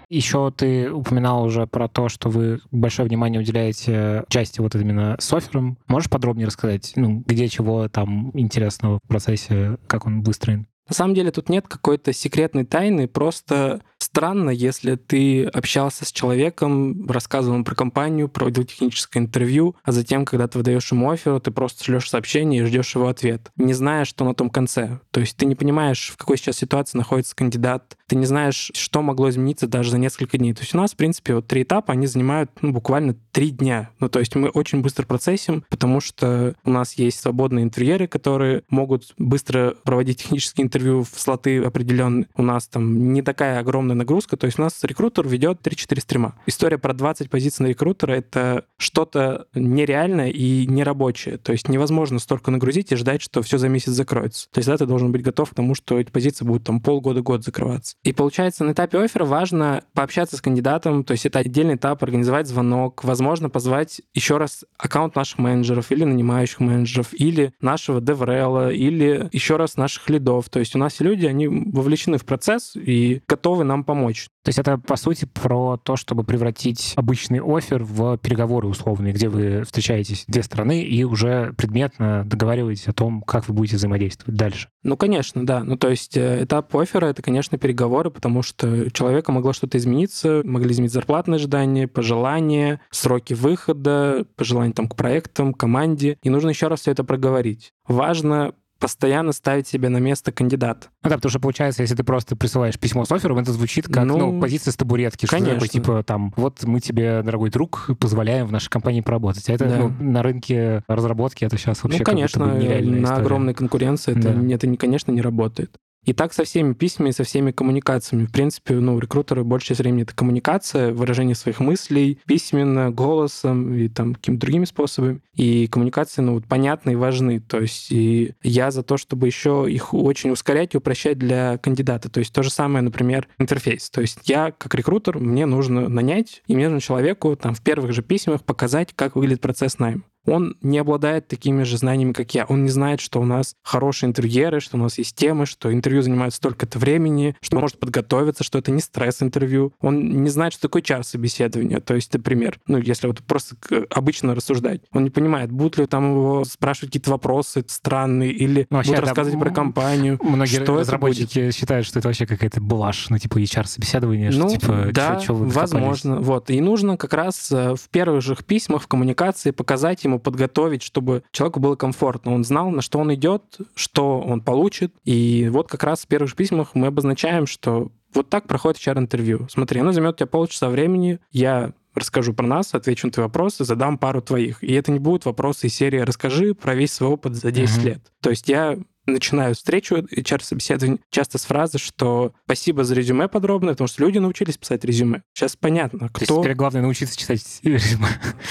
Еще 0.10 0.54
ты 0.56 0.90
упоминал 0.90 1.44
уже 1.44 1.68
про 1.68 1.90
то, 1.90 2.08
что 2.08 2.30
вы 2.30 2.62
большое 2.72 3.08
внимание 3.10 3.42
уделяете 3.42 4.24
части 4.30 4.62
вот 4.62 4.74
именно 4.76 5.18
с 5.20 5.34
оффером. 5.34 5.78
Можешь 5.88 6.10
подробнее 6.10 6.48
рассказать, 6.48 6.94
ну, 6.96 7.24
где 7.28 7.50
чего 7.50 7.90
там 7.90 8.32
интересного 8.34 9.00
в 9.04 9.08
процессе, 9.08 9.78
как 9.88 10.06
он 10.06 10.22
выстроен? 10.22 10.68
На 10.88 10.96
самом 10.96 11.14
деле 11.14 11.32
тут 11.32 11.50
нет 11.50 11.68
какой-то 11.68 12.14
секретной 12.14 12.64
тайны, 12.64 13.10
просто 13.10 13.82
странно, 14.18 14.50
если 14.50 14.96
ты 14.96 15.46
общался 15.46 16.04
с 16.04 16.12
человеком, 16.12 17.08
рассказывал 17.08 17.58
ему 17.58 17.64
про 17.64 17.76
компанию, 17.76 18.28
проводил 18.28 18.64
техническое 18.64 19.20
интервью, 19.20 19.76
а 19.84 19.92
затем, 19.92 20.26
когда 20.26 20.48
ты 20.48 20.58
выдаешь 20.58 20.92
ему 20.92 21.12
офер, 21.12 21.40
ты 21.40 21.52
просто 21.52 21.84
шлешь 21.84 22.10
сообщение 22.10 22.64
и 22.64 22.66
ждешь 22.66 22.96
его 22.96 23.10
ответ, 23.10 23.52
не 23.58 23.74
зная, 23.74 24.06
что 24.06 24.26
на 24.26 24.34
том 24.34 24.50
конце. 24.50 25.02
То 25.12 25.20
есть 25.20 25.38
ты 25.38 25.46
не 25.46 25.54
понимаешь, 25.54 26.10
в 26.12 26.18
какой 26.18 26.38
сейчас 26.38 26.58
ситуации 26.58 26.98
находится 26.98 27.36
кандидат, 27.36 27.96
ты 28.08 28.16
не 28.16 28.26
знаешь, 28.26 28.72
что 28.74 29.04
могло 29.04 29.30
измениться 29.30 29.68
даже 29.68 29.92
за 29.92 30.00
несколько 30.00 30.40
дней. 30.40 30.54
То 30.54 30.62
есть 30.62 30.74
у 30.74 30.78
нас, 30.78 30.94
в 30.94 30.96
принципе, 30.96 31.36
вот 31.36 31.46
три 31.46 31.62
этапа, 31.62 31.94
они 31.94 32.08
занимают 32.08 32.50
ну, 32.62 32.72
буквально 32.72 33.16
три 33.32 33.52
дня. 33.52 33.92
Ну, 34.00 34.10
то 34.10 34.18
есть 34.18 34.34
мы 34.36 34.50
очень 34.50 34.82
быстро 34.82 35.06
процессим, 35.06 35.64
потому 35.70 36.00
что 36.00 36.56
у 36.64 36.72
нас 36.72 36.94
есть 36.94 37.20
свободные 37.20 37.64
интерьеры, 37.64 38.08
которые 38.08 38.64
могут 38.70 39.14
быстро 39.20 39.76
проводить 39.84 40.24
технические 40.24 40.66
интервью 40.66 41.04
в 41.04 41.20
слоты 41.20 41.62
определенные. 41.62 42.28
У 42.36 42.42
нас 42.42 42.68
там 42.68 43.14
не 43.14 43.22
такая 43.22 43.60
огромная 43.60 43.96
нагрузка, 44.08 44.38
то 44.38 44.46
есть 44.46 44.58
у 44.58 44.62
нас 44.62 44.82
рекрутер 44.84 45.28
ведет 45.28 45.60
3-4 45.62 46.00
стрима. 46.02 46.36
История 46.46 46.78
про 46.78 46.94
20 46.94 47.30
позиций 47.30 47.64
на 47.64 47.68
рекрутера— 47.68 48.14
это 48.14 48.64
что-то 48.78 49.48
нереальное 49.54 50.30
и 50.30 50.66
нерабочее. 50.66 51.38
То 51.38 51.52
есть 51.52 51.68
невозможно 51.68 52.20
столько 52.20 52.50
нагрузить 52.50 52.92
и 52.94 52.96
ждать, 52.96 53.22
что 53.22 53.42
все 53.42 53.58
за 53.58 53.68
месяц 53.68 53.92
закроется. 53.92 54.48
То 54.52 54.60
есть 54.60 54.68
да, 54.70 54.78
ты 54.78 54.86
должен 54.86 55.12
быть 55.12 55.24
готов 55.24 55.52
к 55.52 55.56
тому, 55.56 55.76
что 55.76 56.00
эти 56.00 56.10
позиции 56.10 56.46
будут 56.46 56.64
там 56.64 56.80
полгода-год 56.80 57.44
закрываться. 57.44 57.96
И 58.04 58.14
получается, 58.14 58.64
на 58.64 58.72
этапе 58.72 58.98
оффера 59.00 59.26
важно 59.26 59.84
пообщаться 59.94 60.38
с 60.38 60.42
кандидатом, 60.42 61.04
то 61.04 61.12
есть 61.12 61.26
это 61.26 61.40
отдельный 61.40 61.76
этап, 61.76 62.02
организовать 62.02 62.48
звонок, 62.48 63.04
возможно, 63.04 63.50
позвать 63.50 64.02
еще 64.14 64.38
раз 64.38 64.64
аккаунт 64.78 65.16
наших 65.16 65.40
менеджеров 65.40 65.92
или 65.92 66.06
нанимающих 66.06 66.62
менеджеров, 66.62 67.08
или 67.12 67.54
нашего 67.60 68.00
DevRel, 68.00 68.74
или 68.74 69.28
еще 69.34 69.58
раз 69.58 69.76
наших 69.76 70.10
лидов. 70.10 70.50
То 70.50 70.60
есть 70.60 70.76
у 70.76 70.80
нас 70.80 71.02
люди, 71.02 71.26
они 71.26 71.48
вовлечены 71.48 72.18
в 72.18 72.26
процесс 72.26 72.76
и 72.76 73.22
готовы 73.28 73.64
нам 73.64 73.84
помочь. 73.84 73.97
То 74.44 74.50
есть 74.50 74.60
это, 74.60 74.78
по 74.78 74.96
сути, 74.96 75.26
про 75.26 75.78
то, 75.78 75.98
чтобы 75.98 76.24
превратить 76.24 76.94
обычный 76.96 77.42
офер 77.44 77.84
в 77.84 78.18
переговоры 78.18 78.68
условные, 78.68 79.14
где 79.14 79.28
вы 79.28 79.64
встречаетесь 79.64 80.24
две 80.28 80.42
стороны 80.42 80.84
и 80.84 81.04
уже 81.04 81.54
предметно 81.58 82.24
договариваетесь 82.26 82.88
о 82.88 82.94
том, 82.94 83.22
как 83.24 83.48
вы 83.48 83.54
будете 83.54 83.76
взаимодействовать 83.76 84.38
дальше. 84.38 84.70
Ну, 84.84 84.96
конечно, 84.96 85.46
да. 85.46 85.64
Ну, 85.64 85.76
то 85.76 85.90
есть 85.90 86.16
э, 86.16 86.44
этап 86.44 86.74
оффера— 86.76 87.06
это, 87.08 87.22
конечно, 87.22 87.58
переговоры, 87.58 88.10
потому 88.10 88.42
что 88.42 88.68
у 88.68 88.90
человека 88.90 89.34
могло 89.34 89.52
что-то 89.52 89.78
измениться, 89.78 90.42
могли 90.46 90.72
изменить 90.72 90.94
зарплатные 90.94 91.36
ожидания, 91.36 91.88
пожелания, 91.88 92.80
сроки 92.90 93.34
выхода, 93.34 94.26
пожелания 94.38 94.74
там 94.74 94.88
к 94.88 94.96
проектам, 94.96 95.54
команде. 95.54 96.18
И 96.24 96.30
нужно 96.30 96.50
еще 96.50 96.68
раз 96.68 96.82
все 96.82 96.92
это 96.92 97.04
проговорить. 97.04 97.74
Важно 97.88 98.54
постоянно 98.80 99.32
ставить 99.32 99.68
себя 99.68 99.90
на 99.90 99.98
место 99.98 100.32
кандидата. 100.32 100.88
Ну 101.04 101.10
да, 101.10 101.16
потому 101.16 101.30
что 101.30 101.40
получается, 101.40 101.82
если 101.82 101.96
ты 101.96 102.04
просто 102.04 102.36
присылаешь 102.36 102.80
письмо 102.80 103.06
с 103.06 103.12
оффером, 103.12 103.40
это 103.40 103.52
звучит 103.52 103.88
как 103.88 104.06
ну, 104.06 104.18
ну 104.18 104.42
позиция 104.42 104.72
с 104.72 104.76
табуретки. 104.76 105.26
Конечно. 105.26 105.60
Что 105.60 105.68
такое, 105.68 105.70
типа 105.70 106.04
там, 106.04 106.34
вот 106.38 106.64
мы 106.64 106.80
тебе, 106.80 107.22
дорогой 107.24 107.50
друг, 107.50 107.90
позволяем 108.00 108.48
в 108.48 108.52
нашей 108.52 108.70
компании 108.70 109.02
поработать. 109.02 109.50
А 109.50 109.54
это 109.54 109.66
да. 109.66 109.78
ну, 109.78 109.94
на 110.00 110.24
рынке 110.24 110.84
разработки 110.88 111.46
это 111.46 111.58
сейчас 111.58 111.84
вообще 111.84 112.00
ну, 112.00 112.06
конечно, 112.06 112.46
как 112.46 112.56
будто 112.56 112.68
бы 112.68 112.82
на 112.82 113.04
история. 113.04 113.22
огромной 113.22 113.54
конкуренции 113.54 114.18
это, 114.18 114.34
да. 114.34 114.54
это, 114.54 114.76
конечно, 114.76 115.12
не 115.12 115.22
работает. 115.22 115.78
И 116.08 116.14
так 116.14 116.34
со 116.34 116.46
всеми 116.46 116.72
письмами, 116.72 117.12
со 117.12 117.26
всеми 117.26 117.52
коммуникациями. 117.52 118.26
В 118.26 118.32
принципе, 118.32 118.76
ну, 118.76 118.98
рекрутеры 118.98 119.44
большая 119.44 119.68
часть 119.68 119.82
времени 119.82 120.04
это 120.04 120.16
коммуникация, 120.16 120.94
выражение 120.94 121.36
своих 121.36 121.60
мыслей 121.60 122.20
письменно, 122.26 122.92
голосом 122.92 123.74
и 123.74 123.90
там 123.90 124.16
какими-то 124.16 124.40
другими 124.40 124.64
способами. 124.64 125.20
И 125.36 125.68
коммуникации, 125.68 126.22
ну, 126.22 126.36
вот, 126.36 126.46
понятны 126.46 126.92
и 126.92 126.96
важны. 126.96 127.42
То 127.42 127.60
есть 127.60 127.92
и 127.92 128.36
я 128.42 128.72
за 128.72 128.84
то, 128.84 128.96
чтобы 128.96 129.28
еще 129.28 129.66
их 129.68 129.94
очень 129.94 130.32
ускорять 130.32 130.76
и 130.76 130.78
упрощать 130.78 131.20
для 131.20 131.58
кандидата. 131.58 132.10
То 132.10 132.22
есть 132.22 132.32
то 132.32 132.42
же 132.42 132.52
самое, 132.52 132.82
например, 132.82 133.28
интерфейс. 133.38 133.90
То 133.90 134.00
есть 134.00 134.20
я, 134.30 134.52
как 134.52 134.74
рекрутер, 134.76 135.20
мне 135.20 135.46
нужно 135.46 135.90
нанять, 135.90 136.42
и 136.48 136.56
мне 136.56 136.70
нужно 136.70 136.80
человеку 136.80 137.36
там 137.36 137.54
в 137.54 137.62
первых 137.62 137.92
же 137.92 138.02
письмах 138.02 138.46
показать, 138.46 138.94
как 138.96 139.18
выглядит 139.18 139.42
процесс 139.42 139.78
найма 139.78 140.04
он 140.28 140.58
не 140.62 140.78
обладает 140.78 141.28
такими 141.28 141.64
же 141.64 141.78
знаниями, 141.78 142.14
как 142.14 142.34
я. 142.34 142.46
Он 142.46 142.64
не 142.64 142.70
знает, 142.70 143.00
что 143.00 143.20
у 143.20 143.26
нас 143.26 143.56
хорошие 143.64 144.10
интервьюеры, 144.10 144.60
что 144.60 144.78
у 144.78 144.80
нас 144.80 144.98
есть 144.98 145.16
темы, 145.16 145.46
что 145.46 145.74
интервью 145.74 146.02
занимает 146.02 146.34
столько-то 146.34 146.80
времени, 146.80 147.36
что 147.42 147.58
он 147.58 147.62
может 147.62 147.80
подготовиться, 147.80 148.44
что 148.44 148.60
это 148.60 148.72
не 148.72 148.82
стресс-интервью. 148.82 149.74
Он 149.82 150.24
не 150.24 150.30
знает, 150.30 150.54
что 150.54 150.64
такое 150.64 150.82
чар-собеседование. 150.82 151.80
То 151.80 151.96
есть, 151.96 152.14
например, 152.14 152.60
ну, 152.68 152.78
если 152.78 153.08
вот 153.08 153.24
просто 153.24 153.56
обычно 153.90 154.36
рассуждать, 154.36 154.82
он 154.92 155.04
не 155.04 155.10
понимает, 155.10 155.52
будут 155.52 155.78
ли 155.78 155.86
там 155.86 156.12
его 156.12 156.46
спрашивать 156.46 156.90
какие-то 156.90 157.12
вопросы 157.12 157.64
странные 157.68 158.32
или 158.32 158.68
ну, 158.70 158.82
будут 158.82 159.00
рассказывать 159.00 159.40
да, 159.40 159.46
про 159.46 159.54
компанию. 159.54 160.20
Многие 160.22 160.62
что 160.62 160.78
разработчики 160.78 161.52
считают, 161.52 161.86
что 161.86 162.00
это 162.00 162.08
вообще 162.08 162.26
какая-то 162.26 162.62
блажь, 162.62 163.10
ну, 163.10 163.18
типа 163.18 163.40
HR-собеседование, 163.40 164.32
ну, 164.32 164.50
что, 164.50 164.60
типа, 164.60 164.90
да, 164.92 165.20
что 165.20 165.34
вы 165.34 165.48
возможно. 165.48 166.20
Вот. 166.20 166.50
И 166.50 166.60
нужно 166.62 166.98
как 166.98 167.14
раз 167.14 167.52
э, 167.52 167.76
в 167.76 167.90
первых 167.90 168.22
же 168.22 168.36
письмах, 168.36 168.84
в 168.84 168.88
коммуникации 168.88 169.52
показать 169.52 170.04
ему 170.04 170.17
подготовить, 170.20 170.84
чтобы 170.84 171.24
человеку 171.32 171.60
было 171.60 171.76
комфортно. 171.76 172.34
Он 172.34 172.44
знал, 172.44 172.70
на 172.70 172.82
что 172.82 173.00
он 173.00 173.14
идет, 173.14 173.44
что 173.76 174.20
он 174.20 174.42
получит. 174.42 174.94
И 175.04 175.50
вот 175.52 175.68
как 175.68 175.84
раз 175.84 176.02
в 176.02 176.08
первых 176.08 176.36
письмах 176.36 176.72
мы 176.74 176.88
обозначаем, 176.88 177.48
что 177.48 177.92
вот 178.14 178.30
так 178.30 178.48
проходит 178.48 178.80
HR-интервью. 178.80 179.48
Смотри, 179.50 179.82
оно 179.82 179.92
займет 179.92 180.16
у 180.16 180.18
тебя 180.18 180.28
полчаса 180.28 180.70
времени, 180.70 181.20
я 181.32 181.74
расскажу 181.94 182.34
про 182.34 182.46
нас, 182.46 182.74
отвечу 182.74 183.08
на 183.08 183.12
твои 183.12 183.26
вопросы, 183.26 183.64
задам 183.64 183.98
пару 183.98 184.22
твоих. 184.22 184.64
И 184.64 184.74
это 184.74 184.92
не 184.92 185.00
будут 185.00 185.26
вопросы 185.26 185.68
из 185.68 185.76
серии 185.76 186.00
«Расскажи 186.00 186.54
про 186.54 186.76
весь 186.76 186.94
свой 186.94 187.10
опыт 187.10 187.36
за 187.36 187.52
10 187.52 187.78
угу. 187.78 187.86
лет». 187.88 188.00
То 188.22 188.30
есть 188.30 188.48
я 188.48 188.78
начинаю 189.08 189.56
встречу 189.56 189.96
HR-собеседование 189.96 191.00
часто 191.10 191.38
с 191.38 191.46
фразы, 191.46 191.78
что 191.78 192.34
спасибо 192.46 192.84
за 192.84 192.96
резюме 192.96 193.28
подробное, 193.28 193.74
потому 193.74 193.88
что 193.88 194.04
люди 194.04 194.18
научились 194.18 194.58
писать 194.58 194.84
резюме. 194.84 195.24
Сейчас 195.34 195.56
понятно, 195.56 196.10
кто... 196.10 196.26
То 196.26 196.34
есть 196.34 196.42
теперь 196.42 196.56
главное 196.56 196.82
научиться 196.82 197.18
читать 197.18 197.60
резюме. 197.64 198.08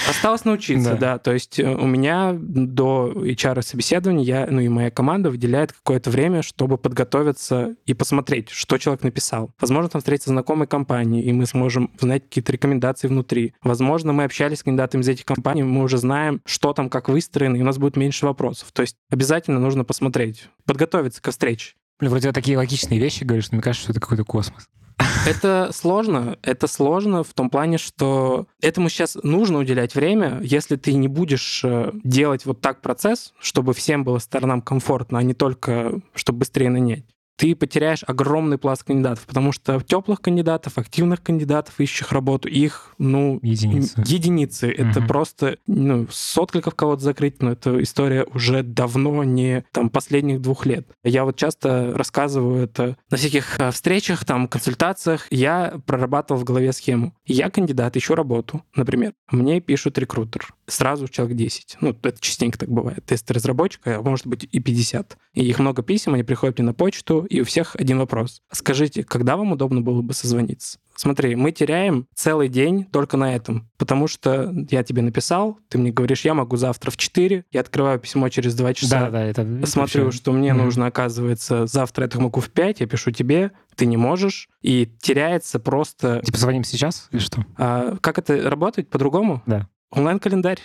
Осталось 0.09 0.45
научиться, 0.45 0.91
да. 0.91 0.97
да. 0.97 1.17
То 1.19 1.33
есть 1.33 1.59
э, 1.59 1.75
у 1.75 1.85
меня 1.85 2.35
до 2.37 3.11
HR-собеседования, 3.15 4.23
я, 4.23 4.47
ну 4.49 4.59
и 4.59 4.67
моя 4.67 4.91
команда 4.91 5.29
выделяет 5.29 5.71
какое-то 5.71 6.09
время, 6.09 6.41
чтобы 6.41 6.77
подготовиться 6.77 7.75
и 7.85 7.93
посмотреть, 7.93 8.49
что 8.49 8.77
человек 8.77 9.03
написал. 9.03 9.51
Возможно, 9.59 9.89
там 9.89 10.01
встретиться 10.01 10.31
знакомой 10.31 10.67
компании, 10.67 11.23
и 11.23 11.31
мы 11.31 11.45
сможем 11.45 11.91
узнать 11.99 12.23
какие-то 12.23 12.51
рекомендации 12.51 13.07
внутри. 13.07 13.53
Возможно, 13.61 14.13
мы 14.13 14.23
общались 14.23 14.59
с 14.59 14.63
кандидатами 14.63 15.01
из 15.01 15.09
этих 15.09 15.25
компаний, 15.25 15.63
мы 15.63 15.83
уже 15.83 15.97
знаем, 15.97 16.41
что 16.45 16.73
там, 16.73 16.89
как 16.89 17.09
выстроено, 17.09 17.57
и 17.57 17.61
у 17.61 17.65
нас 17.65 17.77
будет 17.77 17.95
меньше 17.95 18.25
вопросов. 18.25 18.71
То 18.71 18.81
есть 18.81 18.95
обязательно 19.09 19.59
нужно 19.59 19.83
посмотреть 19.83 20.46
подготовиться 20.65 21.21
ко 21.21 21.31
встрече. 21.31 21.75
Блин, 21.99 22.11
вроде 22.11 22.31
такие 22.31 22.57
логичные 22.57 22.99
вещи 22.99 23.23
говоришь, 23.23 23.51
но 23.51 23.55
мне 23.55 23.63
кажется, 23.63 23.83
что 23.83 23.91
это 23.91 23.99
какой-то 23.99 24.23
космос. 24.23 24.67
Это 25.27 25.69
сложно. 25.73 26.37
Это 26.41 26.67
сложно 26.67 27.23
в 27.23 27.33
том 27.33 27.49
плане, 27.49 27.77
что 27.77 28.47
этому 28.61 28.89
сейчас 28.89 29.15
нужно 29.21 29.59
уделять 29.59 29.93
время. 29.93 30.39
Если 30.41 30.75
ты 30.75 30.93
не 30.93 31.07
будешь 31.07 31.61
э, 31.63 31.91
делать 32.03 32.45
вот 32.45 32.61
так 32.61 32.81
процесс, 32.81 33.33
чтобы 33.39 33.73
всем 33.73 34.03
было 34.03 34.19
сторонам 34.19 34.61
комфортно, 34.61 35.19
а 35.19 35.23
не 35.23 35.33
только, 35.33 36.01
чтобы 36.15 36.39
быстрее 36.39 36.69
нанять, 36.69 37.05
ты 37.37 37.55
потеряешь 37.55 38.03
огромный 38.05 38.57
пласт 38.57 38.83
кандидатов, 38.83 39.25
потому 39.25 39.51
что 39.51 39.79
теплых 39.79 40.21
кандидатов, 40.21 40.77
активных 40.77 41.21
кандидатов, 41.21 41.79
ищущих 41.79 42.11
работу, 42.11 42.49
их, 42.49 42.93
ну, 42.97 43.39
единицы. 43.43 44.03
Единицы. 44.05 44.67
Угу. 44.67 44.89
Это 44.89 45.01
просто, 45.01 45.57
ну, 45.67 46.07
с 46.09 46.37
откликов 46.37 46.75
кого-то 46.75 47.03
закрыть, 47.03 47.41
но 47.41 47.51
это 47.51 47.81
история 47.81 48.25
уже 48.33 48.63
давно 48.63 49.23
не 49.23 49.63
там 49.71 49.89
последних 49.89 50.41
двух 50.41 50.65
лет. 50.65 50.87
Я 51.03 51.23
вот 51.23 51.37
часто 51.37 51.93
рассказываю 51.95 52.63
это 52.63 52.97
на 53.11 53.17
всяких 53.17 53.59
э, 53.59 53.71
встречах, 53.71 54.25
там, 54.25 54.47
консультациях. 54.47 55.27
Я 55.29 55.79
прорабатывал 55.85 56.41
в 56.41 56.43
голове 56.43 56.73
схему. 56.73 57.13
Я 57.25 57.51
кандидат, 57.51 57.95
ищу 57.95 58.15
работу, 58.15 58.63
например. 58.75 59.13
Мне 59.31 59.61
пишут 59.61 59.97
рекрутер. 59.99 60.53
Сразу 60.67 61.07
человек 61.07 61.37
10. 61.37 61.77
Ну, 61.81 61.95
это 62.03 62.19
частенько 62.19 62.59
так 62.59 62.69
бывает. 62.69 63.05
Тест 63.05 63.29
разработчика, 63.31 63.97
а 63.97 64.01
может 64.01 64.27
быть 64.27 64.47
и 64.51 64.59
50. 64.59 65.17
И 65.33 65.45
их 65.45 65.59
много 65.59 65.81
писем, 65.81 66.13
они 66.13 66.23
приходят 66.23 66.57
мне 66.57 66.65
на 66.65 66.73
почту, 66.73 67.25
и 67.29 67.41
у 67.41 67.45
всех 67.45 67.75
один 67.75 67.99
вопрос. 67.99 68.41
Скажите, 68.51 69.03
когда 69.03 69.37
вам 69.37 69.53
удобно 69.53 69.81
было 69.81 70.01
бы 70.01 70.13
созвониться? 70.13 70.79
Смотри, 70.97 71.35
мы 71.35 71.51
теряем 71.51 72.07
целый 72.15 72.49
день 72.49 72.83
только 72.85 73.17
на 73.17 73.35
этом, 73.35 73.69
потому 73.77 74.07
что 74.07 74.51
я 74.71 74.83
тебе 74.83 75.03
написал, 75.03 75.59
ты 75.69 75.77
мне 75.77 75.91
говоришь, 75.91 76.25
я 76.25 76.33
могу 76.33 76.57
завтра 76.57 76.89
в 76.89 76.97
4, 76.97 77.45
я 77.51 77.61
открываю 77.61 77.99
письмо 77.99 78.29
через 78.29 78.55
2 78.55 78.73
часа, 78.73 79.01
да, 79.01 79.09
да, 79.11 79.23
это, 79.23 79.67
смотрю, 79.67 80.05
вообще... 80.05 80.17
что 80.17 80.31
мне 80.31 80.49
mm-hmm. 80.49 80.53
нужно, 80.53 80.87
оказывается, 80.87 81.67
завтра 81.67 82.09
я 82.11 82.19
могу 82.19 82.41
в 82.41 82.49
5, 82.49 82.79
я 82.79 82.87
пишу 82.87 83.11
тебе, 83.11 83.51
ты 83.75 83.85
не 83.85 83.95
можешь, 83.95 84.49
и 84.63 84.91
теряется 84.99 85.59
просто... 85.59 86.21
Типа 86.25 86.39
звоним 86.39 86.63
сейчас 86.63 87.09
или 87.11 87.19
что? 87.19 87.45
А, 87.57 87.95
как 88.01 88.17
это 88.17 88.49
работает 88.49 88.89
по-другому? 88.89 89.43
Да. 89.45 89.69
Онлайн-календарь. 89.91 90.59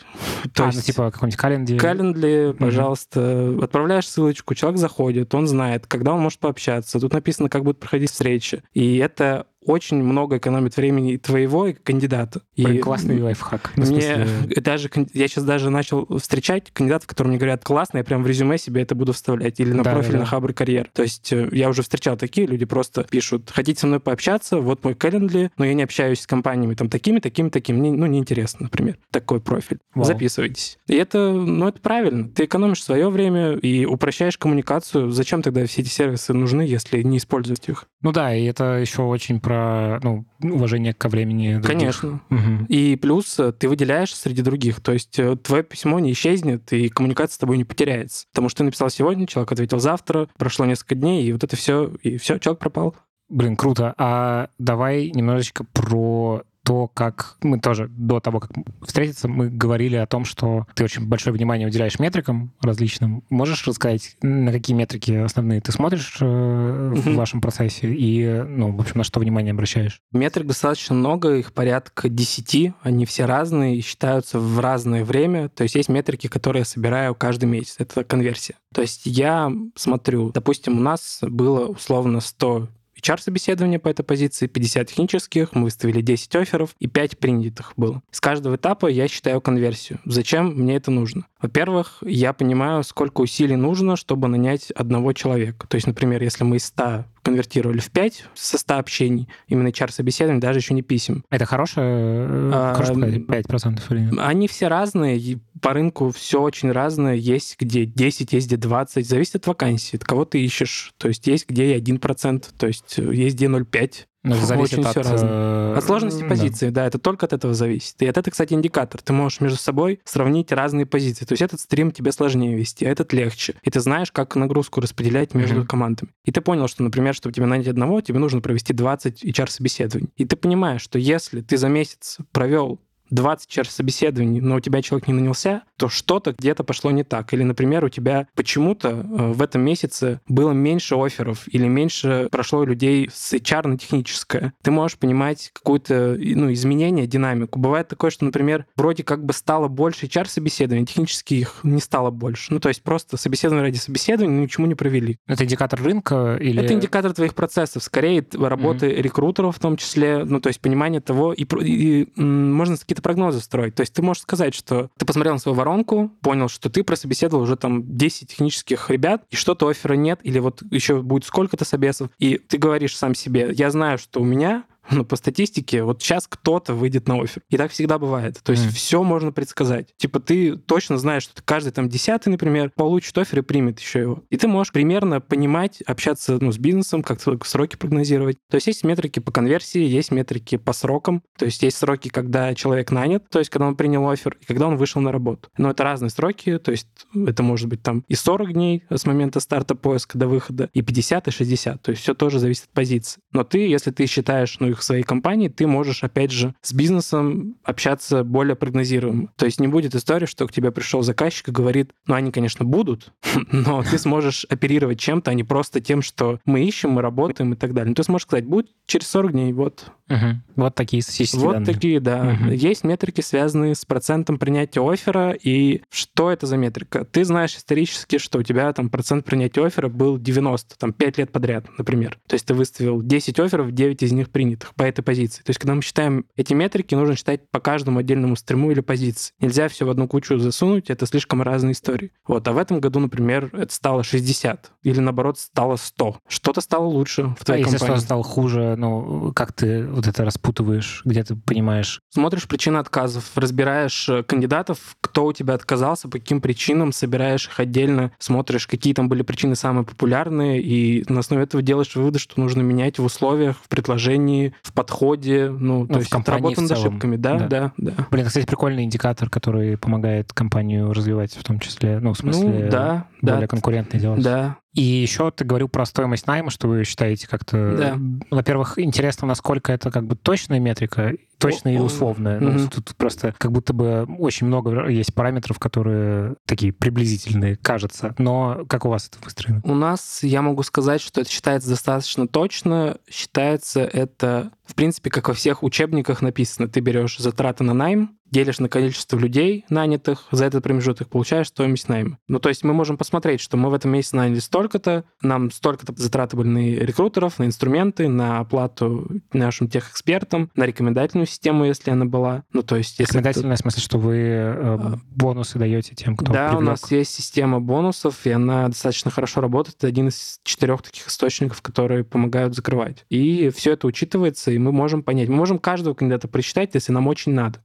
То 0.55 0.65
а, 0.65 0.67
ну, 0.67 0.67
есть, 0.67 0.79
ну 0.79 0.83
типа 0.83 1.11
какой-нибудь 1.11 1.39
календарь. 1.39 1.77
Календарь, 1.79 2.53
пожалуйста, 2.55 3.21
mm-hmm. 3.21 3.65
отправляешь 3.65 4.09
ссылочку, 4.09 4.55
человек 4.55 4.81
заходит, 4.81 5.33
он 5.35 5.47
знает, 5.47 5.87
когда 5.87 6.13
он 6.13 6.21
может 6.21 6.41
пообщаться. 6.41 6.99
Тут 6.99 7.13
написано, 7.13 7.49
как 7.49 7.63
будет 7.63 7.79
проходить 7.79 8.11
встреча. 8.11 8.63
И 8.73 8.97
это 8.99 9.47
очень 9.64 10.03
много 10.03 10.38
экономит 10.38 10.77
времени 10.77 11.14
и 11.14 11.18
твоего, 11.18 11.68
и 11.68 11.72
кандидата. 11.72 12.42
Блин, 12.57 12.77
и 12.77 12.79
классный 12.79 13.20
лайфхак. 13.20 13.72
Мне 13.77 14.27
даже, 14.57 14.90
я 15.12 15.29
сейчас 15.29 15.44
даже 15.44 15.70
начал 15.70 16.07
встречать 16.18 16.70
кандидатов, 16.72 17.09
которые 17.09 17.31
мне 17.33 17.38
говорят, 17.38 17.64
классно, 17.64 17.98
я 17.98 18.05
прям 18.05 18.22
в 18.22 18.27
резюме 18.27 18.59
себе 18.59 18.83
это 18.83 18.94
буду 18.94 19.12
вставлять, 19.12 19.61
или 19.61 19.72
на 19.72 19.83
да, 19.83 19.92
профиль 19.92 20.12
да, 20.12 20.18
на 20.20 20.27
Хабр 20.27 20.53
Карьер. 20.53 20.90
То 20.92 21.03
есть 21.03 21.33
э, 21.33 21.48
я 21.53 21.68
уже 21.68 21.83
встречал 21.83 22.16
такие, 22.16 22.46
люди 22.46 22.64
просто 22.64 23.05
пишут, 23.05 23.51
хотите 23.55 23.81
со 23.81 23.87
мной 23.87 24.01
пообщаться, 24.01 24.59
вот 24.59 24.85
мой 24.85 24.94
календарь, 24.94 25.51
но 25.57 25.64
я 25.64 25.75
не 25.75 25.83
общаюсь 25.83 26.20
с 26.20 26.27
компаниями 26.27 26.75
там 26.75 26.88
такими, 26.88 27.20
такими, 27.20 27.48
такими, 27.48 27.79
мне, 27.79 27.92
ну, 27.92 28.07
неинтересно, 28.07 28.64
например, 28.64 28.98
такой 29.11 29.40
профиль. 29.40 29.79
Вау. 29.94 30.05
Записывайтесь. 30.05 30.79
И 30.88 30.94
это, 30.94 31.33
ну, 31.33 31.68
это 31.68 31.81
правильно. 31.81 32.29
Ты 32.29 32.44
экономишь 32.44 32.83
свое 32.83 33.09
время 33.11 33.53
и 33.53 33.85
упрощаешь 33.85 34.38
коммуникацию. 34.38 35.11
Зачем 35.11 35.42
тогда 35.42 35.64
все 35.66 35.83
эти 35.83 35.88
сервисы 35.88 36.33
нужны, 36.33 36.62
если 36.62 37.03
не 37.03 37.18
использовать 37.18 37.68
их? 37.68 37.87
Ну 38.03 38.11
да, 38.11 38.35
и 38.35 38.45
это 38.45 38.79
еще 38.79 39.03
очень 39.03 39.41
про 39.41 40.01
ну, 40.03 40.27
уважение 40.41 40.93
ко 40.93 41.09
времени 41.09 41.55
других. 41.55 41.69
Конечно. 41.69 42.21
Угу. 42.31 42.67
И 42.69 42.97
плюс 42.97 43.38
э, 43.38 43.53
ты 43.53 43.69
выделяешь 43.69 44.15
среди 44.15 44.43
других. 44.43 44.81
То 44.81 44.93
есть 44.93 45.19
э, 45.19 45.37
твое 45.37 45.62
письмо 45.62 46.01
не 46.01 46.12
исчезнет, 46.12 46.73
и 46.73 46.88
коммуникация 46.88 47.35
с 47.35 47.38
тобой 47.38 47.59
не 47.59 47.65
потеряется. 47.65 48.27
Потому 48.33 48.49
что 48.49 48.59
ты 48.59 48.65
написал 48.65 48.91
сегодня, 48.91 49.27
человек 49.27 49.53
ответил 49.53 49.79
завтра, 49.79 50.29
прошло 50.37 50.67
несколько 50.67 50.97
дней, 50.97 51.25
и 51.25 51.33
вот 51.33 51.45
это 51.45 51.57
все, 51.57 51.93
и 52.03 52.19
все, 52.19 52.38
человек 52.38 52.61
пропал. 52.61 52.97
Блин, 53.29 53.57
круто. 53.57 53.95
А 53.97 54.49
давай 54.59 55.11
немножечко 55.11 55.65
про 55.65 56.43
то, 56.64 56.88
как 56.88 57.37
мы 57.42 57.61
тоже 57.61 57.88
до 57.88 58.20
того, 58.20 58.40
как 58.40 58.53
встретиться, 58.83 59.29
мы 59.29 59.48
говорили 59.48 59.96
о 59.96 60.07
том, 60.07 60.25
что 60.25 60.66
ты 60.75 60.85
очень 60.85 61.07
большое 61.07 61.35
внимание 61.35 61.66
уделяешь 61.66 61.98
метрикам 61.98 62.53
различным. 62.61 63.25
Можешь 63.31 63.66
рассказать, 63.66 64.16
на 64.22 64.53
какие 64.53 64.77
метрики 64.77 65.12
основные 65.12 65.61
ты 65.61 65.72
смотришь 65.72 66.18
э, 66.20 66.92
в 66.94 67.14
вашем 67.14 67.40
процессе 67.40 67.92
и, 67.92 68.42
ну, 68.42 68.77
в 68.77 68.81
общем, 68.81 68.98
на 68.98 69.05
что 69.05 69.20
внимание 69.20 69.53
обращаешь? 69.53 70.01
Метрик 70.12 70.46
достаточно 70.46 70.94
много, 70.94 71.37
их 71.37 71.53
порядка 71.53 72.09
10, 72.09 72.75
они 72.83 73.07
все 73.07 73.25
разные 73.25 73.77
и 73.77 73.81
считаются 73.81 74.38
в 74.38 74.61
разное 74.61 75.05
время. 75.05 75.48
То 75.48 75.62
есть 75.62 75.75
есть 75.75 75.88
метрики, 75.88 76.29
которые 76.29 76.61
я 76.61 76.64
собираю 76.64 77.14
каждый 77.14 77.46
месяц. 77.46 77.77
Это 77.79 78.05
конверсия. 78.05 78.55
То 78.75 78.83
есть 78.83 79.03
я 79.05 79.53
смотрю, 79.75 80.31
допустим, 80.31 80.79
у 80.79 80.81
нас 80.81 81.18
было 81.22 81.66
условно 81.66 82.20
100 82.20 82.68
HR-собеседования 83.03 83.79
по 83.79 83.88
этой 83.88 84.05
позиции, 84.05 84.47
50 84.47 84.88
технических, 84.88 85.53
мы 85.55 85.65
выставили 85.65 86.01
10 86.01 86.37
офферов 86.37 86.77
и 86.79 86.87
5 86.87 87.19
принятых 87.19 87.73
было. 87.77 88.03
С 88.11 88.21
каждого 88.21 88.57
этапа 88.57 88.87
я 88.87 89.09
считаю 89.09 89.41
конверсию. 89.41 89.99
Зачем 90.05 90.55
мне 90.55 90.77
это 90.77 90.91
нужно? 90.91 91.27
Во-первых, 91.41 91.99
я 92.03 92.33
понимаю, 92.33 92.85
сколько 92.85 93.21
усилий 93.21 93.57
нужно, 93.57 93.97
чтобы 93.97 94.29
нанять 94.29 94.71
одного 94.71 95.12
человека. 95.12 95.67
То 95.67 95.75
есть, 95.75 95.87
например, 95.87 96.23
если 96.23 96.45
мы 96.45 96.57
из 96.57 96.67
100 96.67 97.05
конвертировали 97.23 97.79
в 97.79 97.91
5 97.91 98.25
со 98.35 98.59
100 98.59 98.79
общений, 98.79 99.29
именно 99.47 99.69
HR-собеседований, 99.69 100.41
даже 100.41 100.59
еще 100.59 100.75
не 100.75 100.83
писем. 100.83 101.25
Это 101.31 101.47
хорошее, 101.47 101.87
э, 101.89 102.51
а, 102.53 102.75
хорошее 102.75 103.21
5% 103.21 103.81
или 103.91 104.19
Они 104.19 104.49
все 104.49 104.69
разные, 104.69 105.41
по 105.61 105.73
рынку 105.73 106.11
все 106.11 106.41
очень 106.41 106.73
разное. 106.73 107.15
Есть 107.15 107.57
где 107.59 107.87
10, 107.87 108.33
есть 108.33 108.47
где 108.49 108.57
20, 108.57 109.07
зависит 109.07 109.37
от 109.37 109.47
вакансии, 109.47 109.97
от 109.97 110.05
кого 110.05 110.25
ты 110.25 110.45
ищешь. 110.45 110.93
То 110.99 111.09
есть 111.09 111.27
есть 111.27 111.49
где 111.49 111.77
и 111.77 111.81
1%, 111.81 112.45
то 112.59 112.67
есть 112.67 112.99
есть 112.99 113.37
где 113.37 113.47
0,5%. 113.47 114.07
Это 114.25 114.47
зависит 114.47 114.75
Очень 114.75 114.85
от... 114.85 114.91
все 114.91 115.03
разное. 115.03 115.31
Э, 115.31 115.75
от 115.77 115.85
сложности 115.85 116.23
позиции, 116.23 116.67
да. 116.67 116.83
да, 116.83 116.87
это 116.87 116.99
только 116.99 117.27
от 117.27 117.33
этого 117.33 117.55
зависит. 117.55 118.01
И 118.03 118.05
это, 118.05 118.23
кстати, 118.31 118.55
индикатор. 118.55 119.03
Ты 119.03 119.13
можешь 119.13 119.41
между 119.41 119.59
собой 119.59 120.01
сравнить 120.05 120.53
разные 120.53 120.87
позиции. 120.87 121.25
То 121.25 121.33
есть 121.33 121.43
этот 121.43 121.59
стрим 121.61 121.91
тебе 121.91 122.13
сложнее 122.13 122.57
вести, 122.57 122.87
а 122.87 122.91
этот 122.91 123.13
легче. 123.13 123.55
И 123.63 123.71
ты 123.71 123.81
знаешь, 123.81 124.13
как 124.13 124.37
нагрузку 124.37 124.81
распределять 124.81 125.35
между 125.35 125.63
mm-hmm. 125.63 125.67
командами. 125.67 126.13
И 126.25 126.31
ты 126.31 126.41
понял, 126.41 126.69
что, 126.69 126.85
например, 126.85 127.15
чтобы 127.15 127.35
тебе 127.35 127.47
нанять 127.47 127.67
одного, 127.67 128.01
тебе 128.01 128.21
нужно 128.21 128.41
провести 128.41 128.73
20 128.73 129.25
HR-собеседований. 129.25 130.11
И 130.17 130.25
ты 130.25 130.37
понимаешь, 130.37 130.83
что 130.83 130.99
если 130.99 131.41
ты 131.41 131.57
за 131.57 131.69
месяц 131.69 132.19
провел 132.31 132.81
20 133.12 133.48
час 133.48 133.68
собеседований, 133.68 134.40
но 134.40 134.57
у 134.57 134.61
тебя 134.61 134.83
человек 134.83 135.09
не 135.09 135.14
нанялся, 135.14 135.62
то 135.77 135.88
что-то 135.88 136.35
где-то 136.37 136.64
пошло 136.64 136.90
не 136.90 137.05
так. 137.05 137.33
Или, 137.35 137.42
например, 137.42 137.85
у 137.85 137.88
тебя 137.88 138.27
почему-то 138.35 138.88
э, 138.88 139.33
в 139.33 139.42
этом 139.42 139.62
месяце 139.62 140.20
было 140.29 140.53
меньше 140.53 140.94
офферов 140.96 141.44
или 141.46 141.66
меньше 141.66 142.29
прошло 142.31 142.64
людей 142.64 143.11
с 143.12 143.33
HR 143.33 143.68
на 143.68 143.79
техническое. 143.79 144.55
Ты 144.62 144.70
можешь 144.70 144.98
понимать 144.98 145.51
какое-то 145.53 146.16
ну, 146.18 146.53
изменение, 146.53 147.07
динамику. 147.07 147.59
Бывает 147.59 147.88
такое, 147.88 148.11
что, 148.11 148.25
например, 148.25 148.66
вроде 148.77 149.03
как 149.05 149.25
бы 149.25 149.33
стало 149.33 149.68
больше 149.68 150.07
HR-собеседований, 150.07 150.87
технически 150.87 151.35
их 151.35 151.61
не 151.62 151.81
стало 151.81 152.11
больше. 152.11 152.53
Ну, 152.53 152.61
то 152.61 152.68
есть 152.68 152.83
просто 152.83 153.16
собеседование 153.16 153.66
ради 153.66 153.79
собеседования 153.79 154.40
ничего 154.40 154.66
не 154.66 154.75
провели. 154.75 155.18
Это 155.27 155.44
индикатор 155.44 155.83
рынка 155.83 156.38
или... 156.40 156.62
Это 156.62 156.72
индикатор 156.72 157.12
твоих 157.12 157.35
процессов, 157.35 157.83
скорее 157.83 158.25
работы 158.33 158.87
mm-hmm. 158.87 159.03
рекрутеров 159.03 159.57
в 159.57 159.61
том 159.61 159.77
числе, 159.77 160.25
ну, 160.25 160.40
то 160.40 160.48
есть 160.48 160.61
понимание 160.61 161.01
того, 161.01 161.33
и, 161.33 161.44
и, 161.44 162.03
и 162.03 162.20
можно 162.20 162.77
какие-то 162.77 163.02
прогнозы 163.03 163.41
строить. 163.41 163.75
То 163.75 163.83
есть 163.83 163.93
ты 163.93 164.03
можешь 164.03 164.23
сказать, 164.23 164.55
что 164.55 164.91
ты 164.97 165.05
посмотрел 165.05 165.35
на 165.35 165.38
свою 165.38 165.57
воронку, 165.57 166.11
понял, 166.21 166.49
что 166.49 166.71
ты 166.71 166.85
прособеседовал 166.85 167.43
уже 167.43 167.57
там 167.57 167.97
10 167.97 168.29
технических 168.29 168.91
ребят, 168.91 169.25
и 169.31 169.37
что-то 169.37 169.69
оффера 169.69 169.95
нет, 169.95 170.21
или 170.23 170.38
вот 170.38 170.62
еще 170.71 171.03
будет 171.03 171.25
сколько-то 171.25 171.65
собесов, 171.65 172.11
и 172.19 172.38
ты 172.38 172.59
говоришь 172.59 172.97
сам 172.97 173.15
себе, 173.15 173.53
я 173.53 173.71
знаю, 173.71 173.99
что 173.99 174.21
у 174.21 174.25
меня 174.25 174.65
ну, 174.90 175.05
по 175.05 175.16
статистике, 175.16 175.83
вот 175.83 176.03
сейчас 176.03 176.27
кто-то 176.27 176.75
выйдет 176.75 177.09
на 177.09 177.21
офер. 177.21 177.42
И 177.51 177.57
так 177.57 177.71
всегда 177.71 177.99
бывает. 177.99 178.40
То 178.42 178.53
есть 178.53 178.66
mm. 178.66 178.71
все 178.71 179.03
можно 179.03 179.33
предсказать. 179.33 179.95
Типа 179.97 180.21
ты 180.21 180.57
точно 180.57 180.99
знаешь, 180.99 181.25
что 181.25 181.42
каждый 181.42 181.73
там 181.73 181.88
десятый, 181.88 182.31
например, 182.31 182.71
получит 182.75 183.17
офер 183.17 183.40
и 183.40 183.42
примет 183.42 183.81
еще 183.81 184.00
его. 184.00 184.23
И 184.31 184.37
ты 184.37 184.48
можешь 184.48 184.73
примерно 184.73 185.21
понимать, 185.21 185.83
общаться 185.83 186.38
ну, 186.40 186.52
с 186.52 186.59
бизнесом, 186.59 187.02
как 187.02 187.21
сроки 187.21 187.77
прогнозировать. 187.77 188.38
То 188.50 188.57
есть 188.57 188.67
есть 188.67 188.85
метрики 188.85 189.21
по 189.21 189.33
конверсии, 189.33 189.83
есть 189.83 190.11
метрики 190.11 190.57
по 190.57 190.73
срокам. 190.73 191.23
То 191.38 191.44
есть 191.44 191.63
есть 191.63 191.77
сроки, 191.77 192.09
когда 192.09 192.54
человек 192.54 192.90
нанят, 192.90 193.29
то 193.29 193.38
есть 193.38 193.50
когда 193.50 193.67
он 193.67 193.77
принял 193.77 194.09
офер, 194.09 194.37
и 194.40 194.44
когда 194.44 194.67
он 194.67 194.77
вышел 194.77 195.00
на 195.00 195.13
работу. 195.13 195.48
Но 195.57 195.71
это 195.71 195.85
разные 195.85 196.11
сроки, 196.11 196.59
то 196.59 196.71
есть 196.71 196.88
это 197.15 197.42
может 197.42 197.69
быть 197.69 197.83
там 197.83 198.04
и 198.09 198.15
40 198.15 198.52
дней 198.52 198.85
с 198.90 199.07
момента 199.07 199.40
старта 199.40 199.75
поиска 199.75 200.19
до 200.19 200.27
выхода, 200.27 200.69
и 200.73 200.83
50, 200.83 201.29
и 201.29 201.31
60. 201.31 201.83
То 201.83 201.90
есть 201.90 202.02
все 202.02 202.15
тоже 202.15 202.38
зависит 202.38 202.65
от 202.65 202.71
позиции. 202.71 203.21
Но 203.33 203.44
ты, 203.44 203.67
если 203.67 203.90
ты 203.90 204.07
считаешь 204.07 204.57
ну, 204.61 204.71
их 204.73 204.83
своей 204.83 205.02
компании, 205.02 205.48
ты 205.48 205.66
можешь, 205.66 206.02
опять 206.02 206.31
же, 206.31 206.54
с 206.62 206.73
бизнесом 206.73 207.56
общаться 207.64 208.25
более 208.25 208.56
прогнозируемо. 208.56 209.29
То 209.37 209.46
есть 209.46 209.60
не 209.60 209.68
будет 209.68 209.94
истории, 209.94 210.27
что 210.27 210.46
к 210.46 210.52
тебе 210.52 210.70
пришел 210.73 211.02
заказчик 211.02 211.48
и 211.48 211.52
говорит, 211.52 211.92
ну, 212.06 212.14
они, 212.14 212.33
конечно, 212.33 212.64
будут, 212.64 213.12
но 213.52 213.83
ты 213.83 213.98
сможешь 213.98 214.46
оперировать 214.48 214.98
чем-то, 214.98 215.31
а 215.31 215.35
не 215.35 215.44
просто 215.44 215.81
тем, 215.81 216.02
что 216.02 216.40
мы 216.44 216.64
ищем, 216.64 216.90
мы 216.90 217.02
работаем 217.02 217.52
и 217.52 217.56
так 217.56 217.75
далее. 217.75 217.90
Ну, 217.90 217.94
ты 217.94 218.02
сможешь 218.02 218.27
сказать, 218.27 218.46
будет 218.46 218.68
через 218.87 219.08
40 219.08 219.33
дней, 219.33 219.52
вот. 219.52 219.87
Угу. 220.08 220.40
Вот 220.56 220.75
такие 220.75 221.02
статистические 221.02 221.42
Вот 221.42 221.52
данные. 221.52 221.75
такие, 221.75 222.00
да. 222.00 222.37
Угу. 222.40 222.50
Есть 222.52 222.85
метрики, 222.85 223.20
связанные 223.20 223.75
с 223.75 223.85
процентом 223.85 224.38
принятия 224.38 224.81
оффера, 224.81 225.33
и 225.33 225.83
что 225.90 226.31
это 226.31 226.46
за 226.46 226.56
метрика? 226.56 227.04
Ты 227.04 227.25
знаешь 227.25 227.56
исторически, 227.56 228.18
что 228.18 228.38
у 228.38 228.42
тебя 228.42 228.73
там 228.73 228.90
процент 228.90 229.25
принятия 229.25 229.64
оффера 229.64 229.88
был 229.88 230.18
90, 230.18 230.79
там 230.79 230.92
5 230.92 231.18
лет 231.18 231.33
подряд, 231.33 231.66
например. 231.79 232.18
То 232.27 232.35
есть 232.35 232.46
ты 232.46 232.54
выставил 232.54 233.02
10 233.02 233.38
офферов, 233.40 233.73
9 233.73 234.02
из 234.02 234.12
них 234.12 234.31
по 234.77 234.83
этой 234.83 235.02
позиции. 235.02 235.42
То 235.42 235.50
есть 235.50 235.58
когда 235.58 235.75
мы 235.75 235.83
считаем 235.83 236.27
эти 236.37 236.54
метрики, 236.54 236.94
нужно 236.94 237.17
считать 237.17 237.48
по 237.50 237.60
каждому 237.60 238.00
отдельному 238.00 238.37
стриму 238.37 238.71
или 238.71 238.81
позиции. 238.81 239.33
Нельзя 239.40 239.69
все 239.69 239.85
в 239.85 239.90
одну 239.90 240.08
кучу 240.08 240.38
засунуть, 240.38 240.90
это 240.90 241.06
слишком 241.06 241.42
разные 241.42 241.73
истории. 241.73 242.13
Вот, 242.27 242.46
а 242.46 242.52
в 242.52 242.58
этом 242.58 242.81
году, 242.81 243.00
например, 243.00 243.50
это 243.52 243.73
стало 243.73 244.02
60, 244.02 244.73
или 244.83 245.00
наоборот 245.00 245.38
стало 245.38 245.77
100. 245.77 246.19
Что-то 246.29 246.60
стало 246.60 246.85
лучше 246.85 247.35
в 247.38 247.44
твоей 247.44 247.63
а 247.63 247.65
компании. 247.65 247.73
если 247.73 247.87
что-то 247.87 248.00
стало 248.00 248.23
хуже, 248.23 248.77
ну, 248.77 249.33
как 249.35 249.52
ты 249.52 249.87
вот 249.87 250.06
это 250.06 250.25
распутываешь, 250.25 251.02
где 251.04 251.25
ты 251.25 251.37
понимаешь? 251.37 252.00
Смотришь 252.10 252.48
причины 252.48 252.79
отказов, 252.79 253.31
разбираешь 253.37 254.08
э, 254.08 254.23
кандидатов, 254.23 254.96
кто 255.00 255.27
у 255.27 255.33
тебя 255.33 255.54
отказался, 255.54 256.08
по 256.08 256.19
каким 256.19 256.40
причинам, 256.40 256.92
собираешь 256.92 257.46
их 257.46 257.60
отдельно, 257.60 258.13
смотришь, 258.19 258.67
какие 258.67 258.94
там 258.94 259.08
были 259.08 259.23
причины 259.23 259.56
самые 259.56 259.85
популярные, 259.85 260.60
и 260.63 261.04
на 261.08 261.21
основе 261.21 261.44
этого 261.44 261.63
делаешь 261.63 261.94
выводы, 261.94 262.19
что 262.19 262.40
нужно 262.40 262.63
менять 262.63 262.98
в 262.98 263.04
условиях, 263.04 263.56
в 263.63 263.69
предложении, 263.69 264.52
в 264.63 264.73
подходе, 264.73 265.48
ну, 265.50 265.81
Ну, 265.81 265.87
то 265.87 265.94
в 265.94 265.96
есть 265.98 266.09
это 266.09 266.17
компании 266.17 266.42
работа 266.42 266.61
в 266.61 266.63
над 266.63 266.73
ошибками, 266.73 267.17
да, 267.17 267.38
Да. 267.38 267.46
да, 267.48 267.73
да. 267.77 267.92
Блин, 268.11 268.27
кстати, 268.27 268.46
прикольный 268.46 268.85
индикатор, 268.85 269.31
который 269.31 269.77
помогает 269.77 270.33
компанию 270.33 270.92
развивать 270.92 271.33
в 271.35 271.42
том 271.42 271.59
числе, 271.59 271.98
ну, 272.00 272.13
в 272.13 272.19
смысле, 272.19 272.48
ну, 272.65 272.71
да, 272.71 273.07
более 273.21 273.40
да, 273.42 273.46
конкурентной 273.46 274.00
делать. 274.00 274.23
да. 274.23 274.57
И 274.75 274.83
еще 274.83 275.31
ты 275.31 275.44
говорил 275.44 275.69
про 275.69 275.85
стоимость 275.85 276.27
найма, 276.27 276.50
что 276.50 276.67
вы 276.67 276.85
считаете 276.85 277.29
как-то... 277.29 277.77
Да. 277.77 277.98
Во-первых, 278.31 278.79
интересно, 278.79 279.27
насколько 279.29 279.71
это 279.71 279.90
как 279.90 280.07
бы 280.07 280.17
точная 280.17 280.61
метрика, 280.61 281.13
точная 281.43 281.73
или 281.75 281.81
О, 281.81 281.85
условная. 281.85 282.40
Ну, 282.40 282.69
тут 282.69 282.95
просто 282.97 283.35
как 283.37 283.53
будто 283.53 283.73
бы 283.73 284.07
очень 284.19 284.47
много 284.47 284.88
есть 284.88 285.15
параметров, 285.15 285.59
которые 285.59 286.37
такие 286.47 286.73
приблизительные, 286.73 287.57
кажется. 287.57 288.15
Но 288.19 288.65
как 288.69 288.85
у 288.85 288.88
вас 288.88 289.09
это 289.09 289.25
выстроено? 289.25 289.61
У 289.65 289.75
нас, 289.75 290.23
я 290.23 290.43
могу 290.43 290.63
сказать, 290.63 291.01
что 291.01 291.21
это 291.21 291.31
считается 291.31 291.69
достаточно 291.69 292.27
точно. 292.27 292.97
Считается 293.11 293.81
это, 293.81 294.51
в 294.65 294.75
принципе, 294.75 295.11
как 295.11 295.29
во 295.29 295.35
всех 295.35 295.63
учебниках 295.63 296.23
написано. 296.23 296.69
Ты 296.69 296.81
берешь 296.81 297.19
затраты 297.19 297.65
на 297.65 297.75
найм, 297.75 298.17
делишь 298.33 298.59
на 298.59 298.69
количество 298.69 299.19
людей 299.19 299.65
нанятых, 299.69 300.27
за 300.33 300.47
этот 300.47 300.65
промежуток 300.65 301.09
получаешь 301.09 301.49
стоимость 301.49 301.89
найма. 301.89 302.19
Ну, 302.29 302.41
то 302.41 302.49
есть 302.49 302.65
мы 302.65 302.73
можем 302.73 302.97
посмотреть, 302.97 303.41
что 303.41 303.57
мы 303.57 303.71
в 303.71 303.75
этом 303.75 303.93
месяце 303.93 304.17
наняли 304.17 304.41
столько-то, 304.41 305.05
нам 305.23 305.51
столько-то 305.51 305.93
затраты 305.97 306.37
были 306.37 306.49
на 306.49 306.59
рекрутеров, 306.85 307.39
на 307.39 307.45
инструменты, 307.45 308.09
на 308.09 308.41
оплату 308.41 309.09
нашим 309.33 309.69
техэкспертам, 309.69 310.51
на 310.57 310.65
рекомендательную 310.65 311.27
систему, 311.27 311.65
если 311.65 311.91
она 311.91 312.07
была. 312.07 312.45
Ну, 312.53 312.63
то 312.63 312.77
есть... 312.77 312.99
Если 312.99 313.05
кто- 313.05 313.19
Рекомендательное, 313.19 313.57
в 313.57 313.61
смысле, 313.61 313.83
что 313.83 313.99
вы 313.99 314.17
э, 314.17 314.79
бонусы 315.11 315.59
даете 315.59 315.95
тем, 315.95 316.17
кто 316.17 316.33
да, 316.33 316.47
у 316.47 316.57
привлек? 316.57 316.69
нас 316.69 316.91
есть 316.91 317.15
система 317.15 317.61
бонусов, 317.61 318.27
и 318.27 318.31
она 318.31 318.69
достаточно 318.69 319.11
хорошо 319.11 319.41
работает. 319.41 319.77
Это 319.79 319.87
один 319.87 320.09
из 320.09 320.41
четырех 320.43 320.83
таких 320.83 321.07
источников, 321.09 321.61
которые 321.61 322.05
помогают 322.05 322.55
закрывать. 322.55 323.05
И 323.11 323.51
все 323.55 323.73
это 323.73 323.87
учитывается, 323.87 324.51
и 324.51 324.59
мы 324.59 324.73
можем 324.73 325.03
понять. 325.03 325.29
Мы 325.29 325.37
можем 325.37 325.59
каждого 325.59 325.95
кандидата 325.95 326.29
просчитать, 326.29 326.71
если 326.75 326.93
нам 326.93 327.07
очень 327.07 327.33
надо. 327.33 327.63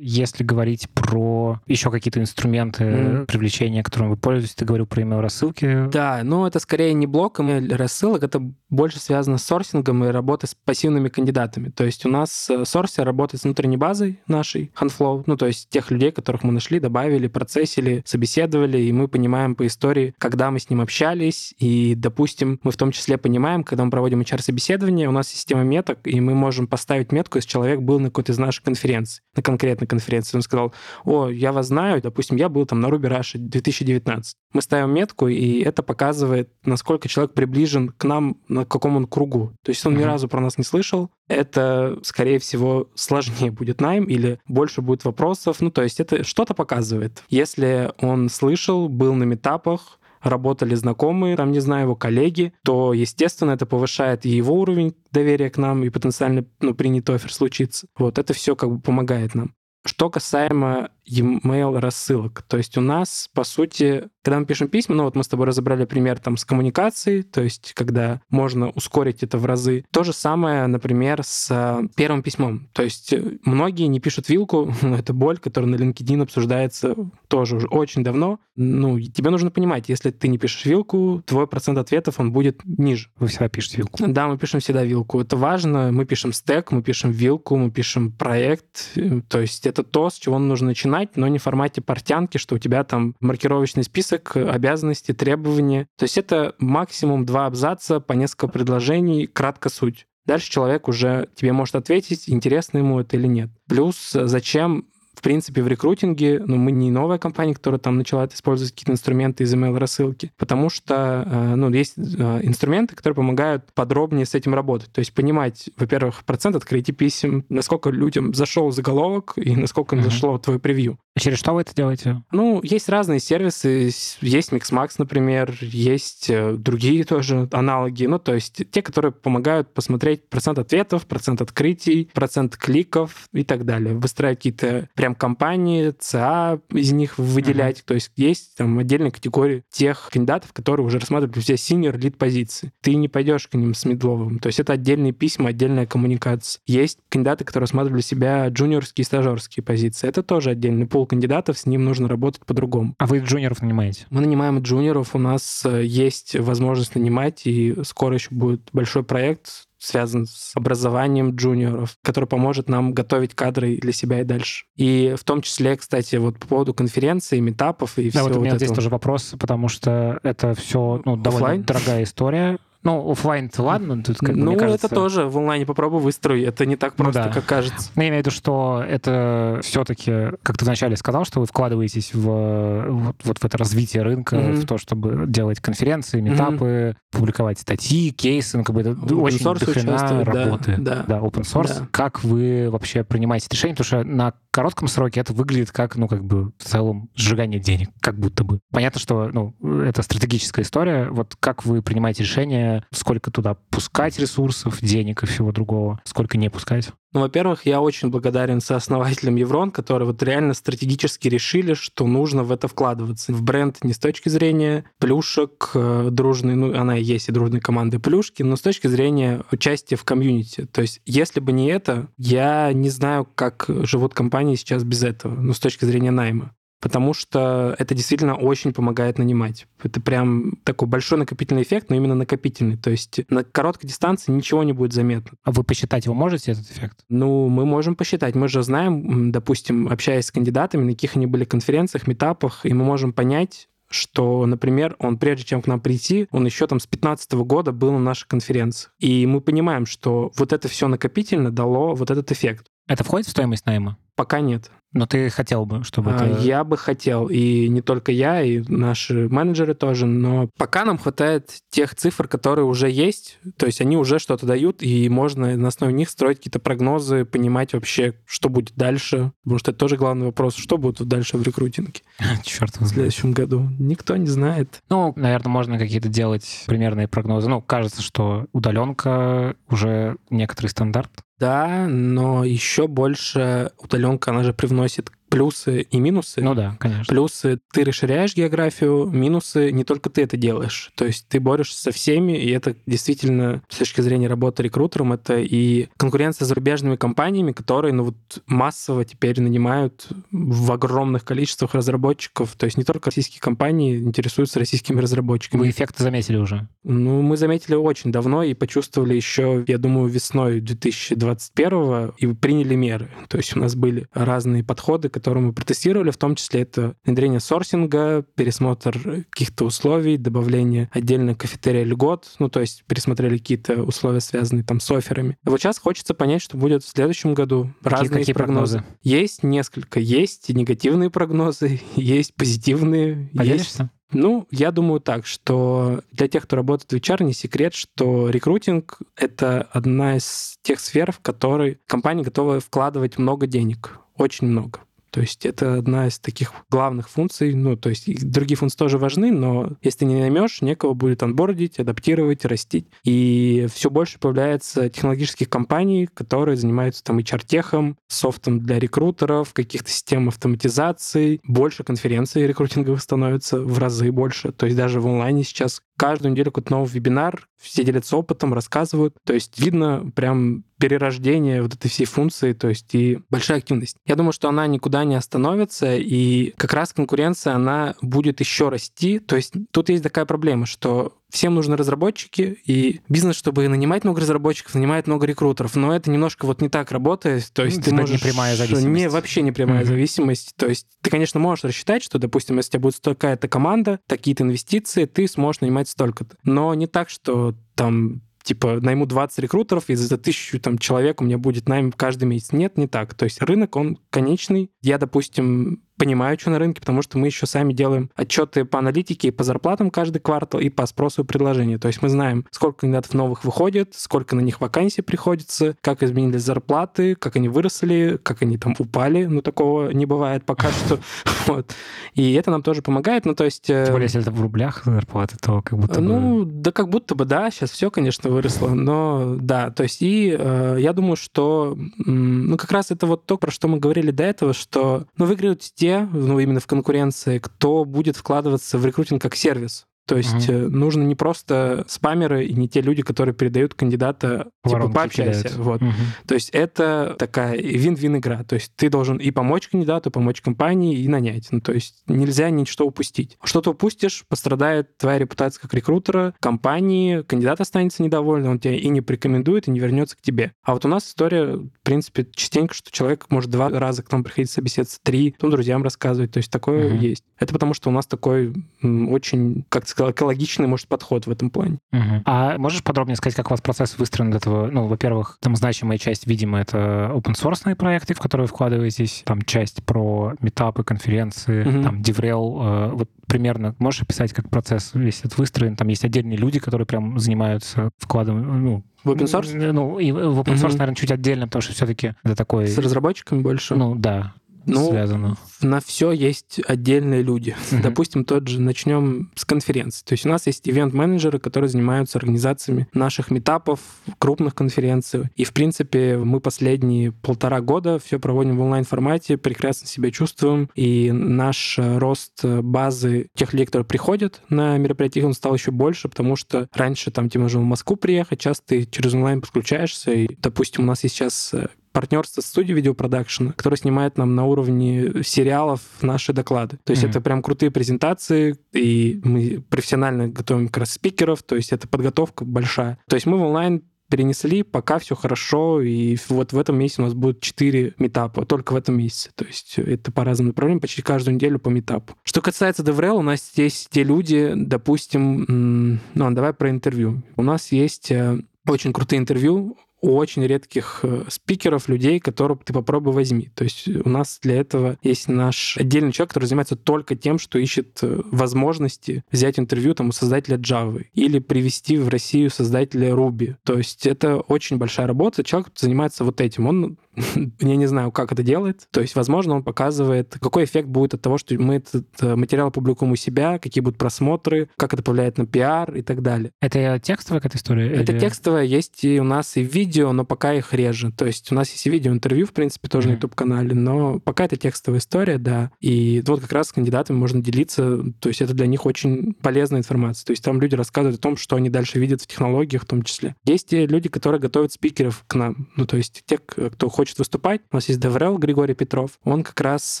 Если 0.00 0.44
говорить 0.44 0.88
про 0.90 1.60
еще 1.66 1.90
какие-то 1.90 2.20
инструменты 2.20 2.84
Мгм. 2.84 3.26
привлечения, 3.26 3.82
которыми 3.82 4.10
вы 4.10 4.16
пользуетесь, 4.16 4.54
ты 4.54 4.64
говорил 4.64 4.86
про 4.86 5.02
email 5.02 5.20
рассылки. 5.20 5.88
Да, 5.90 6.20
но 6.22 6.46
это 6.46 6.60
скорее 6.60 6.94
не 6.94 7.06
блоком 7.08 7.50
или 7.50 7.72
рассылок, 7.74 8.22
это 8.22 8.40
больше 8.70 9.00
связано 9.00 9.38
с 9.38 9.44
сорсингом 9.44 10.04
и 10.04 10.08
работой 10.08 10.46
с 10.46 10.54
пассивными 10.54 11.08
кандидатами. 11.08 11.70
То 11.70 11.84
есть 11.84 12.04
у 12.04 12.08
нас 12.08 12.50
э, 12.50 12.64
сорсер 12.64 13.04
работает 13.04 13.40
с 13.40 13.44
внутренней 13.44 13.76
базой 13.76 14.20
нашей, 14.26 14.70
Handflow, 14.78 15.24
ну 15.26 15.36
то 15.36 15.46
есть 15.46 15.68
тех 15.70 15.90
людей, 15.90 16.12
которых 16.12 16.42
мы 16.42 16.52
нашли, 16.52 16.80
добавили, 16.80 17.28
процессили, 17.28 18.02
собеседовали, 18.04 18.78
и 18.78 18.92
мы 18.92 19.08
понимаем 19.08 19.54
по 19.54 19.66
истории, 19.66 20.14
когда 20.18 20.50
мы 20.50 20.58
с 20.58 20.68
ним 20.68 20.80
общались, 20.80 21.54
и, 21.58 21.94
допустим, 21.94 22.60
мы 22.62 22.70
в 22.70 22.76
том 22.76 22.92
числе 22.92 23.18
понимаем, 23.18 23.64
когда 23.64 23.84
мы 23.84 23.90
проводим 23.90 24.20
HR-собеседование, 24.20 25.08
у 25.08 25.12
нас 25.12 25.28
система 25.28 25.62
меток, 25.62 26.00
и 26.04 26.20
мы 26.20 26.34
можем 26.34 26.66
поставить 26.66 27.12
метку, 27.12 27.38
если 27.38 27.48
человек 27.48 27.80
был 27.80 28.00
на 28.00 28.08
какой-то 28.08 28.32
из 28.32 28.38
наших 28.38 28.64
конференций, 28.64 29.22
на 29.34 29.42
конкретной 29.42 29.86
конференции. 29.86 30.36
Он 30.36 30.42
сказал, 30.42 30.74
о, 31.04 31.28
я 31.28 31.52
вас 31.52 31.68
знаю, 31.68 32.02
допустим, 32.02 32.36
я 32.36 32.48
был 32.48 32.66
там 32.66 32.80
на 32.80 32.86
Ruby 32.86 33.08
Russia 33.08 33.38
2019. 33.38 34.34
Мы 34.52 34.62
ставим 34.62 34.92
метку, 34.92 35.28
и 35.28 35.60
это 35.60 35.82
показывает, 35.82 36.50
насколько 36.64 37.08
человек 37.08 37.34
приближен 37.34 37.90
к 37.90 38.04
нам, 38.04 38.38
на 38.58 38.64
каком 38.66 38.96
он 38.96 39.06
кругу. 39.06 39.52
То 39.64 39.70
есть 39.70 39.84
он 39.86 39.94
ни 39.94 39.98
Мгм. 39.98 40.06
разу 40.06 40.28
про 40.28 40.40
нас 40.40 40.58
не 40.58 40.64
слышал, 40.64 41.10
это, 41.28 41.98
скорее 42.02 42.38
всего, 42.38 42.88
сложнее 42.94 43.50
будет 43.50 43.80
найм 43.80 44.04
или 44.04 44.38
больше 44.46 44.82
будет 44.82 45.04
вопросов. 45.04 45.60
Ну, 45.60 45.70
то 45.70 45.82
есть 45.82 46.00
это 46.00 46.24
что-то 46.24 46.54
показывает. 46.54 47.22
Если 47.28 47.92
он 48.00 48.28
слышал, 48.28 48.88
был 48.88 49.14
на 49.14 49.24
метапах, 49.24 49.98
работали 50.22 50.74
знакомые, 50.74 51.36
там, 51.36 51.52
не 51.52 51.60
знаю, 51.60 51.84
его 51.84 51.96
коллеги, 51.96 52.52
то, 52.64 52.92
естественно, 52.92 53.52
это 53.52 53.66
повышает 53.66 54.26
и 54.26 54.30
его 54.30 54.54
уровень 54.60 54.94
доверия 55.12 55.48
к 55.50 55.58
нам, 55.58 55.84
и 55.84 55.90
потенциально 55.90 56.44
ну, 56.60 56.74
принятый 56.74 57.14
офер 57.14 57.32
случится. 57.32 57.86
Вот 57.96 58.18
это 58.18 58.32
все 58.34 58.56
как 58.56 58.70
бы 58.70 58.80
помогает 58.80 59.34
нам. 59.34 59.54
Что 59.86 60.10
касаемо 60.10 60.90
e-mail 61.08 61.78
рассылок, 61.78 62.42
то 62.42 62.56
есть 62.56 62.76
у 62.76 62.80
нас, 62.80 63.28
по 63.34 63.44
сути, 63.44 64.08
когда 64.22 64.40
мы 64.40 64.46
пишем 64.46 64.68
письма, 64.68 64.94
ну 64.94 65.04
вот 65.04 65.16
мы 65.16 65.24
с 65.24 65.28
тобой 65.28 65.46
разобрали 65.46 65.84
пример 65.84 66.18
там 66.18 66.36
с 66.36 66.44
коммуникацией, 66.44 67.22
то 67.22 67.40
есть 67.42 67.72
когда 67.74 68.20
можно 68.28 68.70
ускорить 68.70 69.22
это 69.22 69.38
в 69.38 69.46
разы. 69.46 69.84
То 69.90 70.04
же 70.04 70.12
самое, 70.12 70.66
например, 70.66 71.22
с 71.22 71.48
э, 71.50 71.88
первым 71.96 72.22
письмом. 72.22 72.68
То 72.72 72.82
есть 72.82 73.12
э, 73.12 73.38
многие 73.44 73.84
не 73.84 74.00
пишут 74.00 74.28
вилку, 74.28 74.74
но 74.82 74.96
это 74.96 75.14
боль, 75.14 75.38
которая 75.38 75.70
на 75.70 75.76
LinkedIn 75.76 76.22
обсуждается 76.22 76.94
тоже 77.28 77.56
уже 77.56 77.68
очень 77.68 78.04
давно. 78.04 78.38
Ну, 78.54 79.00
тебе 79.00 79.30
нужно 79.30 79.50
понимать, 79.50 79.88
если 79.88 80.10
ты 80.10 80.28
не 80.28 80.36
пишешь 80.36 80.64
вилку, 80.64 81.22
твой 81.24 81.46
процент 81.46 81.78
ответов, 81.78 82.18
он 82.18 82.32
будет 82.32 82.60
ниже. 82.64 83.08
Вы 83.16 83.28
всегда 83.28 83.48
пишете 83.48 83.78
вилку. 83.78 83.98
Да, 84.06 84.26
мы 84.26 84.36
пишем 84.36 84.60
всегда 84.60 84.84
вилку. 84.84 85.20
Это 85.20 85.36
важно. 85.36 85.90
Мы 85.92 86.04
пишем 86.04 86.32
стек, 86.32 86.72
мы 86.72 86.82
пишем 86.82 87.12
вилку, 87.12 87.56
мы 87.56 87.70
пишем 87.70 88.12
проект. 88.12 88.90
Э, 88.96 89.20
То 89.28 89.40
есть 89.40 89.66
это 89.66 89.84
то, 89.84 90.10
с 90.10 90.14
чего 90.18 90.38
нужно 90.38 90.68
начинать, 90.68 90.97
но 91.16 91.28
не 91.28 91.38
в 91.38 91.42
формате 91.42 91.80
портянки, 91.80 92.38
что 92.38 92.56
у 92.56 92.58
тебя 92.58 92.84
там 92.84 93.14
маркировочный 93.20 93.84
список, 93.84 94.36
обязанности, 94.36 95.12
требования. 95.12 95.86
То 95.96 96.04
есть 96.04 96.18
это 96.18 96.54
максимум 96.58 97.24
два 97.24 97.46
абзаца 97.46 98.00
по 98.00 98.12
несколько 98.12 98.48
предложений, 98.48 99.26
кратко 99.26 99.68
суть. 99.68 100.06
Дальше 100.26 100.50
человек 100.50 100.88
уже 100.88 101.28
тебе 101.34 101.52
может 101.52 101.74
ответить, 101.74 102.28
интересно 102.28 102.78
ему 102.78 103.00
это 103.00 103.16
или 103.16 103.26
нет. 103.26 103.50
Плюс 103.66 104.10
зачем 104.12 104.86
в 105.18 105.20
принципе, 105.20 105.64
в 105.64 105.68
рекрутинге, 105.68 106.40
ну, 106.46 106.56
мы 106.56 106.70
не 106.70 106.92
новая 106.92 107.18
компания, 107.18 107.52
которая 107.52 107.80
там 107.80 107.98
начала 107.98 108.24
использовать 108.26 108.70
какие-то 108.70 108.92
инструменты 108.92 109.42
из 109.42 109.52
email-рассылки, 109.52 110.30
потому 110.36 110.70
что, 110.70 111.24
э, 111.26 111.54
ну, 111.56 111.70
есть 111.70 111.94
э, 111.98 112.40
инструменты, 112.44 112.94
которые 112.94 113.16
помогают 113.16 113.64
подробнее 113.74 114.26
с 114.26 114.36
этим 114.36 114.54
работать. 114.54 114.92
То 114.92 115.00
есть 115.00 115.12
понимать, 115.12 115.70
во-первых, 115.76 116.22
процент 116.24 116.54
открытий 116.54 116.92
писем, 116.92 117.44
насколько 117.48 117.90
людям 117.90 118.32
зашел 118.32 118.70
заголовок 118.70 119.32
и 119.34 119.56
насколько 119.56 119.96
им 119.96 120.04
зашло 120.04 120.38
твое 120.38 120.60
превью. 120.60 121.00
Через 121.18 121.38
что 121.38 121.54
вы 121.54 121.62
это 121.62 121.74
делаете? 121.74 122.22
Ну, 122.30 122.60
есть 122.62 122.88
разные 122.88 123.20
сервисы. 123.20 123.90
Есть 124.20 124.52
Mixmax, 124.52 124.92
например, 124.98 125.56
есть 125.60 126.30
э, 126.30 126.52
другие 126.52 127.04
тоже 127.04 127.48
аналоги. 127.52 128.06
Ну, 128.06 128.18
то 128.18 128.34
есть 128.34 128.62
те, 128.70 128.82
которые 128.82 129.12
помогают 129.12 129.72
посмотреть 129.74 130.28
процент 130.28 130.58
ответов, 130.58 131.06
процент 131.06 131.40
открытий, 131.40 132.10
процент 132.12 132.56
кликов 132.56 133.28
и 133.32 133.44
так 133.44 133.64
далее. 133.64 133.94
Выстраивать 133.94 134.38
какие-то 134.38 134.88
прям 134.94 135.14
компании, 135.14 135.92
ЦА 135.98 136.60
из 136.70 136.92
них 136.92 137.18
выделять. 137.18 137.80
Uh-huh. 137.80 137.86
То 137.86 137.94
есть 137.94 138.12
есть 138.16 138.56
там 138.56 138.78
отдельные 138.78 139.10
категории 139.10 139.64
тех 139.70 140.08
кандидатов, 140.12 140.52
которые 140.52 140.86
уже 140.86 140.98
рассматривают 140.98 141.36
все 141.42 141.54
senior 141.54 141.96
лид 141.96 142.16
позиции. 142.16 142.72
Ты 142.80 142.94
не 142.94 143.08
пойдешь 143.08 143.48
к 143.48 143.54
ним 143.54 143.74
с 143.74 143.84
медловым. 143.84 144.38
То 144.38 144.48
есть 144.48 144.60
это 144.60 144.74
отдельные 144.74 145.12
письма, 145.12 145.50
отдельная 145.50 145.86
коммуникация. 145.86 146.60
Есть 146.66 146.98
кандидаты, 147.08 147.44
которые 147.44 147.64
рассматривали 147.64 148.02
себя 148.02 148.46
джуниорские 148.48 149.02
и 149.02 149.06
стажерские 149.06 149.64
позиции. 149.64 150.08
Это 150.08 150.22
тоже 150.22 150.50
отдельный 150.50 150.86
пул 150.86 151.07
кандидатов, 151.08 151.58
с 151.58 151.66
ним 151.66 151.84
нужно 151.84 152.08
работать 152.08 152.44
по-другому. 152.46 152.94
А 152.98 153.06
вы 153.06 153.18
джуниоров 153.18 153.62
нанимаете? 153.62 154.06
Мы 154.10 154.20
нанимаем 154.20 154.60
джуниоров, 154.60 155.14
у 155.14 155.18
нас 155.18 155.64
э, 155.64 155.84
есть 155.84 156.36
возможность 156.38 156.94
нанимать, 156.94 157.46
и 157.46 157.76
скоро 157.84 158.14
еще 158.14 158.28
будет 158.30 158.68
большой 158.72 159.02
проект 159.02 159.68
связан 159.78 160.26
с 160.26 160.56
образованием 160.56 161.34
джуниоров, 161.34 161.96
который 162.02 162.26
поможет 162.26 162.68
нам 162.68 162.92
готовить 162.92 163.34
кадры 163.34 163.76
для 163.76 163.92
себя 163.92 164.20
и 164.20 164.24
дальше. 164.24 164.64
И 164.76 165.14
в 165.16 165.24
том 165.24 165.40
числе, 165.40 165.76
кстати, 165.76 166.16
вот 166.16 166.38
по 166.38 166.46
поводу 166.46 166.74
конференций, 166.74 167.40
метапов 167.40 167.98
и 167.98 168.10
да, 168.10 168.20
всего 168.20 168.28
вот 168.28 168.36
у 168.36 168.40
меня 168.40 168.50
вот 168.50 168.58
здесь 168.58 168.70
этого. 168.70 168.76
тоже 168.76 168.88
вопрос, 168.90 169.34
потому 169.38 169.68
что 169.68 170.18
это 170.22 170.54
все 170.54 171.00
ну, 171.04 171.16
довольно 171.16 171.62
дорогая 171.62 172.02
история. 172.02 172.58
Ну, 172.88 173.10
офлайн 173.10 173.50
то 173.50 173.62
ладно, 173.64 174.02
тут 174.02 174.16
как 174.18 174.34
Ну, 174.34 174.56
кажется... 174.56 174.86
это 174.86 174.94
тоже 174.94 175.26
в 175.26 175.36
онлайне 175.36 175.66
попробуй 175.66 176.00
выстрой. 176.00 176.42
Это 176.42 176.64
не 176.64 176.76
так 176.76 176.94
просто, 176.94 177.20
ну, 177.20 177.28
да. 177.28 177.34
как 177.34 177.44
кажется. 177.44 177.90
Я 177.96 178.02
имею 178.02 178.14
в 178.14 178.18
виду, 178.18 178.30
что 178.30 178.82
это 178.86 179.60
все-таки, 179.62 180.30
как 180.42 180.56
ты 180.56 180.64
вначале 180.64 180.96
сказал, 180.96 181.26
что 181.26 181.40
вы 181.40 181.46
вкладываетесь 181.46 182.14
в 182.14 182.88
вот, 182.88 183.16
вот 183.24 183.38
в 183.38 183.44
это 183.44 183.58
развитие 183.58 184.02
рынка, 184.02 184.36
mm-hmm. 184.36 184.52
в 184.54 184.66
то, 184.66 184.78
чтобы 184.78 185.26
делать 185.26 185.60
конференции, 185.60 186.22
метапы, 186.22 186.64
mm-hmm. 186.64 186.94
публиковать 187.12 187.58
статьи, 187.58 188.10
кейсы, 188.10 188.56
ну, 188.56 188.64
как 188.64 188.74
бы 188.74 188.80
это 188.80 188.90
open 188.92 189.20
очень 189.20 189.44
дохрена 189.44 190.24
работы. 190.24 190.76
Да, 190.78 190.94
да. 190.94 191.04
да, 191.06 191.18
open 191.18 191.42
source. 191.42 191.80
Да. 191.80 191.88
Как 191.90 192.24
вы 192.24 192.70
вообще 192.70 193.04
принимаете 193.04 193.48
решение? 193.50 193.76
Потому 193.76 193.86
что 193.86 194.04
на 194.04 194.32
коротком 194.50 194.88
сроке 194.88 195.20
это 195.20 195.32
выглядит 195.32 195.72
как, 195.72 195.96
ну, 195.96 196.08
как 196.08 196.24
бы 196.24 196.52
в 196.56 196.64
целом 196.64 197.10
сжигание 197.14 197.60
денег, 197.60 197.90
как 198.00 198.18
будто 198.18 198.44
бы. 198.44 198.60
Понятно, 198.72 198.98
что, 198.98 199.28
ну, 199.28 199.54
это 199.82 200.02
стратегическая 200.02 200.62
история. 200.62 201.08
Вот 201.10 201.36
как 201.38 201.66
вы 201.66 201.82
принимаете 201.82 202.22
решение 202.22 202.77
сколько 202.90 203.30
туда 203.30 203.54
пускать 203.70 204.18
ресурсов, 204.18 204.78
денег 204.80 205.22
и 205.22 205.26
всего 205.26 205.52
другого, 205.52 206.00
сколько 206.04 206.38
не 206.38 206.50
пускать? 206.50 206.90
Ну, 207.14 207.20
во-первых, 207.20 207.64
я 207.64 207.80
очень 207.80 208.10
благодарен 208.10 208.60
сооснователям 208.60 209.36
Еврон, 209.36 209.70
которые 209.70 210.06
вот 210.06 210.22
реально 210.22 210.52
стратегически 210.52 211.28
решили, 211.28 211.72
что 211.72 212.06
нужно 212.06 212.44
в 212.44 212.52
это 212.52 212.68
вкладываться. 212.68 213.32
В 213.32 213.42
бренд 213.42 213.78
не 213.82 213.94
с 213.94 213.98
точки 213.98 214.28
зрения 214.28 214.84
плюшек 214.98 215.70
э, 215.74 216.08
дружной, 216.10 216.54
ну, 216.54 216.78
она 216.78 216.98
и 216.98 217.02
есть 217.02 217.30
и 217.30 217.32
дружной 217.32 217.60
команды 217.60 217.98
плюшки, 217.98 218.42
но 218.42 218.56
с 218.56 218.60
точки 218.60 218.88
зрения 218.88 219.42
участия 219.50 219.96
в 219.96 220.04
комьюнити. 220.04 220.66
То 220.66 220.82
есть, 220.82 221.00
если 221.06 221.40
бы 221.40 221.52
не 221.52 221.68
это, 221.68 222.08
я 222.18 222.72
не 222.74 222.90
знаю, 222.90 223.26
как 223.34 223.64
живут 223.68 224.12
компании 224.12 224.56
сейчас 224.56 224.84
без 224.84 225.02
этого, 225.02 225.34
ну, 225.34 225.54
с 225.54 225.60
точки 225.60 225.86
зрения 225.86 226.10
найма 226.10 226.52
потому 226.80 227.12
что 227.12 227.74
это 227.78 227.94
действительно 227.94 228.34
очень 228.34 228.72
помогает 228.72 229.18
нанимать. 229.18 229.66
Это 229.82 230.00
прям 230.00 230.56
такой 230.64 230.88
большой 230.88 231.18
накопительный 231.18 231.62
эффект, 231.62 231.90
но 231.90 231.96
именно 231.96 232.14
накопительный. 232.14 232.76
То 232.76 232.90
есть 232.90 233.20
на 233.28 233.44
короткой 233.44 233.88
дистанции 233.88 234.32
ничего 234.32 234.62
не 234.62 234.72
будет 234.72 234.92
заметно. 234.92 235.36
А 235.44 235.50
вы 235.50 235.64
посчитать 235.64 236.04
его 236.04 236.14
можете, 236.14 236.52
этот 236.52 236.70
эффект? 236.70 237.00
Ну, 237.08 237.48
мы 237.48 237.66
можем 237.66 237.96
посчитать. 237.96 238.34
Мы 238.34 238.48
же 238.48 238.62
знаем, 238.62 239.32
допустим, 239.32 239.88
общаясь 239.88 240.26
с 240.26 240.32
кандидатами, 240.32 240.84
на 240.84 240.92
каких 240.92 241.16
они 241.16 241.26
были 241.26 241.44
конференциях, 241.44 242.06
метапах, 242.06 242.64
и 242.64 242.72
мы 242.72 242.84
можем 242.84 243.12
понять, 243.12 243.68
что, 243.90 244.44
например, 244.46 244.96
он 244.98 245.18
прежде 245.18 245.44
чем 245.44 245.62
к 245.62 245.66
нам 245.66 245.80
прийти, 245.80 246.28
он 246.30 246.44
еще 246.44 246.66
там 246.66 246.78
с 246.78 246.86
15 246.86 247.32
года 247.32 247.72
был 247.72 247.92
на 247.92 247.98
нашей 247.98 248.28
конференции. 248.28 248.90
И 248.98 249.26
мы 249.26 249.40
понимаем, 249.40 249.86
что 249.86 250.30
вот 250.36 250.52
это 250.52 250.68
все 250.68 250.88
накопительно 250.88 251.50
дало 251.50 251.94
вот 251.94 252.10
этот 252.10 252.30
эффект. 252.30 252.66
Это 252.86 253.04
входит 253.04 253.26
в 253.26 253.30
стоимость 253.30 253.66
найма? 253.66 253.98
Пока 254.14 254.40
нет. 254.40 254.70
Но 254.92 255.06
ты 255.06 255.28
хотел 255.28 255.66
бы, 255.66 255.84
чтобы 255.84 256.12
а, 256.12 256.14
это... 256.14 256.40
Я 256.40 256.64
бы 256.64 256.78
хотел, 256.78 257.26
и 257.26 257.68
не 257.68 257.82
только 257.82 258.10
я, 258.10 258.42
и 258.42 258.62
наши 258.68 259.28
менеджеры 259.28 259.74
тоже, 259.74 260.06
но 260.06 260.48
пока 260.56 260.84
нам 260.84 260.96
хватает 260.96 261.50
тех 261.70 261.94
цифр, 261.94 262.26
которые 262.26 262.64
уже 262.64 262.90
есть, 262.90 263.38
то 263.56 263.66
есть 263.66 263.80
они 263.82 263.96
уже 263.96 264.18
что-то 264.18 264.46
дают, 264.46 264.82
и 264.82 265.08
можно 265.08 265.56
на 265.56 265.68
основе 265.68 265.92
них 265.92 266.08
строить 266.08 266.38
какие-то 266.38 266.58
прогнозы, 266.58 267.26
понимать 267.26 267.74
вообще, 267.74 268.14
что 268.24 268.48
будет 268.48 268.74
дальше, 268.76 269.32
потому 269.44 269.58
что 269.58 269.72
это 269.72 269.80
тоже 269.80 269.96
главный 269.96 270.26
вопрос, 270.26 270.56
что 270.56 270.78
будет 270.78 271.06
дальше 271.06 271.36
в 271.36 271.42
рекрутинге. 271.42 272.00
Черт 272.42 272.76
В 272.78 272.86
следующем 272.86 273.32
году. 273.32 273.68
Никто 273.78 274.16
не 274.16 274.26
знает. 274.26 274.80
Ну, 274.88 275.12
наверное, 275.16 275.50
можно 275.50 275.78
какие-то 275.78 276.08
делать 276.08 276.64
примерные 276.66 277.08
прогнозы. 277.08 277.48
Ну, 277.48 277.60
кажется, 277.60 278.00
что 278.00 278.46
удаленка 278.52 279.56
уже 279.68 280.16
некоторый 280.30 280.68
стандарт. 280.68 281.10
Да, 281.38 281.86
но 281.88 282.44
еще 282.44 282.88
больше 282.88 283.70
удаленка, 283.78 284.32
она 284.32 284.42
же 284.42 284.52
привносит 284.52 285.12
плюсы 285.28 285.82
и 285.82 286.00
минусы. 286.00 286.42
Ну 286.42 286.54
да, 286.54 286.76
конечно. 286.78 287.12
Плюсы 287.12 287.58
ты 287.72 287.84
расширяешь 287.84 288.34
географию, 288.34 289.06
минусы 289.06 289.70
не 289.70 289.84
только 289.84 290.10
ты 290.10 290.22
это 290.22 290.36
делаешь. 290.36 290.92
То 290.96 291.04
есть 291.04 291.26
ты 291.28 291.40
борешься 291.40 291.80
со 291.80 291.90
всеми, 291.92 292.32
и 292.32 292.50
это 292.50 292.74
действительно 292.86 293.62
с 293.68 293.76
точки 293.76 294.00
зрения 294.00 294.28
работы 294.28 294.62
рекрутером, 294.62 295.12
это 295.12 295.38
и 295.38 295.88
конкуренция 295.96 296.44
с 296.44 296.48
зарубежными 296.48 296.96
компаниями, 296.96 297.52
которые 297.52 297.92
ну, 297.92 298.04
вот 298.04 298.42
массово 298.46 299.04
теперь 299.04 299.40
нанимают 299.40 300.08
в 300.30 300.72
огромных 300.72 301.24
количествах 301.24 301.74
разработчиков. 301.74 302.54
То 302.56 302.66
есть 302.66 302.78
не 302.78 302.84
только 302.84 303.06
российские 303.06 303.40
компании 303.40 303.98
интересуются 303.98 304.58
российскими 304.58 305.00
разработчиками. 305.00 305.60
Вы 305.60 305.70
эффекты 305.70 306.02
заметили 306.02 306.36
уже? 306.36 306.68
Ну, 306.84 307.22
мы 307.22 307.36
заметили 307.36 307.74
очень 307.74 308.12
давно 308.12 308.42
и 308.42 308.54
почувствовали 308.54 309.14
еще, 309.14 309.64
я 309.66 309.78
думаю, 309.78 310.08
весной 310.08 310.60
2021 310.60 312.12
и 312.18 312.26
приняли 312.34 312.74
меры. 312.74 313.10
То 313.28 313.36
есть 313.36 313.56
у 313.56 313.60
нас 313.60 313.74
были 313.74 314.06
разные 314.12 314.64
подходы, 314.64 315.08
которые 315.18 315.44
мы 315.44 315.52
протестировали, 315.52 316.10
в 316.10 316.16
том 316.16 316.34
числе 316.34 316.62
это 316.62 316.94
внедрение 317.04 317.40
сорсинга, 317.40 318.24
пересмотр 318.34 319.24
каких-то 319.30 319.64
условий, 319.64 320.16
добавление 320.16 320.88
отдельно 320.92 321.34
кафетерия 321.34 321.84
льгот, 321.84 322.26
ну, 322.38 322.48
то 322.48 322.60
есть 322.60 322.84
пересмотрели 322.86 323.38
какие-то 323.38 323.82
условия, 323.82 324.20
связанные 324.20 324.64
там 324.64 324.80
с 324.80 324.90
офферами. 324.90 325.36
И 325.44 325.48
вот 325.48 325.60
сейчас 325.60 325.78
хочется 325.78 326.14
понять, 326.14 326.42
что 326.42 326.56
будет 326.56 326.84
в 326.84 326.88
следующем 326.88 327.34
году. 327.34 327.70
Какие, 327.82 327.98
Разные 327.98 328.18
какие 328.20 328.34
прогнозы? 328.34 328.78
прогнозы? 328.78 328.98
Есть 329.02 329.42
несколько. 329.42 330.00
Есть 330.00 330.48
негативные 330.48 331.10
прогнозы, 331.10 331.80
есть 331.96 332.34
позитивные. 332.34 333.30
Поделишься? 333.34 333.82
Есть... 333.82 333.92
Ну, 334.10 334.46
я 334.50 334.70
думаю 334.70 335.00
так, 335.00 335.26
что 335.26 336.00
для 336.12 336.28
тех, 336.28 336.44
кто 336.44 336.56
работает 336.56 336.90
в 336.90 336.94
HR, 336.94 337.24
не 337.24 337.34
секрет, 337.34 337.74
что 337.74 338.30
рекрутинг— 338.30 339.00
это 339.16 339.62
одна 339.70 340.16
из 340.16 340.58
тех 340.62 340.80
сфер, 340.80 341.12
в 341.12 341.20
которой 341.20 341.78
компания 341.86 342.22
готова 342.22 342.60
вкладывать 342.60 343.18
много 343.18 343.46
денег, 343.46 343.98
очень 344.16 344.46
много. 344.46 344.80
То 345.10 345.20
есть 345.20 345.46
это 345.46 345.74
одна 345.74 346.06
из 346.06 346.18
таких 346.18 346.52
главных 346.70 347.08
функций. 347.08 347.54
Ну, 347.54 347.76
то 347.76 347.88
есть 347.88 348.30
другие 348.30 348.56
функции 348.56 348.76
тоже 348.76 348.98
важны, 348.98 349.30
но 349.30 349.76
если 349.82 350.04
не 350.04 350.16
наймешь, 350.16 350.62
некого 350.62 350.94
будет 350.94 351.22
анбордить, 351.22 351.78
адаптировать, 351.78 352.44
растить. 352.44 352.86
И 353.04 353.66
все 353.72 353.90
больше 353.90 354.18
появляется 354.18 354.88
технологических 354.88 355.48
компаний, 355.48 356.08
которые 356.12 356.56
занимаются 356.56 357.02
там 357.04 357.18
HR-техом, 357.18 357.96
софтом 358.08 358.60
для 358.60 358.78
рекрутеров, 358.78 359.52
каких-то 359.52 359.90
систем 359.90 360.28
автоматизации. 360.28 361.40
Больше 361.44 361.84
конференций 361.84 362.46
рекрутинговых 362.46 363.00
становится 363.00 363.60
в 363.60 363.78
разы 363.78 364.12
больше. 364.12 364.52
То 364.52 364.66
есть 364.66 364.76
даже 364.76 365.00
в 365.00 365.06
онлайне 365.06 365.44
сейчас 365.44 365.80
каждую 365.98 366.32
неделю 366.32 366.50
какой-то 366.50 366.72
новый 366.72 366.88
вебинар, 366.88 367.46
все 367.58 367.84
делятся 367.84 368.16
опытом, 368.16 368.54
рассказывают. 368.54 369.14
То 369.24 369.34
есть 369.34 369.58
видно 369.60 370.10
прям 370.14 370.64
перерождение 370.78 371.60
вот 371.60 371.74
этой 371.74 371.88
всей 371.88 372.06
функции, 372.06 372.52
то 372.52 372.68
есть 372.68 372.94
и 372.94 373.18
большая 373.28 373.58
активность. 373.58 373.96
Я 374.06 374.14
думаю, 374.14 374.32
что 374.32 374.48
она 374.48 374.66
никуда 374.66 375.04
не 375.04 375.16
остановится, 375.16 375.96
и 375.96 376.54
как 376.56 376.72
раз 376.72 376.92
конкуренция, 376.92 377.54
она 377.54 377.96
будет 378.00 378.40
еще 378.40 378.68
расти. 378.68 379.18
То 379.18 379.36
есть 379.36 379.54
тут 379.72 379.88
есть 379.88 380.04
такая 380.04 380.24
проблема, 380.24 380.66
что 380.66 381.14
всем 381.30 381.54
нужны 381.54 381.76
разработчики, 381.76 382.58
и 382.64 383.00
бизнес, 383.08 383.36
чтобы 383.36 383.68
нанимать 383.68 384.04
много 384.04 384.20
разработчиков, 384.20 384.74
нанимает 384.74 385.06
много 385.06 385.26
рекрутеров. 385.26 385.76
Но 385.76 385.94
это 385.94 386.10
немножко 386.10 386.46
вот 386.46 386.62
не 386.62 386.68
так 386.68 386.90
работает. 386.90 387.50
То 387.52 387.64
есть 387.64 387.78
ну, 387.78 387.82
ты 387.82 387.94
можешь... 387.94 388.10
Не 388.10 388.18
прямая 388.18 388.56
зависимость. 388.56 388.86
Не, 388.86 389.08
вообще 389.08 389.42
не 389.42 389.52
прямая 389.52 389.82
mm-hmm. 389.82 389.86
зависимость. 389.86 390.54
То 390.56 390.66
есть 390.66 390.86
ты, 391.02 391.10
конечно, 391.10 391.38
можешь 391.38 391.64
рассчитать, 391.64 392.02
что, 392.02 392.18
допустим, 392.18 392.56
если 392.56 392.70
у 392.70 392.72
тебя 392.72 392.80
будет 392.80 393.00
такая-то 393.00 393.48
команда, 393.48 394.00
такие-то 394.06 394.44
инвестиции, 394.44 395.04
ты 395.04 395.28
сможешь 395.28 395.60
нанимать 395.60 395.88
столько-то. 395.88 396.36
Но 396.44 396.72
не 396.74 396.86
так, 396.86 397.10
что 397.10 397.54
там 397.74 398.22
типа, 398.48 398.80
найму 398.80 399.04
20 399.04 399.38
рекрутеров, 399.40 399.90
и 399.90 399.94
за 399.94 400.16
тысячу 400.16 400.58
там, 400.58 400.78
человек 400.78 401.20
у 401.20 401.24
меня 401.24 401.36
будет 401.36 401.68
найм 401.68 401.92
каждый 401.92 402.24
месяц. 402.24 402.52
Нет, 402.52 402.78
не 402.78 402.86
так. 402.86 403.12
То 403.12 403.24
есть 403.24 403.42
рынок, 403.42 403.76
он 403.76 403.98
конечный. 404.08 404.70
Я, 404.80 404.96
допустим, 404.96 405.82
понимают, 405.98 406.40
что 406.40 406.50
на 406.50 406.58
рынке, 406.58 406.80
потому 406.80 407.02
что 407.02 407.18
мы 407.18 407.26
еще 407.26 407.46
сами 407.46 407.72
делаем 407.72 408.10
отчеты 408.14 408.64
по 408.64 408.78
аналитике, 408.78 409.32
по 409.32 409.44
зарплатам 409.44 409.90
каждый 409.90 410.20
квартал 410.20 410.60
и 410.60 410.70
по 410.70 410.86
спросу 410.86 411.22
и 411.22 411.24
предложению. 411.24 411.78
То 411.78 411.88
есть 411.88 412.00
мы 412.00 412.08
знаем, 412.08 412.46
сколько 412.50 412.80
кандидатов 412.80 413.14
новых 413.14 413.44
выходит, 413.44 413.94
сколько 413.94 414.36
на 414.36 414.40
них 414.40 414.60
вакансий 414.60 415.02
приходится, 415.02 415.76
как 415.80 416.02
изменились 416.02 416.42
зарплаты, 416.42 417.14
как 417.14 417.36
они 417.36 417.48
выросли, 417.48 418.18
как 418.22 418.42
они 418.42 418.56
там 418.56 418.74
упали. 418.78 419.24
Ну, 419.24 419.42
такого 419.42 419.90
не 419.90 420.06
бывает 420.06 420.44
пока 420.44 420.70
что. 420.70 420.98
Вот. 421.46 421.74
И 422.14 422.34
это 422.34 422.50
нам 422.50 422.62
тоже 422.62 422.82
помогает. 422.82 423.24
Ну, 423.24 423.34
то 423.34 423.44
есть... 423.44 423.62
Тем 423.62 423.86
более, 423.90 424.04
если 424.04 424.20
это 424.20 424.30
в 424.30 424.40
рублях 424.42 424.82
зарплаты, 424.84 425.36
то 425.40 425.62
как 425.62 425.78
будто 425.78 426.00
Ну, 426.00 426.44
да 426.44 426.72
как 426.72 426.90
будто 426.90 427.14
бы, 427.14 427.24
да, 427.24 427.50
сейчас 427.50 427.70
все, 427.70 427.90
конечно, 427.90 428.28
выросло, 428.28 428.68
но 428.68 429.36
да, 429.40 429.70
то 429.70 429.82
есть 429.82 430.02
и 430.02 430.36
э, 430.38 430.76
я 430.78 430.92
думаю, 430.92 431.16
что, 431.16 431.76
ну, 431.96 432.56
как 432.56 432.70
раз 432.70 432.90
это 432.90 433.06
вот 433.06 433.24
то, 433.24 433.38
про 433.38 433.50
что 433.50 433.66
мы 433.66 433.78
говорили 433.78 434.10
до 434.10 434.24
этого, 434.24 434.52
что, 434.52 435.06
ну, 435.16 435.24
выиграют 435.24 435.62
те, 435.74 435.87
ну, 435.96 436.38
именно 436.38 436.60
в 436.60 436.66
конкуренции, 436.66 437.38
кто 437.38 437.84
будет 437.84 438.16
вкладываться 438.16 438.78
в 438.78 438.84
рекрутинг 438.84 439.22
как 439.22 439.34
сервис. 439.34 439.86
То 440.08 440.16
есть 440.16 440.48
угу. 440.48 440.70
нужно 440.70 441.02
не 441.02 441.14
просто 441.14 441.84
спамеры 441.86 442.46
и 442.46 442.54
не 442.54 442.66
те 442.66 442.80
люди, 442.80 443.02
которые 443.02 443.34
передают 443.34 443.74
кандидата, 443.74 444.48
типа, 444.64 444.72
Воронки 444.72 444.88
типа, 444.88 445.00
пообщайся. 445.00 445.50
Вот. 445.58 445.82
Угу. 445.82 445.92
То 446.26 446.34
есть 446.34 446.48
это 446.50 447.14
такая 447.18 447.58
вин-вин 447.58 448.16
игра. 448.16 448.42
То 448.42 448.54
есть 448.54 448.72
ты 448.74 448.88
должен 448.88 449.18
и 449.18 449.30
помочь 449.30 449.68
кандидату, 449.68 450.10
помочь 450.10 450.40
компании, 450.40 450.98
и 450.98 451.06
нанять. 451.08 451.48
Ну, 451.50 451.60
то 451.60 451.72
есть 451.72 452.02
нельзя 452.06 452.48
ничего 452.48 452.86
упустить. 452.86 453.36
Что-то 453.44 453.72
упустишь, 453.72 454.24
пострадает 454.28 454.96
твоя 454.96 455.18
репутация 455.18 455.60
как 455.60 455.74
рекрутера, 455.74 456.32
компании, 456.40 457.20
кандидат 457.20 457.60
останется 457.60 458.02
недоволен, 458.02 458.46
он 458.46 458.58
тебя 458.58 458.76
и 458.76 458.88
не 458.88 459.02
порекомендует, 459.02 459.68
и 459.68 459.70
не 459.70 459.78
вернется 459.78 460.16
к 460.16 460.22
тебе. 460.22 460.52
А 460.62 460.72
вот 460.72 460.86
у 460.86 460.88
нас 460.88 461.06
история, 461.06 461.56
в 461.56 461.68
принципе, 461.82 462.26
частенько, 462.34 462.72
что 462.72 462.90
человек 462.90 463.26
может 463.28 463.50
два 463.50 463.68
раза 463.68 464.02
к 464.02 464.10
нам 464.10 464.24
приходить 464.24 464.50
собеседоваться, 464.50 465.00
три, 465.02 465.32
потом 465.32 465.50
друзьям 465.50 465.82
рассказывать. 465.82 466.32
То 466.32 466.38
есть 466.38 466.50
такое 466.50 466.94
угу. 466.94 466.96
есть. 466.96 467.24
Это 467.38 467.52
потому, 467.52 467.74
что 467.74 467.90
у 467.90 467.92
нас 467.92 468.06
такой 468.06 468.54
очень, 468.82 469.66
как 469.68 469.86
экологичный, 470.00 470.66
может, 470.66 470.88
подход 470.88 471.26
в 471.26 471.30
этом 471.30 471.50
плане. 471.50 471.78
Угу. 471.92 472.22
А 472.24 472.58
можешь 472.58 472.82
подробнее 472.82 473.16
сказать, 473.16 473.36
как 473.36 473.48
у 473.48 473.50
вас 473.50 473.60
процесс 473.60 473.98
выстроен 473.98 474.30
для 474.30 474.38
этого? 474.38 474.70
Ну, 474.70 474.86
во-первых, 474.86 475.38
там 475.40 475.56
значимая 475.56 475.98
часть, 475.98 476.26
видимо, 476.26 476.60
это 476.60 477.10
open 477.14 477.34
source 477.34 477.74
проекты, 477.74 478.14
в 478.14 478.20
которые 478.20 478.46
вы 478.46 478.48
вкладываетесь, 478.48 479.22
там 479.24 479.42
часть 479.42 479.84
про 479.84 480.34
метапы, 480.40 480.84
конференции, 480.84 481.62
угу. 481.62 481.82
там 481.82 482.00
DevRel. 482.00 482.90
Э, 482.90 482.90
вот 482.94 483.10
примерно 483.26 483.74
можешь 483.78 484.02
описать, 484.02 484.32
как 484.32 484.48
процесс 484.48 484.90
весь 484.94 485.20
этот 485.20 485.38
выстроен? 485.38 485.76
Там 485.76 485.88
есть 485.88 486.04
отдельные 486.04 486.36
люди, 486.36 486.58
которые 486.58 486.86
прям 486.86 487.18
занимаются 487.18 487.90
вкладом, 487.98 488.64
ну, 488.64 488.84
в 489.04 489.10
open 489.10 489.26
source? 489.26 489.72
Ну, 489.72 489.98
и 489.98 490.12
в 490.12 490.40
open 490.40 490.54
source, 490.54 490.70
mm 490.70 490.72
наверное, 490.72 490.94
чуть 490.94 491.12
отдельно, 491.12 491.46
потому 491.46 491.62
что 491.62 491.72
все-таки 491.72 492.14
это 492.22 492.34
такой... 492.34 492.66
С 492.66 492.78
разработчиками 492.78 493.42
больше? 493.42 493.74
Ну, 493.74 493.94
да 493.94 494.34
ну, 494.74 494.90
связано? 494.90 495.36
На 495.60 495.80
все 495.80 496.12
есть 496.12 496.60
отдельные 496.66 497.22
люди. 497.22 497.56
Uh-huh. 497.70 497.82
Допустим, 497.82 498.24
тот 498.24 498.46
же 498.46 498.60
начнем 498.60 499.30
с 499.34 499.44
конференции. 499.44 500.04
То 500.04 500.12
есть 500.12 500.26
у 500.26 500.28
нас 500.28 500.46
есть 500.46 500.68
ивент-менеджеры, 500.68 501.38
которые 501.38 501.68
занимаются 501.68 502.18
организациями 502.18 502.86
наших 502.92 503.30
метапов, 503.30 503.80
крупных 504.18 504.54
конференций. 504.54 505.30
И, 505.36 505.44
в 505.44 505.52
принципе, 505.52 506.16
мы 506.18 506.40
последние 506.40 507.12
полтора 507.12 507.60
года 507.60 507.98
все 507.98 508.18
проводим 508.18 508.56
в 508.56 508.62
онлайн-формате, 508.62 509.36
прекрасно 509.36 509.86
себя 509.86 510.10
чувствуем. 510.10 510.70
И 510.74 511.10
наш 511.10 511.78
рост 511.78 512.44
базы 512.44 513.28
тех 513.34 513.52
людей, 513.52 513.66
которые 513.66 513.86
приходят 513.86 514.42
на 514.48 514.76
мероприятие, 514.78 515.26
он 515.26 515.34
стал 515.34 515.54
еще 515.54 515.70
больше, 515.70 516.08
потому 516.08 516.36
что 516.36 516.68
раньше 516.72 517.10
там 517.10 517.28
тебе 517.28 517.42
нужно 517.42 517.60
в 517.60 517.64
Москву 517.64 517.96
приехать, 517.96 518.40
сейчас 518.40 518.62
ты 518.64 518.84
через 518.84 519.14
онлайн 519.14 519.40
подключаешься. 519.40 520.12
И, 520.12 520.28
допустим, 520.38 520.84
у 520.84 520.86
нас 520.86 521.02
есть 521.02 521.16
сейчас 521.16 521.54
партнерство 521.92 522.40
с 522.40 522.46
студией 522.46 522.76
видеопродакшена, 522.76 523.52
которая 523.52 523.78
снимает 523.78 524.18
нам 524.18 524.34
на 524.34 524.44
уровне 524.46 525.22
сериалов 525.22 525.80
наши 526.02 526.32
доклады. 526.32 526.78
То 526.84 526.92
есть 526.92 527.04
mm-hmm. 527.04 527.10
это 527.10 527.20
прям 527.20 527.42
крутые 527.42 527.70
презентации, 527.70 528.56
и 528.72 529.20
мы 529.24 529.62
профессионально 529.68 530.28
готовим 530.28 530.68
как 530.68 530.78
раз 530.78 530.92
спикеров, 530.92 531.42
то 531.42 531.56
есть 531.56 531.72
это 531.72 531.88
подготовка 531.88 532.44
большая. 532.44 532.98
То 533.08 533.16
есть 533.16 533.26
мы 533.26 533.38
в 533.38 533.42
онлайн 533.42 533.82
перенесли, 534.08 534.62
пока 534.62 534.98
все 534.98 535.14
хорошо, 535.14 535.80
и 535.80 536.16
вот 536.28 536.52
в 536.52 536.58
этом 536.58 536.78
месяце 536.78 537.02
у 537.02 537.04
нас 537.04 537.14
будет 537.14 537.40
4 537.40 537.94
метапа, 537.98 538.44
только 538.44 538.72
в 538.72 538.76
этом 538.76 538.96
месяце. 538.96 539.30
То 539.34 539.44
есть 539.44 539.78
это 539.78 540.10
по 540.10 540.24
разным 540.24 540.48
направлениям, 540.48 540.80
почти 540.80 541.02
каждую 541.02 541.34
неделю 541.34 541.58
по 541.58 541.68
метапу. 541.68 542.14
Что 542.24 542.40
касается 542.40 542.82
DevRel, 542.82 543.18
у 543.18 543.22
нас 543.22 543.52
есть 543.56 543.88
те 543.90 544.02
люди, 544.02 544.52
допустим, 544.56 546.00
ну, 546.14 546.30
давай 546.30 546.52
про 546.52 546.70
интервью. 546.70 547.22
У 547.36 547.42
нас 547.42 547.70
есть 547.72 548.10
э, 548.10 548.40
очень 548.66 548.92
крутые 548.92 549.18
интервью 549.18 549.76
очень 550.00 550.46
редких 550.46 551.00
э, 551.02 551.24
спикеров, 551.28 551.88
людей, 551.88 552.20
которых 552.20 552.64
ты 552.64 552.72
попробуй 552.72 553.12
возьми. 553.12 553.50
То 553.54 553.64
есть 553.64 553.88
у 553.88 554.08
нас 554.08 554.38
для 554.42 554.56
этого 554.56 554.96
есть 555.02 555.28
наш 555.28 555.76
отдельный 555.76 556.12
человек, 556.12 556.30
который 556.30 556.44
занимается 556.44 556.76
только 556.76 557.16
тем, 557.16 557.38
что 557.38 557.58
ищет 557.58 557.98
э, 558.02 558.20
возможности 558.30 559.24
взять 559.30 559.58
интервью 559.58 559.94
там, 559.94 560.08
у 560.08 560.12
создателя 560.12 560.56
Java 560.56 561.04
или 561.14 561.38
привести 561.38 561.96
в 561.96 562.08
Россию 562.08 562.50
создателя 562.50 563.10
Ruby. 563.10 563.56
То 563.64 563.78
есть 563.78 564.06
это 564.06 564.36
очень 564.36 564.76
большая 564.78 565.06
работа. 565.06 565.42
Человек 565.42 565.70
занимается 565.74 566.24
вот 566.24 566.40
этим. 566.40 566.66
Он 566.66 566.98
я 567.60 567.76
не 567.76 567.86
знаю, 567.86 568.12
как 568.12 568.32
это 568.32 568.42
делает. 568.42 568.88
То 568.90 569.00
есть, 569.00 569.14
возможно, 569.14 569.56
он 569.56 569.62
показывает, 569.62 570.36
какой 570.40 570.64
эффект 570.64 570.88
будет 570.88 571.14
от 571.14 571.22
того, 571.22 571.38
что 571.38 571.54
мы 571.58 571.76
этот 571.76 572.06
э, 572.20 572.36
материал 572.36 572.70
публикуем 572.70 573.12
у 573.12 573.16
себя, 573.16 573.58
какие 573.58 573.82
будут 573.82 573.98
просмотры, 573.98 574.68
как 574.76 574.94
это 574.94 575.02
повлияет 575.02 575.38
на 575.38 575.46
пиар 575.46 575.94
и 575.94 576.02
так 576.02 576.22
далее. 576.22 576.52
Это 576.60 577.00
текстовая 577.00 577.40
какая-то 577.40 577.58
история? 577.58 577.90
Это 577.92 578.12
или... 578.12 578.20
текстовая, 578.20 578.64
есть 578.64 579.04
и 579.04 579.20
у 579.20 579.24
нас 579.24 579.56
и 579.56 579.62
видео, 579.62 580.12
но 580.12 580.24
пока 580.24 580.54
их 580.54 580.72
реже. 580.74 581.12
То 581.12 581.26
есть 581.26 581.50
у 581.52 581.54
нас 581.54 581.70
есть 581.70 581.86
и 581.86 581.90
видео-интервью, 581.90 582.46
в 582.46 582.52
принципе, 582.52 582.88
тоже 582.88 583.08
mm-hmm. 583.08 583.10
на 583.10 583.14
YouTube-канале, 583.14 583.74
но 583.74 584.20
пока 584.20 584.44
это 584.44 584.56
текстовая 584.56 585.00
история, 585.00 585.38
да. 585.38 585.70
И 585.80 586.22
вот 586.26 586.40
как 586.40 586.52
раз 586.52 586.68
с 586.68 586.72
кандидатами 586.72 587.16
можно 587.16 587.40
делиться, 587.42 588.02
то 588.20 588.28
есть 588.28 588.42
это 588.42 588.54
для 588.54 588.66
них 588.66 588.86
очень 588.86 589.34
полезная 589.34 589.80
информация. 589.80 590.26
То 590.26 590.32
есть 590.32 590.44
там 590.44 590.60
люди 590.60 590.74
рассказывают 590.74 591.18
о 591.18 591.22
том, 591.22 591.36
что 591.36 591.56
они 591.56 591.70
дальше 591.70 591.98
видят 591.98 592.22
в 592.22 592.26
технологиях 592.26 592.82
в 592.82 592.86
том 592.86 593.02
числе. 593.02 593.34
Есть 593.44 593.72
и 593.72 593.86
люди, 593.86 594.08
которые 594.08 594.40
готовят 594.40 594.72
спикеров 594.72 595.24
к 595.26 595.34
нам, 595.34 595.68
ну 595.76 595.86
то 595.86 595.96
есть 595.96 596.22
те, 596.26 596.38
кто 596.38 596.88
хочет 596.88 597.07
хочет 597.08 597.18
выступать. 597.18 597.62
У 597.72 597.76
нас 597.76 597.88
есть 597.88 598.00
Деврел 598.00 598.36
Григорий 598.36 598.74
Петров. 598.74 599.12
Он 599.24 599.42
как 599.42 599.58
раз 599.60 600.00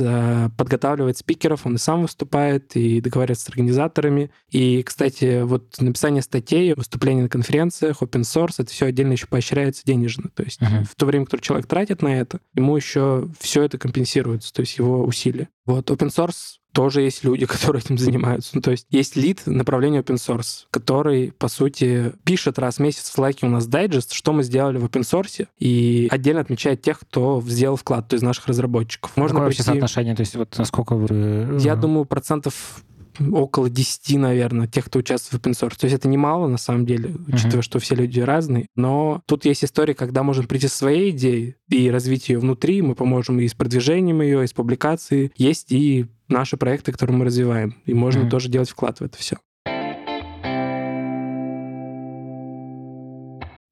э, 0.00 0.50
подготавливает 0.56 1.16
спикеров, 1.16 1.64
он 1.64 1.76
и 1.76 1.78
сам 1.78 2.02
выступает, 2.02 2.74
и 2.74 3.00
договаривается 3.00 3.44
с 3.44 3.48
организаторами. 3.48 4.30
И, 4.50 4.82
кстати, 4.82 5.42
вот 5.42 5.80
написание 5.80 6.22
статей, 6.22 6.74
выступления 6.74 7.22
на 7.22 7.28
конференциях, 7.28 8.02
open 8.02 8.22
source, 8.22 8.54
это 8.58 8.72
все 8.72 8.86
отдельно 8.86 9.12
еще 9.12 9.28
поощряется 9.28 9.84
денежно. 9.84 10.30
То 10.34 10.42
есть 10.42 10.60
uh-huh. 10.60 10.84
в 10.84 10.96
то 10.96 11.06
время, 11.06 11.26
которое 11.26 11.42
человек 11.42 11.66
тратит 11.66 12.02
на 12.02 12.08
это, 12.08 12.40
ему 12.54 12.76
еще 12.76 13.28
все 13.38 13.62
это 13.62 13.78
компенсируется, 13.78 14.52
то 14.52 14.60
есть 14.60 14.76
его 14.78 15.04
усилия. 15.04 15.48
Вот 15.66 15.90
open 15.90 16.08
source 16.08 16.58
тоже 16.72 17.02
есть 17.02 17.24
люди, 17.24 17.46
которые 17.46 17.82
этим 17.82 17.98
занимаются. 17.98 18.52
Ну, 18.54 18.60
то 18.60 18.70
есть 18.70 18.86
есть 18.90 19.16
лид 19.16 19.42
направления 19.46 20.00
open 20.00 20.16
source, 20.16 20.66
который, 20.70 21.32
по 21.32 21.48
сути, 21.48 22.12
пишет 22.24 22.58
раз 22.58 22.76
в 22.76 22.80
месяц 22.80 23.10
в 23.10 23.18
Slack 23.18 23.38
у 23.42 23.48
нас 23.48 23.66
дайджест, 23.66 24.12
что 24.12 24.32
мы 24.32 24.42
сделали 24.42 24.78
в 24.78 24.84
open 24.84 25.02
source, 25.02 25.48
и 25.58 26.08
отдельно 26.10 26.40
отмечает 26.40 26.82
тех, 26.82 27.00
кто 27.00 27.42
сделал 27.46 27.76
вклад, 27.76 28.08
то 28.08 28.14
есть 28.14 28.24
наших 28.24 28.46
разработчиков. 28.46 29.16
Можно 29.16 29.36
Какое 29.36 29.48
прийти... 29.48 29.62
вообще 29.62 29.72
соотношение? 29.72 30.14
То 30.14 30.20
есть 30.20 30.36
вот 30.36 30.56
насколько 30.58 30.94
вы... 30.94 31.58
Я 31.60 31.76
думаю, 31.76 32.04
процентов 32.04 32.82
около 33.32 33.70
10, 33.70 34.16
наверное, 34.18 34.66
тех, 34.66 34.86
кто 34.86 34.98
участвует 34.98 35.42
в 35.42 35.46
open 35.46 35.52
source. 35.52 35.78
То 35.78 35.86
есть 35.86 35.96
это 35.96 36.08
немало, 36.08 36.48
на 36.48 36.58
самом 36.58 36.86
деле, 36.86 37.14
учитывая, 37.28 37.60
uh-huh. 37.60 37.62
что 37.62 37.78
все 37.78 37.94
люди 37.94 38.20
разные. 38.20 38.68
Но 38.76 39.22
тут 39.26 39.44
есть 39.44 39.64
история, 39.64 39.94
когда 39.94 40.22
можем 40.22 40.46
прийти 40.46 40.68
со 40.68 40.76
своей 40.76 41.10
идеей 41.10 41.56
и 41.68 41.90
развить 41.90 42.28
ее 42.28 42.38
внутри. 42.38 42.82
Мы 42.82 42.94
поможем 42.94 43.40
и 43.40 43.48
с 43.48 43.54
продвижением 43.54 44.22
ее, 44.22 44.44
и 44.44 44.46
с 44.46 44.52
публикацией. 44.52 45.32
Есть 45.36 45.72
и 45.72 46.06
наши 46.28 46.56
проекты, 46.56 46.92
которые 46.92 47.16
мы 47.16 47.24
развиваем. 47.24 47.76
И 47.84 47.94
можно 47.94 48.22
uh-huh. 48.22 48.30
тоже 48.30 48.48
делать 48.48 48.70
вклад 48.70 49.00
в 49.00 49.04
это 49.04 49.18
все. 49.18 49.36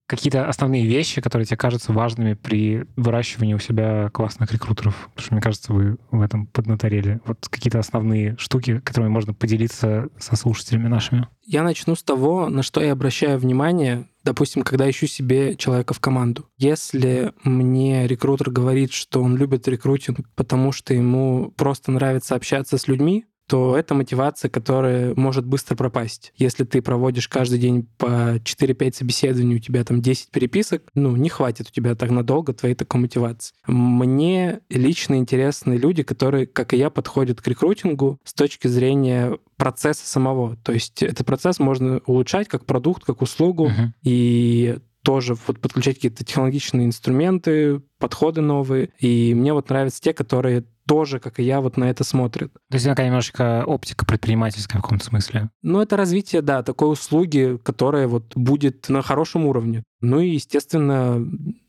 Какие-то 0.06 0.48
основные 0.48 0.86
вещи, 0.86 1.20
которые 1.20 1.46
тебе 1.46 1.56
кажутся 1.56 1.92
важными 1.92 2.34
при 2.34 2.86
выращивании 2.96 3.54
у 3.54 3.58
себя 3.58 4.10
классных 4.10 4.52
рекрутеров? 4.52 5.08
Потому 5.14 5.24
что, 5.24 5.34
мне 5.34 5.42
кажется, 5.42 5.72
вы 5.72 5.96
в 6.10 6.20
этом 6.20 6.46
поднаторели. 6.46 7.20
Вот 7.26 7.48
какие-то 7.48 7.78
основные 7.78 8.36
штуки, 8.38 8.80
которыми 8.80 9.10
можно 9.10 9.34
поделиться 9.34 10.08
со 10.18 10.36
слушателями 10.36 10.88
нашими. 10.88 11.28
Я 11.46 11.62
начну 11.62 11.94
с 11.94 12.02
того, 12.02 12.48
на 12.48 12.62
что 12.62 12.82
я 12.82 12.92
обращаю 12.92 13.38
внимание, 13.38 14.08
допустим, 14.24 14.62
когда 14.62 14.88
ищу 14.88 15.06
себе 15.06 15.56
человека 15.56 15.94
в 15.94 16.00
команду. 16.00 16.46
Если 16.56 17.32
мне 17.44 18.06
рекрутер 18.06 18.50
говорит, 18.50 18.92
что 18.92 19.22
он 19.22 19.36
любит 19.36 19.68
рекрутинг, 19.68 20.26
потому 20.34 20.72
что 20.72 20.94
ему 20.94 21.52
просто 21.56 21.92
нравится 21.92 22.34
общаться 22.34 22.78
с 22.78 22.88
людьми, 22.88 23.26
то 23.46 23.76
это 23.76 23.94
мотивация, 23.94 24.48
которая 24.48 25.14
может 25.16 25.44
быстро 25.44 25.76
пропасть. 25.76 26.32
Если 26.36 26.64
ты 26.64 26.80
проводишь 26.82 27.28
каждый 27.28 27.58
день 27.58 27.86
по 27.98 28.36
4-5 28.36 28.94
собеседований, 28.96 29.56
у 29.56 29.60
тебя 29.60 29.84
там 29.84 30.00
10 30.00 30.30
переписок, 30.30 30.82
ну, 30.94 31.14
не 31.16 31.28
хватит 31.28 31.68
у 31.68 31.72
тебя 31.72 31.94
так 31.94 32.10
надолго 32.10 32.52
твоей 32.54 32.74
такой 32.74 33.02
мотивации. 33.02 33.54
Мне 33.66 34.60
лично 34.70 35.16
интересны 35.16 35.74
люди, 35.74 36.02
которые, 36.02 36.46
как 36.46 36.72
и 36.72 36.76
я, 36.76 36.90
подходят 36.90 37.40
к 37.40 37.48
рекрутингу 37.48 38.18
с 38.24 38.32
точки 38.32 38.68
зрения 38.68 39.38
процесса 39.56 40.06
самого. 40.06 40.56
То 40.56 40.72
есть 40.72 41.02
этот 41.02 41.26
процесс 41.26 41.58
можно 41.58 42.00
улучшать 42.06 42.48
как 42.48 42.66
продукт, 42.66 43.04
как 43.04 43.22
услугу, 43.22 43.68
uh-huh. 43.68 43.90
и 44.02 44.78
тоже 45.02 45.36
вот 45.46 45.60
подключать 45.60 45.96
какие-то 45.96 46.24
технологичные 46.24 46.86
инструменты, 46.86 47.82
подходы 47.98 48.40
новые. 48.40 48.90
И 48.98 49.34
мне 49.34 49.52
вот 49.52 49.68
нравятся 49.68 50.00
те, 50.00 50.14
которые 50.14 50.64
тоже, 50.86 51.18
как 51.18 51.40
и 51.40 51.42
я, 51.42 51.60
вот 51.60 51.76
на 51.76 51.84
это 51.84 52.04
смотрят. 52.04 52.52
То 52.52 52.74
есть 52.74 52.84
такая 52.84 53.06
немножечко 53.06 53.64
оптика 53.66 54.04
предпринимательская 54.04 54.80
в 54.80 54.82
каком-то 54.82 55.04
смысле. 55.04 55.50
Ну, 55.62 55.80
это 55.80 55.96
развитие, 55.96 56.42
да, 56.42 56.62
такой 56.62 56.92
услуги, 56.92 57.58
которая 57.62 58.08
вот 58.08 58.32
будет 58.34 58.88
на 58.88 59.02
хорошем 59.02 59.46
уровне. 59.46 59.82
Ну 60.00 60.20
и, 60.20 60.30
естественно, 60.30 61.26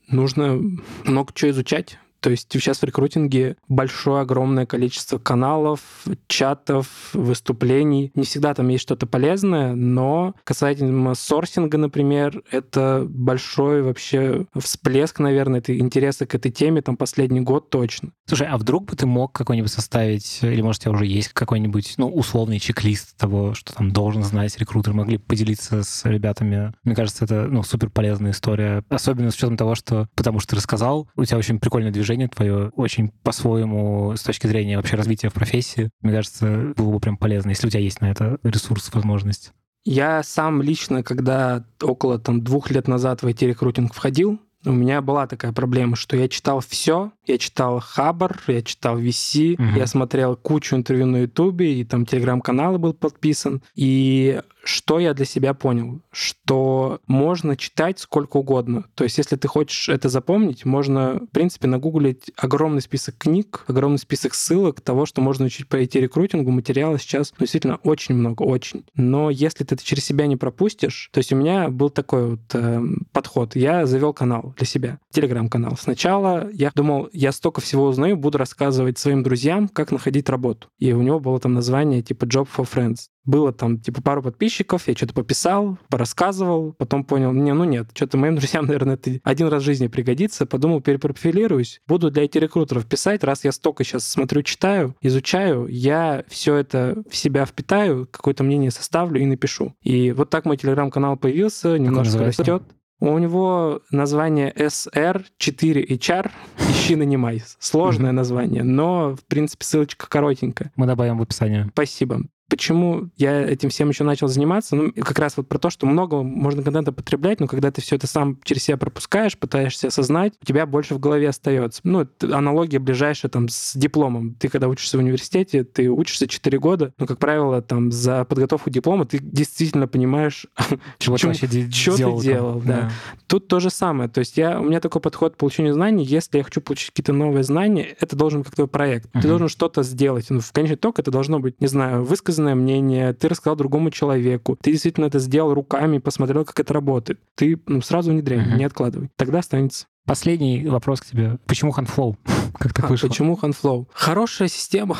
нужно 0.08 0.60
много 1.04 1.34
чего 1.34 1.52
изучать. 1.52 2.00
То 2.20 2.30
есть 2.32 2.48
сейчас 2.52 2.80
в 2.80 2.84
рекрутинге 2.84 3.58
большое, 3.68 4.22
огромное 4.22 4.66
количество 4.66 5.18
каналов, 5.18 5.82
чатов, 6.28 6.88
выступлений. 7.14 8.12
Не 8.16 8.24
всегда 8.24 8.54
там 8.54 8.68
есть 8.70 8.84
что-то 8.84 9.06
полезное, 9.06 9.76
но 9.76 10.34
касательно 10.44 11.14
сорсинга, 11.16 11.78
например, 11.78 12.42
это 12.50 13.06
большой 13.08 13.82
вообще 13.82 14.46
всплеск, 14.58 15.20
наверное, 15.20 15.60
это 15.60 15.78
интереса 15.78 16.26
к 16.26 16.36
этой 16.36 16.52
теме 16.52 16.82
там 16.82 16.98
последний 16.98 17.42
год 17.42 17.70
точно. 17.70 18.12
Слушай, 18.28 18.48
а 18.48 18.58
вдруг 18.58 18.86
бы 18.86 18.96
ты 18.96 19.06
мог 19.06 19.32
какой-нибудь 19.32 19.72
составить, 19.72 20.40
или 20.42 20.62
может 20.62 20.82
у 20.82 20.84
тебя 20.84 20.92
уже 20.94 21.06
есть 21.06 21.30
какой-нибудь, 21.30 21.96
ну, 21.98 22.10
условный 22.10 22.60
чек-лист 22.60 23.16
того, 23.18 23.54
что 23.54 23.74
там 23.74 23.92
должен 23.92 24.24
знать 24.24 24.58
рекрутер, 24.58 24.94
могли 24.94 25.18
поделиться 25.18 25.84
с 25.84 26.06
ребятами? 26.06 26.74
Мне 26.84 26.96
кажется, 26.96 27.26
это, 27.26 27.48
ну, 27.50 27.64
супер 27.64 27.90
полезная 27.90 28.32
история, 28.32 28.84
особенно 28.90 29.32
с 29.32 29.36
учетом 29.36 29.58
того, 29.58 29.76
что, 29.76 30.08
потому 30.16 30.40
что 30.40 30.52
ты 30.52 30.56
рассказал, 30.58 31.08
у 31.16 31.26
тебя 31.26 31.38
очень 31.38 31.60
прикольное 31.60 31.92
движение 31.92 32.15
движение 32.16 32.28
твое 32.28 32.72
очень 32.76 33.12
по-своему 33.24 34.16
с 34.16 34.24
точки 34.24 34.48
зрения 34.48 34.78
вообще 34.78 34.96
развития 34.96 35.30
в 35.30 35.34
профессии. 35.34 35.90
Мне 36.02 36.14
кажется, 36.14 36.74
было 36.76 36.92
бы 36.92 37.00
прям 37.00 37.18
полезно, 37.18 37.50
если 37.50 37.68
у 37.68 37.70
тебя 37.70 37.82
есть 37.82 38.02
на 38.02 38.12
это 38.12 38.38
ресурс, 38.44 38.90
возможность. 38.94 39.52
Я 39.84 40.24
сам 40.24 40.62
лично, 40.62 41.04
когда 41.04 41.66
около 41.82 42.18
там 42.18 42.42
двух 42.42 42.72
лет 42.72 42.88
назад 42.88 43.22
в 43.22 43.28
IT-рекрутинг 43.28 43.94
входил, 43.94 44.40
у 44.66 44.72
меня 44.72 45.02
была 45.02 45.28
такая 45.28 45.52
проблема, 45.52 45.96
что 45.96 46.18
я 46.18 46.28
читал 46.28 46.60
все, 46.60 47.12
я 47.28 47.38
читал 47.38 47.80
Хабар, 47.80 48.42
я 48.48 48.64
читал 48.64 49.00
VC, 49.00 49.54
угу. 49.54 49.78
я 49.78 49.86
смотрел 49.86 50.36
кучу 50.36 50.76
интервью 50.76 51.06
на 51.06 51.18
Ютубе, 51.18 51.80
и 51.80 51.84
там 51.84 52.08
телеграм-каналы 52.08 52.80
был 52.80 52.94
подписан. 52.94 53.62
И 53.76 54.42
что 54.66 55.00
я 55.00 55.14
для 55.14 55.26
себя 55.26 55.54
понял? 55.54 56.02
Что 56.12 57.00
можно 57.08 57.56
читать 57.56 58.00
сколько 58.00 58.38
угодно. 58.38 58.86
То 58.96 59.04
есть, 59.04 59.18
если 59.18 59.36
ты 59.36 59.48
хочешь 59.48 59.90
это 59.90 60.10
запомнить, 60.10 60.66
можно, 60.66 61.20
в 61.20 61.28
принципе, 61.28 61.68
нагуглить 61.68 62.32
огромный 62.36 62.82
список 62.82 63.16
книг, 63.18 63.64
огромный 63.68 64.00
список 64.00 64.34
ссылок 64.34 64.82
того, 64.82 65.06
что 65.06 65.22
можно 65.22 65.46
учить 65.46 65.68
по 65.68 65.82
IT-рекрутингу. 65.82 66.52
Материала 66.52 66.98
сейчас 66.98 67.32
ну, 67.38 67.44
действительно 67.44 67.76
очень 67.84 68.16
много, 68.16 68.42
очень. 68.42 68.86
Но 68.96 69.30
если 69.30 69.64
ты 69.64 69.76
это 69.76 69.86
через 69.86 70.04
себя 70.04 70.26
не 70.26 70.36
пропустишь, 70.36 71.10
то 71.12 71.20
есть 71.20 71.32
у 71.32 71.36
меня 71.36 71.70
был 71.70 71.90
такой 71.90 72.32
вот 72.32 72.42
э, 72.54 72.82
подход. 73.12 73.56
Я 73.56 73.86
завел 73.86 74.14
канал 74.14 74.54
для 74.58 74.66
себя, 74.66 75.00
телеграм-канал. 75.12 75.78
Сначала 75.80 76.50
я 76.52 76.72
думал, 76.74 77.10
я 77.14 77.32
столько 77.32 77.62
всего 77.62 77.86
узнаю, 77.86 78.18
буду 78.18 78.38
рассказывать 78.38 78.98
своим 78.98 79.22
друзьям, 79.22 79.68
как 79.68 79.92
находить 79.92 80.30
работу. 80.30 80.70
И 80.80 80.92
у 80.94 81.02
него 81.02 81.20
было 81.20 81.40
там 81.40 81.54
название 81.54 82.02
типа 82.02 82.26
Job 82.26 82.48
for 82.56 82.68
Friends 82.68 83.08
было 83.26 83.52
там 83.52 83.80
типа 83.80 84.02
пару 84.02 84.22
подписчиков, 84.22 84.88
я 84.88 84.96
что-то 84.96 85.14
пописал, 85.14 85.78
порассказывал, 85.90 86.74
потом 86.74 87.04
понял, 87.04 87.34
не, 87.34 87.54
ну 87.54 87.64
нет, 87.64 87.88
что-то 87.94 88.18
моим 88.18 88.36
друзьям, 88.38 88.66
наверное, 88.66 88.96
это 88.96 89.20
один 89.24 89.48
раз 89.48 89.64
в 89.64 89.66
жизни 89.66 89.88
пригодится, 89.88 90.46
подумал, 90.46 90.82
перепрофилируюсь, 90.82 91.82
буду 91.88 92.12
для 92.12 92.26
IT-рекрутеров 92.26 92.86
писать, 92.86 93.24
раз 93.24 93.44
я 93.44 93.52
столько 93.52 93.84
сейчас 93.84 94.08
смотрю, 94.08 94.44
читаю, 94.44 94.96
изучаю, 95.02 95.68
я 95.68 96.24
все 96.28 96.56
это 96.56 97.04
в 97.10 97.16
себя 97.16 97.46
впитаю, 97.46 98.08
какое-то 98.10 98.44
мнение 98.44 98.72
составлю 98.72 99.22
и 99.22 99.26
напишу. 99.26 99.74
И 99.82 100.12
вот 100.12 100.30
так 100.30 100.46
мой 100.46 100.58
телеграм-канал 100.58 101.18
появился, 101.18 101.78
немножко 101.78 102.20
растет. 102.20 102.64
У 103.02 103.18
него 103.18 103.82
название 103.92 104.54
SR4HR 104.54 106.32
«Ищи, 106.70 106.96
нанимай». 106.96 107.44
Сложное 107.60 108.14
название, 108.14 108.64
но, 108.64 109.16
в 109.16 109.26
принципе, 109.26 109.66
ссылочка 109.66 110.08
коротенькая. 110.08 110.72
Мы 110.78 110.88
добавим 110.88 111.18
в 111.18 111.22
описании. 111.22 111.68
Спасибо. 111.74 112.22
Почему 112.48 113.10
я 113.18 113.42
этим 113.42 113.70
всем 113.70 113.90
еще 113.90 114.04
начал 114.04 114.28
заниматься? 114.28 114.76
Ну, 114.76 114.92
как 114.94 115.18
раз 115.18 115.36
вот 115.38 115.48
про 115.48 115.58
то, 115.58 115.70
что 115.70 115.88
много 115.88 116.22
можно 116.22 116.62
контента 116.62 116.92
потреблять, 116.92 117.40
но 117.40 117.48
когда 117.48 117.72
ты 117.72 117.82
все 117.82 117.96
это 117.96 118.06
сам 118.06 118.40
через 118.44 118.64
себя 118.64 118.78
пропускаешь, 118.78 119.38
пытаешься 119.38 119.88
осознать, 119.88 120.34
у 120.42 120.46
тебя 120.46 120.66
больше 120.66 120.94
в 120.94 121.00
голове 121.00 121.30
остается. 121.30 121.82
Ну, 121.84 122.08
аналогия 122.22 122.80
ближайшая 122.80 123.32
там 123.32 123.50
с 123.50 123.76
дипломом. 123.76 124.36
Ты 124.36 124.50
когда 124.50 124.68
учишься 124.68 124.98
в 124.98 125.00
университете, 125.02 125.64
ты 125.64 125.90
учишься 125.90 126.28
4 126.28 126.60
года, 126.60 126.94
но, 127.00 127.08
как 127.08 127.18
правило, 127.18 127.62
там 127.62 127.92
за 127.92 128.26
подготовку 128.26 128.70
диплома 128.70 129.06
ты 129.06 129.20
действительно 129.20 129.88
понимаешь, 129.88 130.46
чего 131.00 131.18
ты 131.18 131.28
вообще 131.28 131.48
что 131.72 131.98
делал. 131.98 132.20
Ты 132.26 132.26
делал 132.26 132.62
да. 132.62 132.76
Да. 132.76 132.92
Тут 133.28 133.48
то 133.48 133.60
же 133.60 133.70
самое. 133.70 134.10
То 134.10 134.20
есть 134.20 134.38
я, 134.38 134.60
у 134.60 134.64
меня 134.64 134.80
такой 134.80 135.02
подход 135.02 135.36
к 135.36 135.38
получению 135.38 135.74
знаний. 135.74 136.04
Если 136.04 136.38
я 136.38 136.44
хочу 136.44 136.62
получить 136.62 136.90
какие-то 136.90 137.14
новые 137.14 137.44
знания, 137.44 137.96
это 138.00 138.16
должен 138.16 138.40
быть 138.40 138.48
как 138.48 138.56
твой 138.56 138.68
проект. 138.68 139.08
Uh-huh. 139.08 139.22
Ты 139.22 139.28
должен 139.28 139.50
что-то 139.50 139.84
сделать. 139.84 140.28
Ну, 140.30 140.40
в 140.40 140.52
конечном 140.52 140.76
итоге 140.78 141.02
это 141.02 141.12
должно 141.12 141.40
быть, 141.40 141.60
не 141.62 141.68
знаю, 141.68 142.04
высказать 142.04 142.35
высказанное 142.36 142.56
мнение, 142.56 143.14
ты 143.14 143.30
рассказал 143.30 143.56
другому 143.56 143.92
человеку, 143.92 144.58
ты 144.62 144.72
действительно 144.72 145.06
это 145.06 145.20
сделал 145.20 145.54
руками, 145.54 146.00
посмотрел, 146.00 146.46
как 146.46 146.60
это 146.60 146.74
работает. 146.74 147.20
Ты 147.36 147.60
ну, 147.66 147.82
сразу 147.82 148.12
внедряй, 148.12 148.40
uh-huh. 148.40 148.58
не 148.58 148.66
откладывай. 148.66 149.10
Тогда 149.16 149.40
останется. 149.40 149.88
Последний 150.06 150.68
вопрос 150.68 151.02
к 151.02 151.06
тебе. 151.06 151.40
Почему 151.48 151.72
Handflow? 151.72 152.16
Как 152.60 152.74
так 152.74 152.90
вышло? 152.90 153.08
Почему 153.08 153.40
Handflow? 153.42 153.88
Хорошая 153.92 154.48
система. 154.48 154.98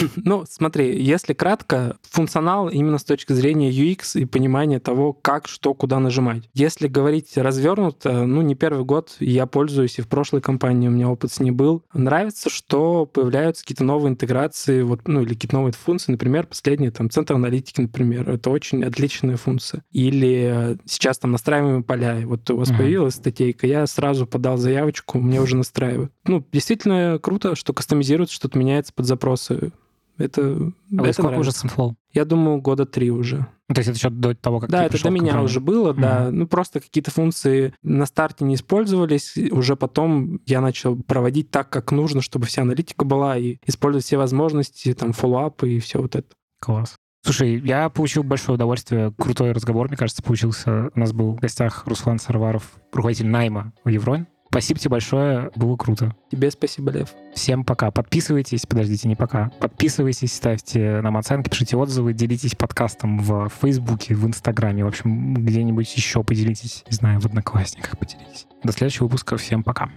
ну, 0.16 0.44
смотри, 0.48 1.02
если 1.02 1.34
кратко, 1.34 1.96
функционал 2.02 2.68
именно 2.68 2.98
с 2.98 3.04
точки 3.04 3.32
зрения 3.32 3.70
UX 3.70 4.18
и 4.20 4.24
понимания 4.24 4.80
того, 4.80 5.12
как, 5.12 5.48
что, 5.48 5.74
куда 5.74 5.98
нажимать. 5.98 6.48
Если 6.54 6.88
говорить 6.88 7.36
развернуто, 7.36 8.26
ну, 8.26 8.42
не 8.42 8.54
первый 8.54 8.84
год 8.84 9.16
я 9.20 9.46
пользуюсь, 9.46 9.98
и 9.98 10.02
в 10.02 10.08
прошлой 10.08 10.40
компании 10.40 10.88
у 10.88 10.92
меня 10.92 11.08
опыт 11.08 11.32
с 11.32 11.40
ней 11.40 11.50
был. 11.50 11.82
Нравится, 11.92 12.50
что 12.50 13.06
появляются 13.06 13.62
какие-то 13.62 13.84
новые 13.84 14.10
интеграции, 14.10 14.82
вот, 14.82 15.06
ну, 15.06 15.22
или 15.22 15.34
какие-то 15.34 15.56
новые 15.56 15.72
функции. 15.72 16.12
Например, 16.12 16.46
последний, 16.46 16.90
там, 16.90 17.10
центр 17.10 17.34
аналитики, 17.34 17.80
например. 17.80 18.30
Это 18.30 18.50
очень 18.50 18.84
отличная 18.84 19.36
функция. 19.36 19.82
Или 19.92 20.78
сейчас 20.84 21.18
там 21.18 21.32
настраиваемые 21.32 21.82
поля. 21.82 22.22
Вот 22.24 22.48
у 22.50 22.56
вас 22.56 22.70
uh-huh. 22.70 22.78
появилась 22.78 23.14
статейка, 23.14 23.66
я 23.66 23.86
сразу 23.86 24.26
подал 24.38 24.56
заявочку, 24.56 25.18
мне 25.18 25.40
уже 25.40 25.56
настраивают. 25.56 26.12
Ну, 26.24 26.44
действительно 26.52 27.18
круто, 27.20 27.56
что 27.56 27.72
кастомизируется, 27.72 28.36
что-то 28.36 28.56
меняется 28.56 28.92
под 28.92 29.06
запросы. 29.06 29.72
Это, 30.16 30.72
а 30.96 31.02
это 31.02 31.12
сколько 31.12 31.38
уже 31.38 31.50
Sunflow? 31.50 31.94
Я 32.12 32.24
думаю, 32.24 32.60
года 32.60 32.86
три 32.86 33.10
уже. 33.10 33.46
Ну, 33.68 33.74
то 33.74 33.80
есть 33.80 33.88
это 33.90 33.98
еще 33.98 34.10
до 34.10 34.34
того, 34.34 34.60
как 34.60 34.70
Да, 34.70 34.84
это 34.84 35.02
до 35.02 35.10
меня 35.10 35.42
уже 35.42 35.60
было, 35.60 35.92
mm-hmm. 35.92 36.00
да. 36.00 36.30
Ну, 36.30 36.46
просто 36.46 36.80
какие-то 36.80 37.10
функции 37.10 37.74
на 37.82 38.06
старте 38.06 38.44
не 38.44 38.54
использовались. 38.54 39.36
Уже 39.50 39.74
потом 39.76 40.40
я 40.46 40.60
начал 40.60 40.96
проводить 40.96 41.50
так, 41.50 41.68
как 41.68 41.90
нужно, 41.90 42.22
чтобы 42.22 42.46
вся 42.46 42.62
аналитика 42.62 43.04
была, 43.04 43.36
и 43.36 43.58
использовать 43.66 44.04
все 44.04 44.16
возможности, 44.16 44.94
там, 44.94 45.12
фоллоуапы 45.12 45.70
и 45.70 45.80
все 45.80 46.00
вот 46.00 46.14
это. 46.14 46.28
Класс. 46.60 46.96
Слушай, 47.28 47.60
я 47.62 47.90
получил 47.90 48.22
большое 48.22 48.54
удовольствие. 48.54 49.12
Крутой 49.18 49.52
разговор, 49.52 49.88
мне 49.88 49.98
кажется, 49.98 50.22
получился. 50.22 50.90
У 50.94 50.98
нас 50.98 51.12
был 51.12 51.32
в 51.32 51.40
гостях 51.40 51.82
Руслан 51.84 52.18
Сарваров, 52.18 52.62
руководитель 52.90 53.26
найма 53.26 53.74
в 53.84 53.90
Евронь. 53.90 54.24
Спасибо 54.48 54.80
тебе 54.80 54.92
большое, 54.92 55.50
было 55.54 55.76
круто. 55.76 56.16
Тебе 56.30 56.50
спасибо, 56.50 56.90
Лев. 56.90 57.10
Всем 57.34 57.64
пока. 57.64 57.90
Подписывайтесь, 57.90 58.64
подождите, 58.64 59.08
не 59.08 59.14
пока. 59.14 59.50
Подписывайтесь, 59.60 60.32
ставьте 60.32 61.02
нам 61.02 61.18
оценки, 61.18 61.50
пишите 61.50 61.76
отзывы, 61.76 62.14
делитесь 62.14 62.54
подкастом 62.54 63.18
в 63.18 63.50
Фейсбуке, 63.60 64.14
в 64.14 64.26
Инстаграме, 64.26 64.82
в 64.82 64.88
общем, 64.88 65.34
где-нибудь 65.34 65.94
еще 65.94 66.24
поделитесь, 66.24 66.82
не 66.88 66.94
знаю, 66.94 67.20
в 67.20 67.26
Одноклассниках 67.26 67.98
поделитесь. 67.98 68.46
До 68.62 68.72
следующего 68.72 69.04
выпуска. 69.04 69.36
Всем 69.36 69.62
пока. 69.62 69.90